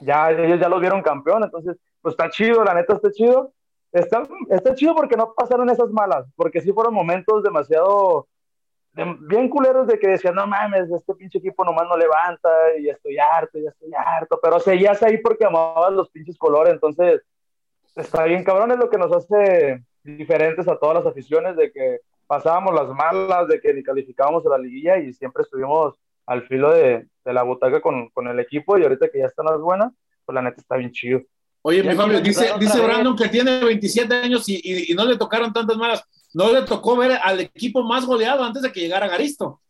ya 0.00 0.30
ellos 0.30 0.58
ya 0.58 0.68
los 0.70 0.80
vieron 0.80 1.02
campeón. 1.02 1.44
Entonces, 1.44 1.76
pues 2.00 2.14
está 2.14 2.30
chido, 2.30 2.64
la 2.64 2.72
neta 2.74 2.94
está 2.94 3.10
chido. 3.10 3.52
Está, 3.92 4.22
está 4.50 4.74
chido 4.74 4.94
porque 4.94 5.16
no 5.16 5.34
pasaron 5.34 5.68
esas 5.70 5.90
malas, 5.90 6.26
porque 6.36 6.60
sí 6.60 6.72
fueron 6.72 6.94
momentos 6.94 7.42
demasiado 7.42 8.28
de- 8.92 9.16
bien 9.20 9.48
culeros 9.48 9.86
de 9.86 9.98
que 9.98 10.08
decían, 10.08 10.34
no 10.34 10.46
mames, 10.46 10.90
este 10.90 11.14
pinche 11.14 11.38
equipo 11.38 11.64
nomás 11.64 11.86
no 11.86 11.96
levanta 11.96 12.48
y 12.78 12.88
estoy 12.88 13.18
harto, 13.18 13.58
ya 13.58 13.70
estoy 13.70 13.90
harto, 13.94 14.38
pero 14.42 14.60
seguías 14.60 15.02
ahí 15.02 15.18
porque 15.18 15.46
amabas 15.46 15.92
los 15.92 16.10
pinches 16.10 16.36
colores, 16.36 16.74
entonces 16.74 17.22
está 17.96 18.24
bien 18.24 18.44
cabrón, 18.44 18.72
es 18.72 18.78
lo 18.78 18.90
que 18.90 18.98
nos 18.98 19.10
hace 19.10 19.82
diferentes 20.16 20.66
a 20.68 20.78
todas 20.78 20.96
las 20.96 21.06
aficiones, 21.06 21.56
de 21.56 21.70
que 21.72 22.00
pasábamos 22.26 22.74
las 22.74 22.88
malas, 22.88 23.48
de 23.48 23.60
que 23.60 23.72
ni 23.74 23.82
calificábamos 23.82 24.44
a 24.46 24.50
la 24.50 24.58
liguilla 24.58 24.98
y 24.98 25.12
siempre 25.12 25.42
estuvimos 25.42 25.94
al 26.26 26.46
filo 26.46 26.70
de, 26.72 27.06
de 27.24 27.32
la 27.32 27.42
butaca 27.42 27.80
con, 27.80 28.08
con 28.10 28.26
el 28.28 28.38
equipo 28.40 28.76
y 28.78 28.82
ahorita 28.82 29.08
que 29.10 29.18
ya 29.20 29.26
están 29.26 29.46
las 29.46 29.60
buenas, 29.60 29.92
pues 30.26 30.34
la 30.34 30.42
neta 30.42 30.60
está 30.60 30.76
bien 30.76 30.92
chido. 30.92 31.20
Oye, 31.62 31.82
mi 31.82 31.94
Fabio, 31.94 32.20
dice, 32.20 32.50
dice. 32.60 32.80
Brandon 32.80 33.16
que 33.16 33.28
tiene 33.28 33.64
27 33.64 34.14
años 34.14 34.48
y, 34.48 34.60
y- 34.62 34.92
y 34.92 34.94
no 34.94 35.04
le 35.04 35.16
tocaron 35.16 35.52
tantas 35.52 35.76
malas. 35.76 36.02
No 36.34 36.52
le 36.52 36.62
tocó 36.62 36.96
ver 36.96 37.18
al 37.22 37.40
equipo 37.40 37.82
más 37.82 38.04
goleado 38.06 38.44
antes 38.44 38.62
de 38.62 38.70
que 38.70 38.80
llegara 38.80 39.08
Garisto. 39.08 39.60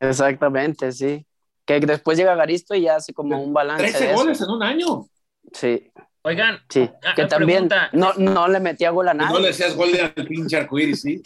Exactamente, 0.00 0.92
sí. 0.92 1.24
Que 1.64 1.80
después 1.80 2.16
llega 2.18 2.34
Garisto 2.34 2.74
y 2.74 2.82
ya 2.82 2.96
hace 2.96 3.12
como 3.12 3.42
un 3.42 3.52
balance 3.52 3.84
de 3.84 3.90
13 3.92 4.10
eso. 4.10 4.14
goles 4.20 4.40
en 4.40 4.50
un 4.50 4.62
año. 4.62 5.06
Sí, 5.52 5.90
Oigan, 6.28 6.60
sí. 6.68 6.90
ah, 7.02 7.14
Que 7.14 7.22
ah, 7.22 7.28
también 7.28 7.68
pregunta. 7.68 7.90
no, 7.92 8.12
no 8.14 8.48
le 8.48 8.60
metía 8.60 8.90
gol 8.90 9.08
a 9.08 9.14
Y 9.18 9.26
no 9.26 9.38
le 9.40 9.46
nadie. 9.46 9.48
decías 9.48 9.74
gol 9.74 9.92
de 9.92 10.02
al 10.02 10.12
pinche 10.26 10.56
arcoíris, 10.56 11.02
¿sí? 11.02 11.22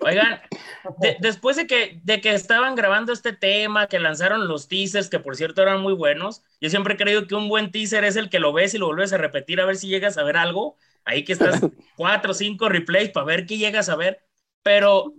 Oigan, 0.00 0.40
de- 0.98 1.16
después 1.20 1.56
de 1.56 1.66
que, 1.66 2.00
de 2.02 2.20
que 2.20 2.34
estaban 2.34 2.74
grabando 2.74 3.12
este 3.12 3.32
tema, 3.32 3.88
que 3.88 3.98
lanzaron 3.98 4.48
los 4.48 4.68
teasers, 4.68 5.08
que 5.08 5.20
por 5.20 5.36
cierto 5.36 5.62
eran 5.62 5.80
muy 5.80 5.94
buenos, 5.94 6.42
yo 6.60 6.70
siempre 6.70 6.94
he 6.94 6.96
creído 6.96 7.26
que 7.26 7.34
un 7.34 7.48
buen 7.48 7.70
teaser 7.70 8.04
es 8.04 8.16
el 8.16 8.28
que 8.30 8.38
lo 8.40 8.52
ves 8.52 8.74
y 8.74 8.78
lo 8.78 8.86
vuelves 8.86 9.12
a 9.12 9.18
repetir 9.18 9.60
a 9.60 9.66
ver 9.66 9.76
si 9.76 9.88
llegas 9.88 10.18
a 10.18 10.22
ver 10.24 10.36
algo. 10.36 10.76
Ahí 11.04 11.24
que 11.24 11.32
estás 11.32 11.60
cuatro 11.96 12.32
o 12.32 12.34
cinco 12.34 12.68
replays 12.68 13.10
para 13.10 13.26
ver 13.26 13.46
qué 13.46 13.56
llegas 13.58 13.88
a 13.88 13.96
ver. 13.96 14.20
Pero 14.62 15.14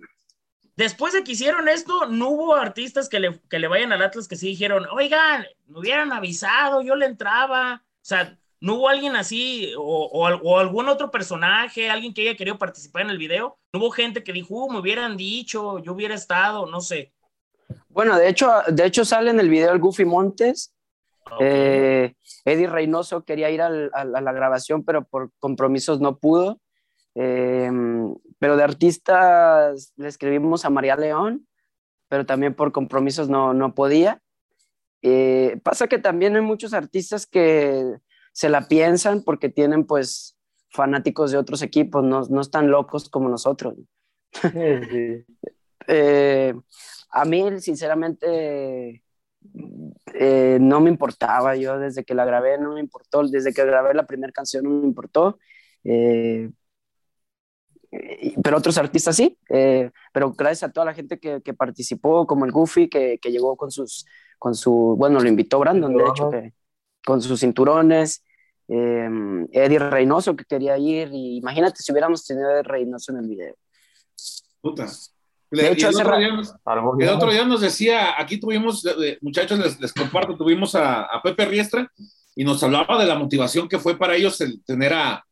después 0.76 1.14
de 1.14 1.24
que 1.24 1.34
hicieron 1.34 1.68
esto, 1.70 2.08
no 2.08 2.30
hubo 2.30 2.56
artistas 2.56 3.10
que 3.10 3.20
le, 3.20 3.40
que 3.50 3.60
le 3.60 3.68
vayan 3.68 3.94
al 3.94 4.02
Atlas 4.02 4.28
que 4.28 4.36
sí 4.36 4.48
dijeron, 4.48 4.86
oigan, 4.92 5.46
me 5.68 5.80
hubieran 5.80 6.12
avisado, 6.14 6.82
yo 6.82 6.96
le 6.96 7.06
entraba. 7.06 7.84
O 7.86 8.06
sea, 8.08 8.38
no 8.66 8.76
hubo 8.76 8.90
alguien 8.90 9.16
así 9.16 9.72
o, 9.78 10.06
o 10.12 10.26
al- 10.26 10.40
o 10.44 10.58
algún 10.58 10.90
otro 10.90 11.12
personaje, 11.12 11.90
alguien 11.90 12.14
que 12.14 12.22
haya 12.22 12.36
querido 12.38 12.58
participar 12.58 13.04
en 13.04 13.12
el 13.12 13.18
video. 13.20 13.58
No 13.72 13.80
hubo 13.80 13.92
gente 13.92 14.24
que 14.24 14.34
dijo, 14.34 14.56
"Uh, 14.56 14.72
me 14.72 14.80
hubieran 14.80 15.16
dicho, 15.18 15.80
yo 15.80 15.94
hubiera 15.94 16.16
estado, 16.16 16.66
no 16.66 16.82
sé. 16.82 17.14
Bueno, 17.90 18.18
de 18.18 18.28
hecho, 18.28 18.52
de 18.68 18.86
hecho 18.86 19.06
sale 19.06 19.30
en 19.30 19.40
el 19.40 19.50
video 19.50 19.72
el 19.72 19.80
Goofy 19.80 20.06
Montes. 20.06 20.74
Ok. 21.32 21.38
Eh, 21.42 22.16
Eddie 22.44 22.68
Reynoso 22.68 23.24
quería 23.24 23.50
ir 23.52 23.62
al- 23.62 23.92
a 23.94 24.04
la 24.04 24.32
grabación, 24.32 24.84
pero 24.84 25.06
por 25.08 25.32
compromisos 25.40 26.00
no 26.02 26.18
pudo. 26.18 26.60
Eh, 27.16 27.72
pero 28.40 28.58
de 28.58 28.64
artistas 28.64 29.94
le 29.96 30.08
escribimos 30.08 30.66
a 30.66 30.70
María 30.70 30.96
León, 30.98 31.48
pero 32.10 32.26
también 32.26 32.54
por 32.54 32.72
compromisos 32.72 33.30
no, 33.30 33.54
no 33.54 33.74
podía. 33.74 34.22
Eh, 35.02 35.60
pasa 35.64 35.88
que 35.88 35.98
también 36.00 36.36
hay 36.36 36.42
muchos 36.42 36.74
artistas 36.74 37.26
que 37.26 37.98
se 38.36 38.50
la 38.50 38.68
piensan 38.68 39.24
porque 39.24 39.48
tienen 39.48 39.86
pues 39.86 40.36
fanáticos 40.70 41.32
de 41.32 41.38
otros 41.38 41.62
equipos, 41.62 42.04
no, 42.04 42.24
no 42.30 42.42
están 42.42 42.70
locos 42.70 43.10
como 43.10 43.30
nosotros. 43.30 43.76
Sí. 44.32 44.50
Eh, 45.88 46.52
a 47.12 47.26
mí, 47.26 47.62
sinceramente, 47.62 49.04
eh, 50.16 50.58
no 50.60 50.80
me 50.80 50.90
importaba. 50.90 51.56
Yo 51.56 51.78
desde 51.78 52.04
que 52.04 52.16
la 52.16 52.26
grabé 52.26 52.58
no 52.58 52.74
me 52.74 52.80
importó. 52.80 53.22
Desde 53.28 53.54
que 53.54 53.64
grabé 53.64 53.94
la 53.94 54.08
primera 54.08 54.34
canción 54.34 54.64
no 54.64 54.72
me 54.72 54.88
importó. 54.88 55.38
Eh, 55.84 56.50
pero 58.44 58.58
otros 58.58 58.80
artistas 58.80 59.16
sí. 59.16 59.38
Eh, 59.50 59.92
pero 60.12 60.34
gracias 60.34 60.68
a 60.68 60.74
toda 60.74 60.88
la 60.88 60.96
gente 60.96 61.20
que, 61.20 61.44
que 61.44 61.54
participó, 61.54 62.26
como 62.26 62.46
el 62.46 62.52
Goofy, 62.52 62.90
que, 62.90 63.20
que 63.22 63.32
llegó 63.32 63.56
con 63.56 63.70
sus, 63.70 64.08
con 64.40 64.56
su, 64.56 64.96
bueno, 64.98 65.20
lo 65.20 65.30
invitó 65.30 65.60
Brandon, 65.60 65.96
de 65.96 66.04
hecho, 66.04 66.32
que, 66.32 66.54
con 67.06 67.22
sus 67.22 67.42
cinturones. 67.42 68.25
Eh, 68.68 69.10
Eddie 69.52 69.80
Reynoso 69.80 70.36
que 70.36 70.46
quería 70.46 70.78
ir. 70.78 71.10
Y 71.14 71.38
imagínate 71.38 71.82
si 71.82 71.92
hubiéramos 71.92 72.26
tenido 72.26 72.48
a 72.50 72.54
Eddie 72.54 72.64
Reynoso 72.64 73.12
en 73.12 73.18
el 73.20 73.28
video. 73.30 73.56
Puta. 74.62 74.86
De 75.52 75.62
Le- 75.62 75.72
hecho, 75.72 75.88
y 75.92 75.96
el, 75.96 76.02
otro 76.02 76.18
día 76.18 76.28
el 77.00 77.10
otro 77.10 77.32
día 77.32 77.46
nos 77.46 77.62
decía, 77.62 78.20
aquí 78.20 78.40
tuvimos, 78.40 78.84
muchachos, 79.22 79.60
les, 79.60 79.80
les 79.80 79.94
comparto, 79.94 80.36
tuvimos 80.36 80.74
a, 80.76 81.04
a 81.04 81.22
Pepe 81.22 81.46
Riestra 81.46 81.90
y 82.36 82.44
nos 82.44 82.62
hablaba 82.64 83.00
de 83.00 83.06
la 83.06 83.16
motivación 83.16 83.70
que 83.70 83.78
fue 83.80 83.98
para 83.98 84.16
ellos 84.16 84.42
el 84.42 84.64
tener 84.66 84.92
a, 84.94 85.24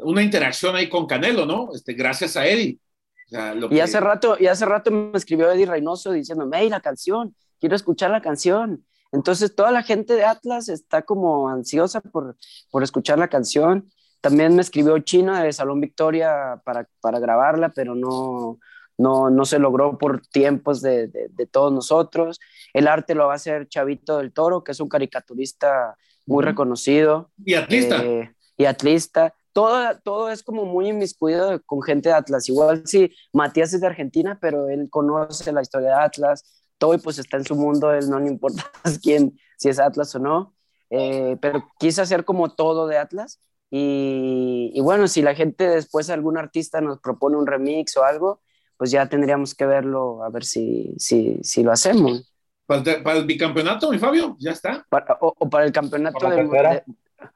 una 0.00 0.22
interacción 0.22 0.76
ahí 0.76 0.88
con 0.88 1.06
Canelo, 1.06 1.46
¿no? 1.46 1.70
Este, 1.74 1.94
gracias 1.94 2.36
a 2.36 2.46
Eddie. 2.46 2.78
O 3.26 3.30
sea, 3.30 3.54
lo 3.54 3.66
Y 3.66 3.70
que- 3.70 3.82
hace 3.82 3.98
rato, 4.00 4.36
y 4.38 4.46
hace 4.46 4.66
rato 4.66 4.90
me 4.90 5.16
escribió 5.16 5.50
Eddie 5.50 5.66
Reynoso 5.66 6.12
diciendo, 6.12 6.48
hey, 6.52 6.68
la 6.68 6.80
canción, 6.80 7.34
quiero 7.58 7.74
escuchar 7.74 8.10
la 8.10 8.20
canción. 8.20 8.84
Entonces 9.14 9.54
toda 9.54 9.70
la 9.70 9.82
gente 9.82 10.14
de 10.14 10.24
Atlas 10.24 10.68
está 10.68 11.02
como 11.02 11.48
ansiosa 11.48 12.00
por, 12.00 12.36
por 12.70 12.82
escuchar 12.82 13.18
la 13.18 13.28
canción. 13.28 13.90
También 14.20 14.56
me 14.56 14.62
escribió 14.62 14.98
Chino 14.98 15.40
de 15.40 15.52
Salón 15.52 15.80
Victoria 15.80 16.60
para, 16.64 16.88
para 17.00 17.20
grabarla, 17.20 17.68
pero 17.68 17.94
no, 17.94 18.58
no, 18.98 19.30
no 19.30 19.44
se 19.44 19.60
logró 19.60 19.98
por 19.98 20.20
tiempos 20.26 20.82
de, 20.82 21.06
de, 21.06 21.28
de 21.30 21.46
todos 21.46 21.72
nosotros. 21.72 22.40
El 22.72 22.88
arte 22.88 23.14
lo 23.14 23.26
va 23.26 23.34
a 23.34 23.36
hacer 23.36 23.68
Chavito 23.68 24.18
del 24.18 24.32
Toro, 24.32 24.64
que 24.64 24.72
es 24.72 24.80
un 24.80 24.88
caricaturista 24.88 25.96
muy 26.26 26.42
reconocido. 26.42 27.30
Y 27.44 27.54
atlista. 27.54 28.04
Eh, 28.04 28.34
y 28.56 28.64
atlista. 28.64 29.34
Todo, 29.52 29.96
todo 30.02 30.30
es 30.30 30.42
como 30.42 30.64
muy 30.64 30.88
inmiscuido 30.88 31.62
con 31.66 31.82
gente 31.82 32.08
de 32.08 32.16
Atlas. 32.16 32.48
Igual 32.48 32.82
sí, 32.86 33.12
Matías 33.32 33.72
es 33.72 33.80
de 33.80 33.86
Argentina, 33.86 34.38
pero 34.40 34.68
él 34.68 34.88
conoce 34.90 35.52
la 35.52 35.62
historia 35.62 35.90
de 35.90 36.02
Atlas. 36.02 36.63
Todo 36.78 36.94
y 36.94 36.98
pues 36.98 37.18
está 37.18 37.36
en 37.36 37.44
su 37.44 37.54
mundo, 37.54 37.92
él 37.92 38.08
no 38.10 38.18
le 38.20 38.28
importa 38.28 38.64
quién, 39.02 39.38
si 39.58 39.68
es 39.68 39.78
Atlas 39.78 40.14
o 40.14 40.18
no. 40.18 40.54
Eh, 40.90 41.36
pero 41.40 41.64
quise 41.78 42.02
hacer 42.02 42.24
como 42.24 42.54
todo 42.54 42.86
de 42.86 42.98
Atlas. 42.98 43.40
Y, 43.70 44.70
y 44.74 44.80
bueno, 44.80 45.08
si 45.08 45.22
la 45.22 45.34
gente 45.34 45.68
después, 45.68 46.08
algún 46.10 46.38
artista 46.38 46.80
nos 46.80 47.00
propone 47.00 47.36
un 47.36 47.46
remix 47.46 47.96
o 47.96 48.04
algo, 48.04 48.40
pues 48.76 48.90
ya 48.90 49.08
tendríamos 49.08 49.54
que 49.54 49.66
verlo, 49.66 50.22
a 50.22 50.30
ver 50.30 50.44
si, 50.44 50.94
si, 50.98 51.38
si 51.42 51.62
lo 51.62 51.72
hacemos. 51.72 52.32
Para 52.66 52.80
el, 52.92 53.02
para 53.02 53.18
el 53.18 53.24
bicampeonato, 53.26 53.90
mi 53.90 53.98
Fabio, 53.98 54.36
ya 54.38 54.52
está. 54.52 54.86
Para- 54.88 55.18
o, 55.20 55.34
o 55.36 55.50
para 55.50 55.64
el 55.64 55.72
campeonato 55.72 56.18
Para 56.18 56.36
de- 56.36 56.82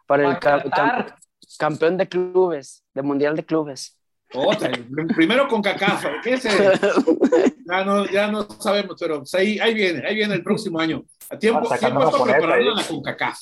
para 0.07 0.29
el 0.29 0.37
cam- 0.39 1.15
campeón 1.59 1.97
de 1.97 2.09
clubes, 2.09 2.85
de 2.95 3.03
mundial 3.03 3.35
de 3.37 3.45
clubes. 3.45 3.98
Otra, 4.35 4.71
primero 5.15 5.49
con 5.49 5.63
Cacafa, 5.63 6.11
¿qué 6.23 6.35
es? 6.35 6.43
Ya 6.45 7.85
no, 7.85 8.07
ya 8.07 8.31
no 8.31 8.45
sabemos, 8.61 8.97
pero 9.01 9.23
ahí, 9.35 9.59
ahí 9.59 9.75
viene, 9.75 10.07
ahí 10.07 10.15
viene 10.15 10.35
el 10.35 10.43
próximo 10.43 10.79
año. 10.81 11.03
A 11.31 11.39
tiempo, 11.39 11.69
Ah, 11.71 11.77
tiempo 11.79 12.01
es 12.01 12.11
para 12.11 12.17
japonesa 12.17 12.25
prepararlo 12.25 12.55
ahí. 12.55 12.69
en 12.69 12.75
la 12.77 12.83
CONCACAF. 12.87 13.39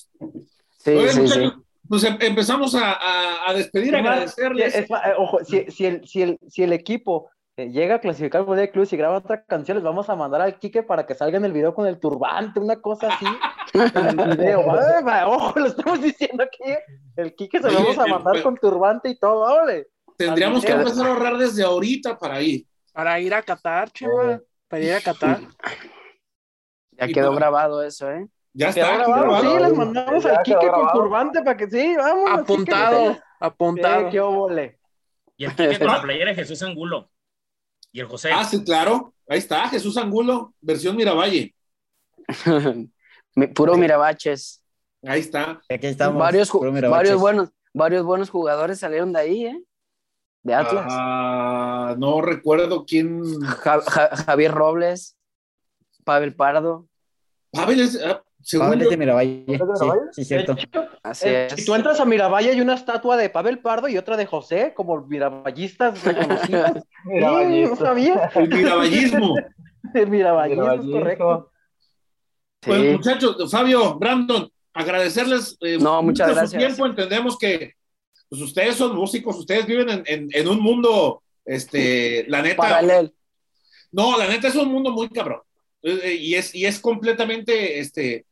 Sí, 0.78 1.08
sí, 1.10 1.28
sí. 1.28 1.52
Pues 1.88 2.02
em- 2.04 2.18
empezamos 2.20 2.74
a, 2.74 2.92
a- 2.92 3.50
a 3.50 3.54
despedir, 3.54 3.94
agradecerles. 3.94 4.74
es 4.74 4.90
eh, 4.90 4.94
ojo, 5.18 5.38
si, 5.44 5.66
si 5.70 5.86
el, 5.86 6.06
si, 6.06 6.22
el, 6.22 6.38
si 6.48 6.62
el 6.64 6.72
equipo 6.72 7.30
eh, 7.56 7.70
llega 7.70 7.96
a 7.96 8.00
clasificar 8.00 8.40
al 8.40 8.46
Mundial 8.48 8.66
de 8.66 8.72
Clubes 8.72 8.92
y 8.92 8.96
graba 8.96 9.18
otra 9.18 9.44
canción, 9.44 9.76
les 9.76 9.84
vamos 9.84 10.08
a 10.10 10.16
mandar 10.16 10.40
al 10.40 10.58
Quique 10.58 10.82
para 10.82 11.06
que 11.06 11.14
salga 11.14 11.38
en 11.38 11.44
el 11.44 11.52
video 11.52 11.74
con 11.74 11.86
el 11.86 11.98
turbante, 12.00 12.58
una 12.60 12.80
cosa 12.80 13.08
así, 13.14 13.26
en 13.74 14.20
el 14.20 14.36
video. 14.36 14.60
Ay, 14.96 15.04
va, 15.04 15.28
ojo, 15.28 15.58
lo 15.60 15.66
estamos 15.66 16.00
diciendo 16.02 16.42
aquí. 16.42 16.72
El 17.16 17.34
Quique 17.36 17.60
se 17.60 17.70
lo 17.70 17.78
vamos 17.78 17.98
a 17.98 18.04
el- 18.04 18.10
mandar 18.10 18.42
con 18.42 18.56
turbante 18.56 19.08
y 19.08 19.16
todo, 19.18 19.40
órale. 19.42 19.86
Tendríamos 20.16 20.64
que 20.64 20.72
empezar 20.72 21.06
a 21.06 21.10
ahorrar 21.10 21.36
desde 21.38 21.62
ahorita 21.62 22.18
para 22.18 22.40
ir. 22.40 22.66
Para 22.92 23.20
ir 23.20 23.34
a 23.34 23.42
Qatar, 23.42 23.90
Chema. 23.90 24.40
Para 24.68 24.82
ir 24.82 24.92
a 24.94 25.00
Qatar. 25.00 25.40
Ya 26.92 27.06
quedó 27.08 27.26
para- 27.28 27.36
grabado 27.36 27.82
eso, 27.82 28.10
¿eh? 28.10 28.26
Ya 28.54 28.70
está. 28.70 28.96
grabado, 28.96 29.22
grabado. 29.22 29.56
sí, 29.56 29.62
les 29.62 29.74
mandamos 29.76 30.24
Ya 30.24 30.30
al 30.36 30.42
Quique 30.42 30.68
con 30.68 30.88
turbante 30.92 31.42
para 31.42 31.56
que 31.58 31.68
sí, 31.70 31.94
vamos. 31.94 32.30
Apuntado, 32.40 33.18
apuntado. 33.38 34.08
qué 34.10 34.18
óvole. 34.20 34.78
Y 35.36 35.44
el 35.44 35.50
Quique 35.54 35.78
con 35.78 35.88
la 35.88 36.00
playera 36.00 36.30
de 36.30 36.36
Jesús 36.36 36.62
Angulo. 36.62 37.10
Y 37.92 38.00
el 38.00 38.06
José. 38.06 38.30
Ah, 38.32 38.44
sí, 38.44 38.64
claro. 38.64 39.12
Ahí 39.28 39.38
está, 39.38 39.68
Jesús 39.68 39.96
Angulo, 39.98 40.54
versión 40.60 40.96
Miravalle. 40.96 41.54
Mi- 43.34 43.46
Puro 43.48 43.76
Mirabaches. 43.76 44.62
Ahí 45.04 45.20
está. 45.20 45.60
Aquí 45.68 45.86
estamos. 45.88 46.18
varios, 46.18 46.50
varios, 46.90 47.20
buenos, 47.20 47.50
varios 47.74 48.04
buenos 48.04 48.30
jugadores 48.30 48.78
salieron 48.78 49.12
de 49.12 49.20
ahí, 49.20 49.46
¿eh? 49.46 49.62
De 50.46 50.54
Atlas. 50.54 51.96
No 51.98 52.20
recuerdo 52.22 52.84
quién. 52.86 53.20
Ja- 53.40 53.80
Ja- 53.80 54.16
Javier 54.16 54.52
Robles, 54.52 55.16
Pavel 56.04 56.34
Pardo. 56.36 56.86
Pavel 57.50 57.80
es, 57.80 58.00
ah, 58.04 58.22
según 58.42 58.66
Pavel 58.66 58.78
yo- 58.80 58.84
es 58.84 58.90
de 58.90 58.96
Miravalle. 58.96 59.44
de 59.46 59.56
Sí, 59.58 59.64
Miravalle? 59.64 60.00
sí, 60.12 60.24
cierto. 60.24 60.54
De 60.54 60.62
hecho, 60.62 60.88
Así 61.02 61.28
eh, 61.28 61.46
es. 61.46 61.54
si 61.54 61.64
tú 61.66 61.74
entras 61.74 61.98
a 61.98 62.04
Miravalle 62.04 62.50
hay 62.50 62.60
una 62.60 62.74
estatua 62.74 63.16
de 63.16 63.28
Pavel 63.28 63.58
Pardo 63.58 63.88
y 63.88 63.98
otra 63.98 64.16
de 64.16 64.26
José, 64.26 64.72
como 64.76 65.00
miravallistas 65.06 66.04
reconocidos. 66.04 66.70
Sí, 67.06 67.20
no 67.20 67.76
sabía. 67.76 68.30
el 68.34 68.48
miravallismo. 68.48 69.34
El 69.94 70.08
Miravallismo, 70.10 70.70
es 70.72 70.80
correcto. 70.90 71.50
Pues, 72.60 72.80
Sí. 72.82 72.88
muchachos, 72.88 73.50
Fabio, 73.50 73.94
Brandon, 73.98 74.48
agradecerles 74.74 75.56
eh, 75.60 75.78
No, 75.80 76.02
muchas 76.02 76.26
mucho 76.28 76.34
su 76.34 76.40
gracias. 76.40 76.60
tiempo. 76.74 76.86
Entendemos 76.86 77.38
que 77.38 77.72
pues, 78.28 78.40
ustedes 78.42 78.76
son 78.76 78.96
músicos, 78.96 79.36
ustedes 79.38 79.66
viven 79.66 79.88
en, 79.90 80.02
en- 80.06 80.28
en 80.32 80.48
un 80.48 80.60
mundo, 80.60 81.22
este, 81.44 82.24
la 82.28 82.42
neta. 82.42 82.56
Paralel. 82.62 83.12
No, 83.92 84.18
la 84.18 84.28
neta 84.28 84.48
es 84.48 84.54
un 84.56 84.68
mundo 84.70 84.90
muy 84.90 85.08
cabrón. 85.08 85.40
Eh, 85.82 86.00
eh, 86.04 86.14
Y 86.14 86.34
es, 86.34 86.54
y 86.54 86.66
es 86.66 86.80
completamente 86.80 87.78
este, 87.78 88.26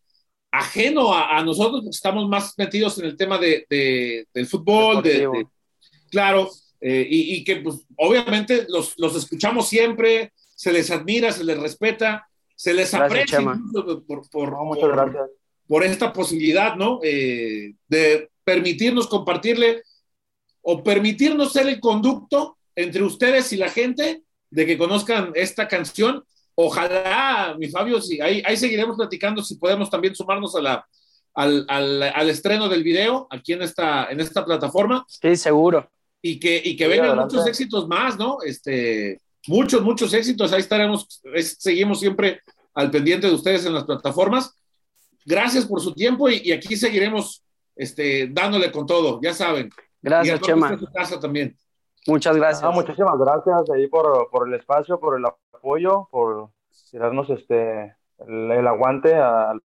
ajeno 0.51 1.14
a, 1.14 1.38
a 1.38 1.45
nosotros, 1.45 1.80
porque 1.82 1.95
estamos 1.97 2.28
más 2.28 2.55
metidos 2.59 2.99
en 2.99 3.07
el 3.07 3.16
tema 3.16 3.38
de, 3.38 3.66
de- 3.70 4.26
del 4.34 4.47
fútbol, 4.47 5.03
de, 5.03 5.18
Deportivo. 5.20 5.51
de- 5.51 6.09
claro, 6.11 6.51
eh, 6.80 7.07
y, 7.09 7.36
y 7.36 7.45
que 7.45 7.57
pues, 7.57 7.76
obviamente 7.97 8.66
los, 8.68 8.95
los 8.99 9.14
escuchamos 9.16 9.68
siempre, 9.68 10.32
se 10.36 10.72
les 10.72 10.90
admira, 10.90 11.32
se 11.32 11.45
les 11.45 11.59
respeta, 11.59 12.28
se 12.57 12.72
les 12.74 12.92
Gracias, 12.92 13.03
aprecia 13.11 13.40
por, 14.07 14.28
por- 14.30 14.53
No, 14.53 14.68
por- 15.66 15.84
esta 15.84 16.12
posibilidad, 16.12 16.76
¿no? 16.76 17.01
Eh, 17.03 17.74
de 17.88 18.28
permitirnos 18.45 19.07
compartirle 19.07 19.82
o 20.62 20.82
permitirnos 20.82 21.53
ser 21.53 21.68
el 21.68 21.80
conducto 21.80 22.57
entre 22.76 23.03
ustedes 23.03 23.53
y 23.53 23.57
la 23.57 23.68
gente 23.70 24.22
de 24.51 24.66
que 24.66 24.78
conozcan 24.78 25.32
esta 25.34 25.68
canción. 25.68 26.24
Ojalá, 26.55 27.57
mi 27.59 27.68
Fabio, 27.68 28.01
sí, 28.01 28.20
ahí, 28.20 28.42
ahí 28.47 28.57
seguiremos 28.57 28.97
platicando 28.97 29.42
si 29.42 29.57
podemos 29.57 29.90
también 29.90 30.14
sumarnos 30.14 30.55
a 30.57 30.62
la, 30.62 30.86
al, 31.34 31.64
al- 31.68 32.03
al 32.03 32.30
estreno 32.30 32.68
del 32.68 32.82
video 32.84 33.26
aquí 33.30 33.53
en 33.53 33.62
esta, 33.62 34.07
en 34.11 34.20
esta 34.20 34.45
plataforma 34.45 35.05
Sí, 35.09 35.34
seguro. 35.36 35.90
y 36.22 36.38
que, 36.38 36.57
y 36.64 36.76
que 36.76 36.84
Sí, 36.84 36.90
vengan 36.90 37.09
adelante. 37.11 37.34
muchos 37.34 37.49
éxitos 37.49 37.88
más, 37.88 38.16
¿no? 38.18 38.38
Este, 38.47 39.20
muchos, 39.49 39.82
muchos 39.82 40.14
éxitos. 40.14 40.53
Ahí 40.53 40.61
estaremos, 40.61 41.20
es- 41.34 41.57
seguimos 41.59 41.99
siempre 42.01 42.40
al 42.74 42.90
pendiente 42.90 43.26
de 43.26 43.34
ustedes 43.34 43.66
en 43.66 43.74
las 43.74 43.84
plataformas. 43.84 44.53
Gracias 45.26 45.66
por 45.66 45.80
su 45.80 45.92
tiempo 45.92 46.28
y, 46.28 46.40
y 46.45 46.53
aquí 46.53 46.76
seguiremos 46.76 47.42
este, 47.77 48.29
dándole 48.29 48.70
con 48.72 48.87
todo, 48.87 49.20
ya 49.22 49.33
saben. 49.35 49.66
y 49.66 49.70
Gracias, 50.03 50.37
a 50.37 50.39
todos 50.41 50.47
Chema. 50.49 50.79
su 50.79 50.87
casa 50.93 51.18
también. 51.20 51.57
Muchas 52.07 52.37
gracias. 52.37 52.62
Ah, 52.62 52.70
muchísimas 52.70 53.18
gracias 53.18 53.70
ahí 53.70 53.87
por, 53.87 54.29
por 54.31 54.47
el 54.49 54.55
espacio, 54.55 55.01
por 55.01 55.18
el 55.18 55.25
apoyo, 55.25 56.07
por 56.11 56.51
tirarnos 56.91 57.31
este 57.31 57.97
el, 58.27 58.51
el 58.51 58.66
aguante 58.66 59.14
al 59.14 59.62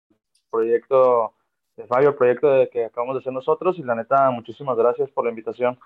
proyecto 0.50 1.34
de 1.78 1.88
Fabio, 1.88 2.10
el 2.10 2.16
proyecto 2.16 2.50
de 2.50 2.70
que 2.70 2.86
acabamos 2.86 3.16
de 3.16 3.20
hacer 3.20 3.34
nosotros. 3.34 3.78
Y 3.80 3.84
la 3.84 3.96
neta, 3.96 4.30
muchísimas 4.32 4.76
gracias 4.78 5.10
por 5.12 5.24
la 5.24 5.30
invitación. 5.30 5.80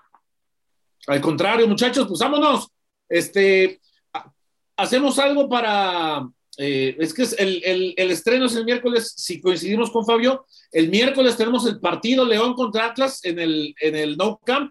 Al 1.06 1.20
contrario, 1.20 1.66
muchachos, 1.68 2.06
pues 2.08 2.20
vámonos. 2.20 2.70
Este, 3.08 3.80
ha- 4.12 4.30
hacemos 4.76 5.18
algo 5.18 5.48
para. 5.48 6.28
Eh, 6.62 6.94
es 6.98 7.14
que 7.14 7.22
es 7.22 7.32
el, 7.38 7.62
el- 7.64 7.94
el 7.96 8.10
estreno 8.10 8.44
es 8.46 8.54
el 8.54 8.64
miércoles, 8.66 9.14
si 9.16 9.40
coincidimos 9.40 9.90
con 9.90 10.04
Fabio. 10.04 10.44
El 10.70 10.90
miércoles 10.90 11.36
tenemos 11.36 11.64
el 11.66 11.80
partido 11.80 12.24
León 12.26 12.52
contra 12.54 12.86
Atlas 12.86 13.24
en 13.24 13.38
el, 13.38 13.74
en 13.80 13.96
el 13.96 14.16
No 14.16 14.38
Camp. 14.44 14.70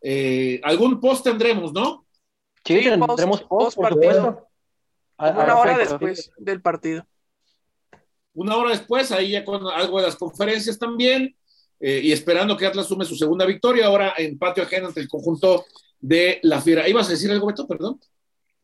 Eh, 0.00 0.60
algún 0.62 1.00
post 1.00 1.24
tendremos, 1.24 1.72
¿no? 1.72 2.06
Sí, 2.64 2.74
tendremos 3.08 3.40
post, 3.42 3.76
post 3.76 3.78
partido. 3.78 4.14
supuesto. 4.14 4.48
Ah, 5.18 5.30
una 5.44 5.56
hora 5.56 5.78
después 5.78 6.30
del 6.38 6.60
partido. 6.62 7.06
Una 8.34 8.56
hora 8.56 8.70
después, 8.70 9.12
ahí 9.12 9.30
ya 9.32 9.44
con 9.44 9.66
algo 9.68 10.00
de 10.00 10.06
las 10.06 10.16
conferencias 10.16 10.78
también. 10.78 11.36
eh, 11.80 12.00
y 12.02 12.12
esperando 12.12 12.56
que 12.56 12.64
Atlas 12.66 12.86
sume 12.86 13.04
su 13.04 13.14
segunda 13.16 13.44
victoria, 13.44 13.86
ahora 13.86 14.14
en 14.16 14.38
patio 14.38 14.62
ajeno 14.62 14.86
ante 14.88 15.00
el 15.00 15.08
conjunto 15.08 15.66
de 16.00 16.38
la 16.42 16.60
Fiera. 16.62 16.88
¿Ibas 16.88 17.08
a 17.08 17.10
decir 17.10 17.30
algo, 17.30 17.46
Beto? 17.48 17.66
Perdón. 17.66 18.00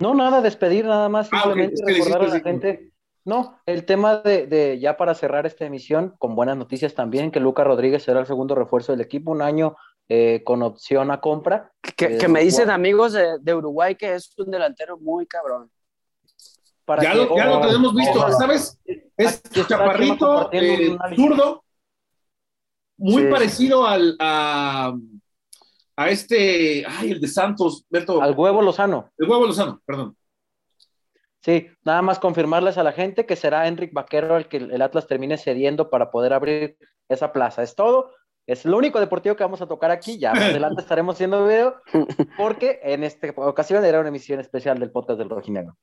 No, 0.01 0.14
nada, 0.14 0.40
despedir 0.40 0.84
nada 0.86 1.09
más, 1.09 1.28
Ah, 1.30 1.42
simplemente 1.42 1.74
es 1.74 1.82
que 1.86 1.92
recordar 1.92 2.22
a 2.22 2.28
la 2.34 2.40
gente. 2.40 2.90
No, 3.24 3.59
el 3.66 3.84
tema 3.84 4.16
de, 4.16 4.46
de, 4.46 4.78
ya 4.80 4.96
para 4.96 5.14
cerrar 5.14 5.44
esta 5.46 5.66
emisión, 5.66 6.14
con 6.18 6.34
buenas 6.34 6.57
noticias 6.57 6.94
también, 6.94 7.30
que 7.30 7.38
Lucas 7.38 7.66
Rodríguez 7.66 8.03
será 8.03 8.20
el 8.20 8.26
segundo 8.26 8.55
refuerzo 8.55 8.92
del 8.92 9.03
equipo, 9.03 9.30
un 9.30 9.42
año 9.42 9.76
eh, 10.09 10.42
con 10.44 10.62
opción 10.62 11.11
a 11.11 11.20
compra. 11.20 11.70
Que, 11.96 12.16
que 12.16 12.28
me 12.28 12.40
dicen 12.40 12.70
amigos 12.70 13.12
de, 13.12 13.38
de 13.38 13.55
Uruguay 13.55 13.94
que 13.94 14.14
es 14.14 14.32
un 14.38 14.51
delantero 14.51 14.96
muy 14.98 15.26
cabrón. 15.26 15.70
Para 16.86 17.03
Ya 17.03 17.12
que- 17.12 17.16
lo, 17.18 17.36
ya 17.36 17.46
lo 17.46 17.61
tenemos 17.61 17.94
visto, 17.94 18.24
oh, 18.26 18.32
¿sabes? 18.32 18.80
Es 19.16 19.42
chaparrito, 19.68 20.48
eh, 20.51 20.96
zurdo, 21.14 21.62
muy 22.96 23.24
Sí. 23.24 23.28
parecido 23.30 23.86
al, 23.86 24.16
a, 24.18 24.94
a 26.01 26.09
este, 26.09 26.82
ay, 26.88 27.11
el 27.11 27.20
de 27.20 27.28
Santos, 27.28 27.84
Beto, 27.90 28.22
al 28.22 28.34
huevo 28.34 28.62
Lozano. 28.62 29.11
el 29.18 29.28
huevo 29.28 29.46
Lozano, 29.46 29.82
perdón. 29.84 30.16
Sí, 31.42 31.66
nada 31.84 32.01
más 32.01 32.18
confirmarles 32.18 32.78
a 32.78 32.82
la 32.82 32.92
gente 32.92 33.26
que 33.26 33.36
será 33.36 33.68
Enric 33.68 33.92
Vaquero 33.92 34.38
el 34.38 34.48
que 34.48 34.57
el 34.57 34.80
Atlas 34.80 35.07
termine 35.07 35.36
cediendo 35.36 35.90
para 35.90 36.11
poder 36.11 36.32
abrir 36.32 36.78
esa 37.11 37.32
plaza. 37.32 37.62
Es 37.62 37.74
todo. 37.74 38.12
Es 38.46 38.64
lo 38.64 38.78
único 38.78 38.98
deportivo 38.98 39.36
que 39.36 39.44
vamos 39.44 39.61
a 39.61 39.66
tocar 39.66 39.90
aquí. 39.90 40.18
Ya 40.18 40.32
más 40.32 40.42
adelante 40.55 40.80
estaremos 40.80 41.16
haciendo 41.16 41.46
video 41.46 41.76
porque 42.38 42.80
en 42.82 43.05
esta 43.05 43.28
ocasión 43.36 43.84
era 43.84 44.01
una 44.01 44.09
emisión 44.09 44.40
especial 44.40 44.78
del 44.78 44.90
podcast 44.90 45.18
del 45.18 45.28
Rojinegro. 45.28 45.76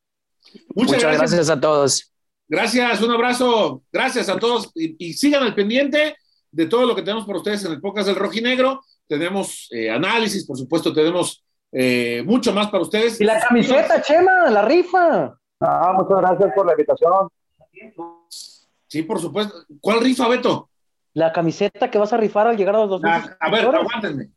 Muchas, 0.75 0.95
Muchas, 0.95 1.01
gracias. 1.03 1.31
gracias. 1.31 1.49
a 1.49 1.61
todos. 1.61 2.13
Gracias, 2.47 3.01
un 3.03 3.11
abrazo. 3.11 3.83
Gracias 3.91 4.29
a 4.29 4.39
todos. 4.39 4.71
Y, 4.73 4.95
y 5.09 5.13
sigan 5.13 5.43
al 5.43 5.53
pendiente 5.53 6.15
de 6.51 6.65
todo 6.65 6.87
lo 6.87 6.95
que 6.95 7.03
tenemos 7.03 7.25
para 7.25 7.37
ustedes 7.37 7.63
en 7.65 7.73
el 7.73 7.81
podcast 7.81 8.07
del 8.07 8.15
Rojinegro. 8.15 8.81
Tenemos 9.07 9.67
eh, 9.71 9.89
análisis, 9.89 10.45
por 10.45 10.57
supuesto, 10.57 10.93
tenemos 10.93 11.43
eh, 11.71 12.23
mucho 12.25 12.53
más 12.53 12.67
para 12.69 12.83
ustedes. 12.83 13.19
Y 13.21 13.23
la 13.23 13.39
camiseta, 13.39 14.01
Chema, 14.01 14.49
la 14.49 14.61
rifa. 14.63 15.37
Ah, 15.59 15.93
muchas 15.97 16.17
gracias 16.21 16.53
por 16.55 16.65
la 16.65 16.73
invitación. 16.73 17.29
Sí, 18.87 19.03
por 19.03 19.19
supuesto. 19.19 19.53
¿Cuál 19.81 20.01
rifa, 20.01 20.27
Beto? 20.27 20.69
La 21.13 21.31
camiseta 21.33 21.89
que 21.89 21.97
vas 21.97 22.13
a 22.13 22.17
rifar 22.17 22.47
al 22.47 22.57
llegar 22.57 22.75
a 22.75 22.79
los 22.79 22.89
2000 22.89 23.11
Ah, 23.11 23.37
a 23.39 23.51
ver, 23.51 23.65
aguántenme. 23.65 24.29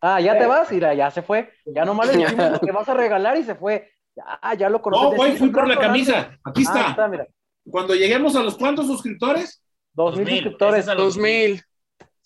Ah, 0.00 0.20
ya 0.20 0.38
te 0.38 0.46
vas, 0.46 0.70
mira, 0.70 0.94
ya 0.94 1.10
se 1.10 1.22
fue. 1.22 1.50
Ya 1.64 1.84
nomás 1.84 2.08
le 2.08 2.16
dijimos 2.18 2.52
lo 2.52 2.60
que 2.60 2.72
vas 2.72 2.88
a 2.88 2.94
regalar 2.94 3.36
y 3.38 3.44
se 3.44 3.54
fue. 3.54 3.90
Ya, 4.14 4.54
ya 4.54 4.70
lo 4.70 4.80
conoces. 4.80 5.10
No, 5.10 5.16
güey, 5.16 5.36
fui 5.36 5.50
por 5.50 5.66
la 5.68 5.74
rato, 5.74 5.86
camisa. 5.86 6.38
Aquí 6.44 6.64
Ah, 6.68 6.86
está. 6.90 7.08
mira. 7.08 7.26
Cuando 7.68 7.94
lleguemos 7.94 8.34
a 8.36 8.42
los 8.42 8.56
cuantos 8.56 8.86
suscriptores, 8.86 9.62
2000 9.94 10.24
2000, 10.24 10.34
suscriptores. 10.42 10.86
los 10.86 10.96
2000. 10.96 11.62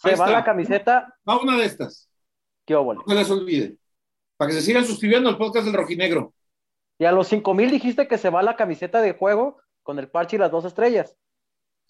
Se 0.01 0.15
va 0.17 0.31
la 0.31 0.45
camiseta. 0.45 1.15
va 1.29 1.41
una 1.41 1.57
de 1.57 1.65
estas. 1.65 2.09
Qué 2.65 2.75
óvole. 2.75 3.01
No 3.07 3.13
se 3.13 3.19
les 3.19 3.31
olvide. 3.31 3.77
Para 4.37 4.51
que 4.51 4.57
se 4.57 4.63
sigan 4.63 4.85
suscribiendo 4.85 5.29
al 5.29 5.37
podcast 5.37 5.67
del 5.67 5.75
Rojinegro. 5.75 6.33
Y 6.99 7.05
a 7.05 7.13
los 7.13 7.29
5000 7.29 7.71
dijiste 7.71 8.09
que 8.09 8.19
se 8.19 8.31
va 8.31 8.43
la 8.43 8.57
camiseta 8.57 9.01
de 9.01 9.13
juego 9.13 9.59
con 9.83 9.99
el 9.99 10.09
parche 10.09 10.37
y 10.37 10.39
las 10.39 10.51
dos 10.51 10.65
estrellas. 10.65 11.17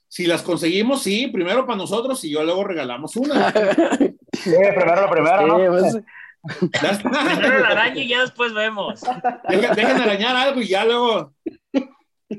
Si 0.09 0.27
las 0.27 0.43
conseguimos, 0.43 1.03
sí, 1.03 1.29
primero 1.29 1.67
para 1.67 1.79
nosotros 1.79 2.25
y 2.25 2.31
yo 2.31 2.43
luego 2.43 2.65
regalamos 2.65 3.17
una. 3.17 3.53
Sí, 4.33 4.53
primero 4.53 5.03
lo 5.03 5.11
primero, 5.11 5.47
¿no? 5.47 5.59
Sí, 5.59 6.01
pues. 6.71 7.01
Primero 7.03 7.59
la 7.59 7.69
araña 7.69 8.01
y 8.01 8.09
ya 8.09 8.21
después 8.21 8.55
vemos. 8.55 9.01
Dejen, 9.49 9.75
dejen 9.75 9.97
arañar 10.01 10.37
algo 10.37 10.61
y 10.63 10.69
ya 10.69 10.85
luego. 10.85 11.35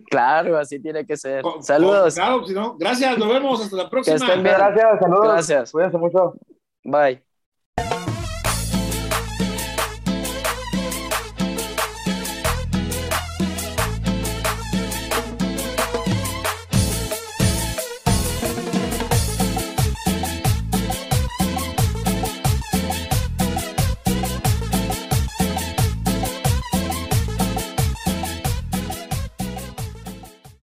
Claro, 0.10 0.58
así 0.58 0.80
tiene 0.82 1.06
que 1.06 1.18
ser. 1.18 1.44
Saludos. 1.62 2.16
Claro, 2.16 2.46
si 2.46 2.54
no. 2.54 2.78
Gracias, 2.78 3.18
nos 3.18 3.28
vemos. 3.30 3.62
Hasta 3.62 3.76
la 3.76 3.84
Que 3.84 3.90
próxima. 3.90 4.16
estén 4.18 4.44
bien. 4.44 4.56
Gracias, 4.56 5.00
saludos. 5.00 5.24
Gracias. 5.34 5.72
Cuídense 5.72 5.98
mucho. 5.98 6.34
Bye. 6.84 7.31